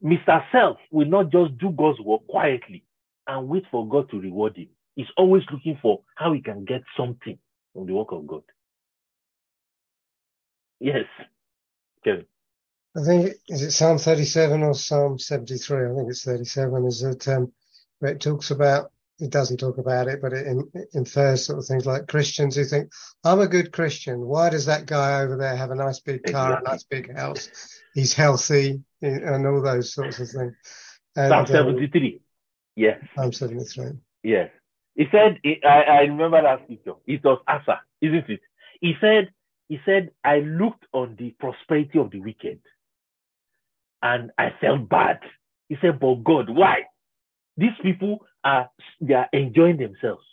Mr. 0.03 0.43
Self, 0.51 0.77
will 0.91 1.07
not 1.07 1.31
just 1.31 1.57
do 1.57 1.71
God's 1.71 1.99
work 2.01 2.25
quietly 2.27 2.83
and 3.27 3.47
wait 3.47 3.63
for 3.71 3.87
God 3.87 4.09
to 4.11 4.19
reward 4.19 4.57
him. 4.57 4.67
He's 4.95 5.07
always 5.17 5.43
looking 5.51 5.77
for 5.81 6.01
how 6.15 6.33
he 6.33 6.41
can 6.41 6.65
get 6.65 6.83
something 6.97 7.37
from 7.73 7.85
the 7.87 7.93
work 7.93 8.11
of 8.11 8.25
God. 8.27 8.43
Yes, 10.79 11.05
Kevin. 12.03 12.25
I 12.97 13.03
think 13.03 13.33
is 13.49 13.61
it 13.61 13.71
Psalm 13.71 13.97
37 13.97 14.63
or 14.63 14.73
Psalm 14.73 15.19
73? 15.19 15.91
I 15.91 15.95
think 15.95 16.09
it's 16.09 16.23
37. 16.23 16.85
Is 16.85 17.01
that 17.01 17.27
um, 17.27 17.51
where 17.99 18.13
it 18.13 18.21
talks 18.21 18.51
about 18.51 18.91
it 19.19 19.29
doesn't 19.29 19.57
talk 19.57 19.77
about 19.77 20.07
it, 20.07 20.21
but 20.21 20.33
it 20.33 20.45
infers 20.93 21.45
sort 21.45 21.59
of 21.59 21.65
things 21.65 21.85
like 21.85 22.07
Christians 22.07 22.55
who 22.55 22.65
think, 22.65 22.91
I'm 23.23 23.39
a 23.39 23.47
good 23.47 23.71
Christian. 23.71 24.19
Why 24.19 24.49
does 24.49 24.65
that 24.65 24.85
guy 24.85 25.21
over 25.21 25.37
there 25.37 25.55
have 25.55 25.71
a 25.71 25.75
nice 25.75 25.99
big 25.99 26.23
car, 26.23 26.49
exactly. 26.49 26.65
a 26.65 26.73
nice 26.73 26.83
big 26.83 27.15
house? 27.15 27.79
He's 27.93 28.13
healthy 28.13 28.81
and 29.01 29.47
all 29.47 29.61
those 29.61 29.93
sorts 29.93 30.19
of 30.19 30.29
things. 30.29 30.53
And, 31.15 31.29
Psalm 31.29 31.47
73. 31.47 32.13
Um, 32.13 32.19
yes. 32.75 32.99
Psalm 33.15 33.31
73. 33.31 33.91
Yes. 34.23 34.49
He 34.95 35.05
said, 35.11 35.39
I, 35.65 35.81
I 35.81 35.99
remember 36.01 36.41
that 36.41 36.63
scripture. 36.63 36.99
It 37.07 37.23
was 37.23 37.39
Asaph, 37.47 37.79
isn't 38.01 38.29
it? 38.29 38.41
He 38.81 38.95
said, 38.99 39.29
he 39.69 39.79
said, 39.85 40.11
I 40.25 40.39
looked 40.39 40.85
on 40.93 41.15
the 41.17 41.33
prosperity 41.39 41.99
of 41.99 42.11
the 42.11 42.19
wicked 42.19 42.59
and 44.05 44.31
I 44.39 44.51
felt 44.61 44.89
bad. 44.89 45.19
He 45.69 45.77
said, 45.81 45.99
but 45.99 46.23
God, 46.23 46.49
why? 46.51 46.83
These 47.57 47.77
people 47.83 48.19
are 48.45 48.69
they 49.01 49.15
are 49.15 49.29
enjoying 49.33 49.77
themselves. 49.77 50.23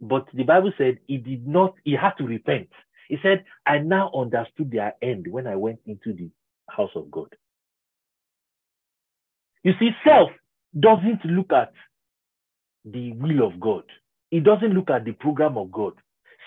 but 0.00 0.26
the 0.34 0.44
Bible 0.44 0.72
said 0.78 0.98
he 1.08 1.18
did 1.18 1.46
not, 1.48 1.74
he 1.84 1.92
had 1.94 2.12
to 2.18 2.24
repent. 2.24 2.68
He 3.08 3.18
said, 3.22 3.44
I 3.66 3.78
now 3.80 4.12
understood 4.14 4.70
their 4.72 4.94
end 5.02 5.26
when 5.30 5.48
I 5.48 5.56
went 5.56 5.80
into 5.86 6.14
the 6.14 6.30
house 6.70 6.92
of 6.96 7.10
God. 7.10 7.34
You 9.64 9.74
see, 9.80 9.90
self 10.06 10.30
doesn't 10.78 11.24
look 11.26 11.52
at 11.52 11.72
the 12.84 13.12
will 13.14 13.46
of 13.46 13.60
God. 13.60 13.84
It 14.32 14.44
doesn't 14.44 14.74
look 14.74 14.90
at 14.90 15.04
the 15.04 15.12
program 15.12 15.58
of 15.58 15.72
God. 15.72 15.94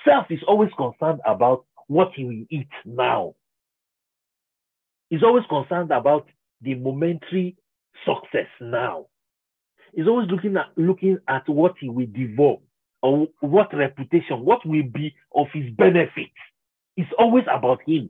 Self 0.05 0.27
is 0.31 0.39
always 0.47 0.71
concerned 0.77 1.21
about 1.25 1.65
what 1.87 2.09
he 2.15 2.25
will 2.25 2.45
eat 2.49 2.69
now. 2.85 3.35
He's 5.13 5.21
always 5.21 5.45
concerned 5.47 5.91
about 5.91 6.25
the 6.63 6.73
momentary 6.73 7.55
success 8.03 8.47
now. 8.59 9.05
He's 9.93 10.07
always 10.07 10.27
looking 10.31 10.57
at 10.57 10.75
looking 10.75 11.19
at 11.29 11.47
what 11.47 11.75
he 11.79 11.87
will 11.87 12.07
devour 12.07 12.57
or 13.03 13.27
what 13.41 13.71
reputation, 13.75 14.43
what 14.43 14.65
will 14.65 14.81
be 14.91 15.13
of 15.35 15.45
his 15.53 15.71
benefit. 15.77 16.31
It's 16.97 17.11
always 17.19 17.43
about 17.43 17.81
him. 17.85 18.09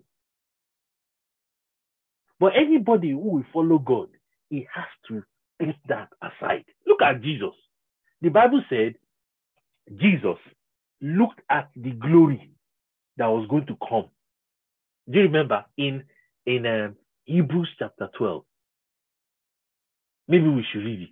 But 2.40 2.54
anybody 2.56 3.12
who 3.12 3.18
will 3.18 3.46
follow 3.52 3.80
God, 3.80 4.08
he 4.50 4.66
has 4.74 4.86
to 5.10 5.24
put 5.60 5.76
that 5.90 6.08
aside. 6.22 6.64
Look 6.88 7.02
at 7.02 7.22
Jesus. 7.22 7.52
The 8.22 8.30
Bible 8.30 8.64
said 8.70 8.96
Jesus 9.98 10.38
looked 11.02 11.42
at 11.50 11.70
the 11.76 11.92
glory 11.92 12.50
that 13.18 13.28
was 13.28 13.46
going 13.50 13.66
to 13.66 13.76
come. 13.90 14.06
Do 15.12 15.20
you 15.20 15.26
remember 15.26 15.66
in 15.78 16.06
in 16.46 16.66
um, 16.66 16.96
Hebrews 17.26 17.70
chapter 17.80 18.10
12? 18.18 18.44
Maybe 20.28 20.48
we 20.48 20.66
should 20.72 20.84
read 20.84 21.02
it. 21.02 21.10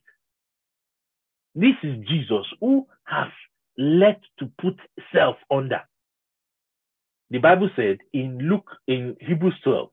This 1.53 1.75
is 1.84 2.05
Jesus 2.07 2.45
who 2.59 2.88
has 3.03 3.27
led 3.77 4.19
to 4.39 4.49
put 4.61 4.75
self 5.13 5.36
under. 5.49 5.82
The 7.29 7.39
Bible 7.39 7.69
said 7.75 7.99
in 8.13 8.38
Luke, 8.39 8.69
in 8.88 9.15
Hebrews 9.19 9.55
12, 9.63 9.89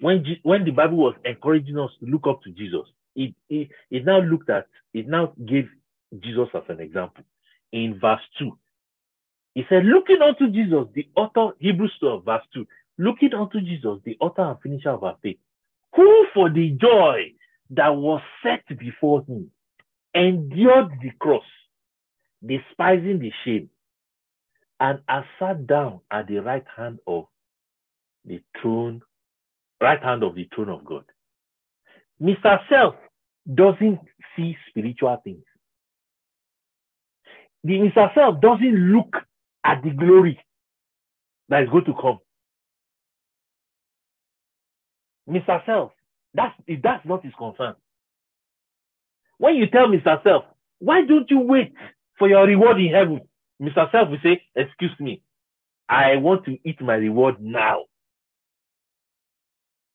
when, 0.00 0.24
when 0.42 0.64
the 0.64 0.72
Bible 0.72 0.96
was 0.96 1.14
encouraging 1.24 1.78
us 1.78 1.90
to 2.00 2.06
look 2.06 2.26
up 2.28 2.42
to 2.42 2.50
Jesus, 2.50 2.86
it, 3.14 3.34
it, 3.48 3.68
it 3.90 4.04
now 4.04 4.20
looked 4.20 4.50
at, 4.50 4.66
it 4.92 5.06
now 5.08 5.32
gave 5.46 5.68
Jesus 6.20 6.48
as 6.54 6.62
an 6.68 6.80
example. 6.80 7.24
In 7.72 7.98
verse 8.00 8.20
2, 8.38 8.56
he 9.54 9.64
said, 9.68 9.84
looking 9.84 10.20
unto 10.22 10.50
Jesus, 10.50 10.86
the 10.94 11.06
author, 11.14 11.54
Hebrews 11.58 11.92
12, 12.00 12.24
verse 12.24 12.42
2, 12.54 12.66
looking 12.98 13.34
unto 13.34 13.60
Jesus, 13.60 13.98
the 14.04 14.16
author 14.20 14.42
and 14.42 14.60
finisher 14.62 14.90
of 14.90 15.04
our 15.04 15.16
faith, 15.22 15.38
who 15.94 16.26
for 16.34 16.50
the 16.50 16.70
joy 16.70 17.32
that 17.70 17.94
was 17.94 18.20
set 18.42 18.64
before 18.78 19.24
him 19.26 19.50
endured 20.14 20.90
the 21.02 21.10
cross, 21.18 21.44
despising 22.46 23.18
the 23.18 23.32
shame, 23.44 23.70
and 24.80 25.00
has 25.08 25.24
sat 25.38 25.66
down 25.66 26.00
at 26.10 26.26
the 26.26 26.38
right 26.38 26.64
hand 26.76 26.98
of 27.06 27.26
the 28.24 28.40
throne, 28.60 29.00
right 29.80 30.02
hand 30.02 30.22
of 30.22 30.34
the 30.34 30.48
throne 30.54 30.68
of 30.68 30.84
God. 30.84 31.04
Mr. 32.20 32.58
Self 32.68 32.94
doesn't 33.52 34.00
see 34.36 34.56
spiritual 34.68 35.20
things. 35.24 35.44
The 37.64 37.74
Mr. 37.74 38.14
Self 38.14 38.40
doesn't 38.40 38.92
look 38.92 39.16
at 39.64 39.82
the 39.82 39.90
glory 39.90 40.38
that 41.48 41.62
is 41.62 41.68
going 41.70 41.84
to 41.84 41.94
come. 41.94 42.18
Mr. 45.28 45.64
Self, 45.66 45.92
that's 46.34 46.54
that's 46.82 47.06
not 47.06 47.24
his 47.24 47.32
concern. 47.38 47.74
When 49.38 49.56
you 49.56 49.66
tell 49.68 49.88
Mr. 49.88 50.22
Self, 50.22 50.44
why 50.78 51.02
don't 51.06 51.30
you 51.30 51.40
wait 51.40 51.74
for 52.18 52.28
your 52.28 52.46
reward 52.46 52.80
in 52.80 52.92
heaven? 52.92 53.20
Mr. 53.60 53.90
Self 53.92 54.10
will 54.10 54.18
say, 54.22 54.42
excuse 54.56 54.92
me, 55.00 55.22
I 55.88 56.16
want 56.16 56.44
to 56.46 56.58
eat 56.64 56.80
my 56.80 56.94
reward 56.94 57.36
now. 57.40 57.84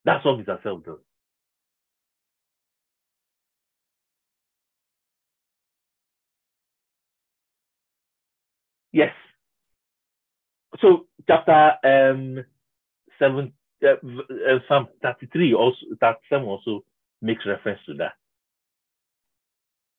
That's 0.05 0.23
what 0.25 0.39
Mr. 0.39 0.61
Self 0.63 0.83
does. 0.85 0.99
Yes. 8.91 9.11
So 10.81 11.07
chapter 11.27 11.73
um 11.83 12.45
seven 13.19 13.53
uh, 13.83 13.93
uh, 13.93 14.59
Psalm 14.67 14.87
33 15.01 15.53
also 15.53 15.77
37 16.01 16.47
also 16.47 16.83
makes 17.21 17.45
reference 17.45 17.79
to 17.87 17.93
that. 17.95 18.13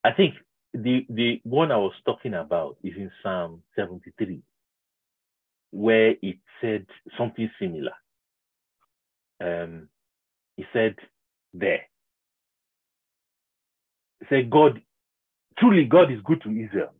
I 0.04 0.12
think 0.12 0.34
the 0.74 1.06
the 1.10 1.40
one 1.44 1.72
I 1.72 1.76
was 1.76 1.92
talking 2.04 2.34
about 2.34 2.76
is 2.84 2.94
in 2.96 3.10
Psalm 3.22 3.62
73, 3.76 4.42
where 5.72 6.14
it 6.22 6.38
said 6.60 6.86
something 7.18 7.50
similar. 7.60 7.92
Um, 9.40 9.88
he 10.56 10.64
said 10.72 10.96
there. 11.54 11.82
He 14.20 14.26
said, 14.28 14.50
God, 14.50 14.80
truly 15.58 15.84
God 15.84 16.12
is 16.12 16.20
good 16.24 16.42
to 16.42 16.50
Israel, 16.50 16.94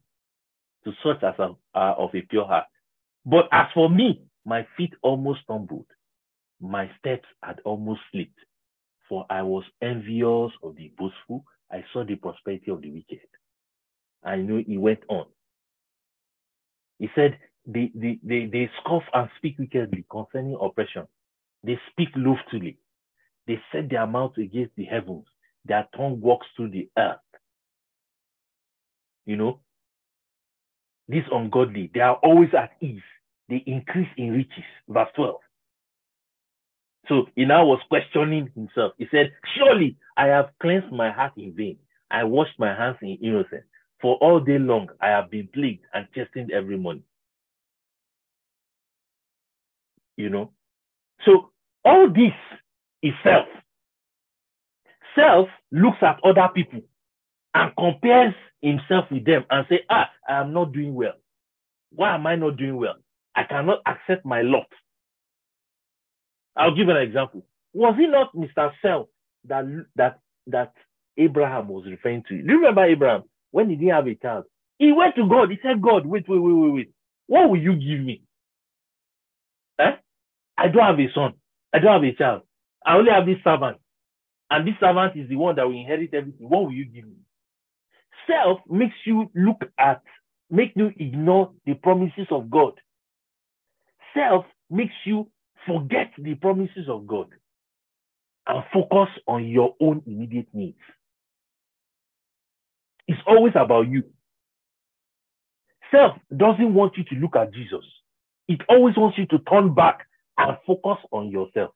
to 0.85 0.93
such 1.05 1.23
as 1.23 1.35
are 1.75 1.95
of 1.97 2.11
a 2.15 2.23
pure 2.23 2.47
heart. 2.47 2.67
But 3.27 3.47
as 3.53 3.67
for 3.75 3.91
me, 3.91 4.23
my 4.47 4.67
feet 4.77 4.95
almost 5.03 5.41
stumbled, 5.45 5.87
my 6.61 6.91
steps 6.99 7.27
had 7.43 7.61
almost 7.65 8.01
slipped, 8.13 8.39
for 9.09 9.27
I 9.31 9.43
was 9.43 9.65
envious 9.83 10.53
of 10.63 10.77
the 10.77 10.93
boastful. 10.99 11.45
I 11.73 11.85
saw 11.93 12.05
the 12.05 12.17
prosperity 12.17 12.71
of 12.71 12.83
the 12.83 12.91
wicked. 12.91 13.21
I 14.25 14.37
know 14.37 14.63
he 14.67 14.79
went 14.79 15.01
on. 15.09 15.27
He 16.99 17.09
said, 17.15 17.39
they, 17.67 17.93
they, 17.95 18.19
they, 18.23 18.47
they 18.47 18.71
scoff 18.83 19.03
and 19.15 19.29
speak 19.39 19.59
wickedly 19.59 20.05
concerning 20.11 20.59
oppression. 20.61 21.07
They 21.65 21.79
speak 21.93 22.09
loftily. 22.17 22.79
They 23.47 23.61
set 23.73 23.91
their 23.91 24.07
mouth 24.07 24.33
against 24.39 24.75
the 24.77 24.85
heavens. 24.85 25.27
Their 25.65 25.89
tongue 25.97 26.21
walks 26.21 26.47
through 26.57 26.71
the 26.71 26.89
earth. 26.99 27.19
You 29.27 29.37
know, 29.37 29.61
these 31.09 31.25
ungodly, 31.33 31.91
they 31.95 32.01
are 32.01 32.17
always 32.17 32.51
at 32.59 32.73
ease. 32.81 33.03
They 33.49 33.63
increase 33.67 34.09
in 34.17 34.33
riches. 34.33 34.65
Verse 34.89 35.09
12. 35.17 35.37
So 37.09 37.27
he 37.35 37.45
now 37.45 37.65
was 37.65 37.81
questioning 37.89 38.51
himself. 38.55 38.93
He 38.99 39.07
said, 39.11 39.33
Surely 39.57 39.97
I 40.17 40.27
have 40.27 40.51
cleansed 40.61 40.93
my 40.93 41.11
heart 41.11 41.33
in 41.37 41.55
vain. 41.55 41.79
I 42.11 42.25
washed 42.25 42.59
my 42.59 42.75
hands 42.75 42.97
in 43.03 43.19
innocence. 43.23 43.65
For 44.01 44.17
all 44.17 44.41
day 44.41 44.59
long 44.59 44.89
I 45.01 45.09
have 45.09 45.31
been 45.31 45.49
plagued 45.53 45.85
and 45.95 46.07
chastened 46.15 46.53
every 46.53 46.77
morning. 46.77 47.03
You 50.17 50.29
know? 50.31 50.53
So 51.25 51.51
all 51.85 52.09
this 52.09 52.35
is 53.03 53.13
self. 53.23 53.47
Self 55.17 55.49
looks 55.73 55.99
at 56.03 56.21
other 56.25 56.49
people 56.55 56.81
and 57.55 57.73
compares 57.77 58.35
himself 58.61 59.07
with 59.11 59.25
them 59.25 59.45
and 59.51 59.67
say, 59.69 59.81
ah, 59.91 60.09
I 60.29 60.41
am 60.41 60.53
not 60.53 60.73
doing 60.73 60.95
well. 60.95 61.15
Why 61.91 62.15
am 62.15 62.27
I 62.27 62.37
not 62.37 62.57
doing 62.57 62.77
well? 62.77 62.97
I 63.35 63.45
cannot 63.45 63.79
accept 63.87 64.25
my 64.27 64.43
lot. 64.43 64.67
I'll 66.59 66.75
give 66.75 66.89
an 66.89 66.97
example. 66.97 67.47
Was 67.73 67.95
it 67.99 68.11
not 68.11 68.35
Mr. 68.35 68.73
Self 68.83 69.09
that 69.47 69.65
that 69.97 70.19
that 70.49 70.73
Abraham 71.17 71.69
was 71.69 71.85
referring 71.89 72.25
to? 72.29 72.37
Do 72.43 72.53
you 72.53 72.59
remember 72.59 72.85
Abraham 72.85 73.23
when 73.53 73.71
he 73.71 73.77
didn't 73.77 73.95
have 73.95 74.09
a 74.09 74.15
child? 74.17 74.45
He 74.79 74.93
went 74.93 75.15
to 75.17 75.29
God. 75.29 75.51
He 75.51 75.59
said, 75.63 75.81
God, 75.81 76.07
wait, 76.07 76.29
wait, 76.29 76.39
wait, 76.41 76.53
wait, 76.53 76.73
wait. 76.73 76.91
What 77.27 77.49
will 77.51 77.61
you 77.61 77.75
give 77.75 78.05
me? 78.05 78.23
Eh? 79.79 79.93
I 80.57 80.69
don't 80.69 80.85
have 80.85 80.99
a 80.99 81.13
son. 81.15 81.35
I 81.73 81.79
don't 81.79 81.93
have 82.03 82.05
a 82.11 82.17
child. 82.17 82.43
I 82.85 82.97
only 82.97 83.11
have 83.11 83.27
this 83.27 83.39
servant. 83.45 83.79
And 84.51 84.67
this 84.67 84.75
servant 84.81 85.17
is 85.17 85.29
the 85.29 85.37
one 85.37 85.57
that 85.57 85.67
will 85.67 85.79
inherit 85.79 86.15
everything. 86.15 86.49
What 86.49 86.65
will 86.65 86.73
you 86.73 86.87
give 86.87 87.05
me? 87.05 87.17
Self 88.27 88.61
makes 88.69 88.95
you 89.05 89.31
look 89.35 89.63
at, 89.79 90.03
make 90.51 90.73
you 90.75 90.91
ignore 90.99 91.53
the 91.67 91.75
promises 91.75 92.27
of 92.31 92.51
God. 92.51 92.73
Self 94.17 94.45
makes 94.71 94.95
you 95.05 95.29
forget 95.69 96.13
the 96.19 96.35
promises 96.35 96.89
of 96.89 97.07
God 97.07 97.29
and 98.47 98.65
focus 98.73 99.09
on 99.27 99.47
your 99.47 99.75
own 99.81 100.03
immediate 100.07 100.49
needs. 100.53 100.79
It's 103.07 103.21
always 103.27 103.53
about 103.55 103.89
you. 103.89 104.05
Self 105.91 106.17
doesn't 106.35 106.75
want 106.75 106.97
you 106.97 107.05
to 107.05 107.15
look 107.17 107.37
at 107.37 107.53
Jesus. 107.53 107.85
It 108.49 108.61
always 108.69 108.97
wants 108.97 109.19
you 109.19 109.27
to 109.27 109.39
turn 109.51 109.75
back 109.75 110.07
and 110.37 110.57
focus 110.67 110.99
on 111.13 111.31
yourself. 111.31 111.71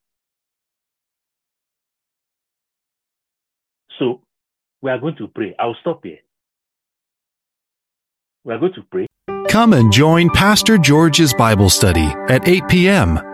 So 3.99 4.23
we 4.81 4.91
are 4.91 4.99
going 4.99 5.17
to 5.17 5.29
pray. 5.29 5.55
I'll 5.59 5.77
stop 5.81 6.05
here. 6.05 6.19
We 8.45 8.55
are 8.55 8.59
going 8.59 8.75
to 8.75 8.83
pray. 8.91 9.07
Come 9.49 9.75
and 9.75 9.93
join 9.93 10.31
Pastor 10.31 10.79
George's 10.79 11.33
Bible 11.35 11.69
study 11.69 12.07
at 12.29 12.49
8 12.49 12.69
p.m 12.69 13.32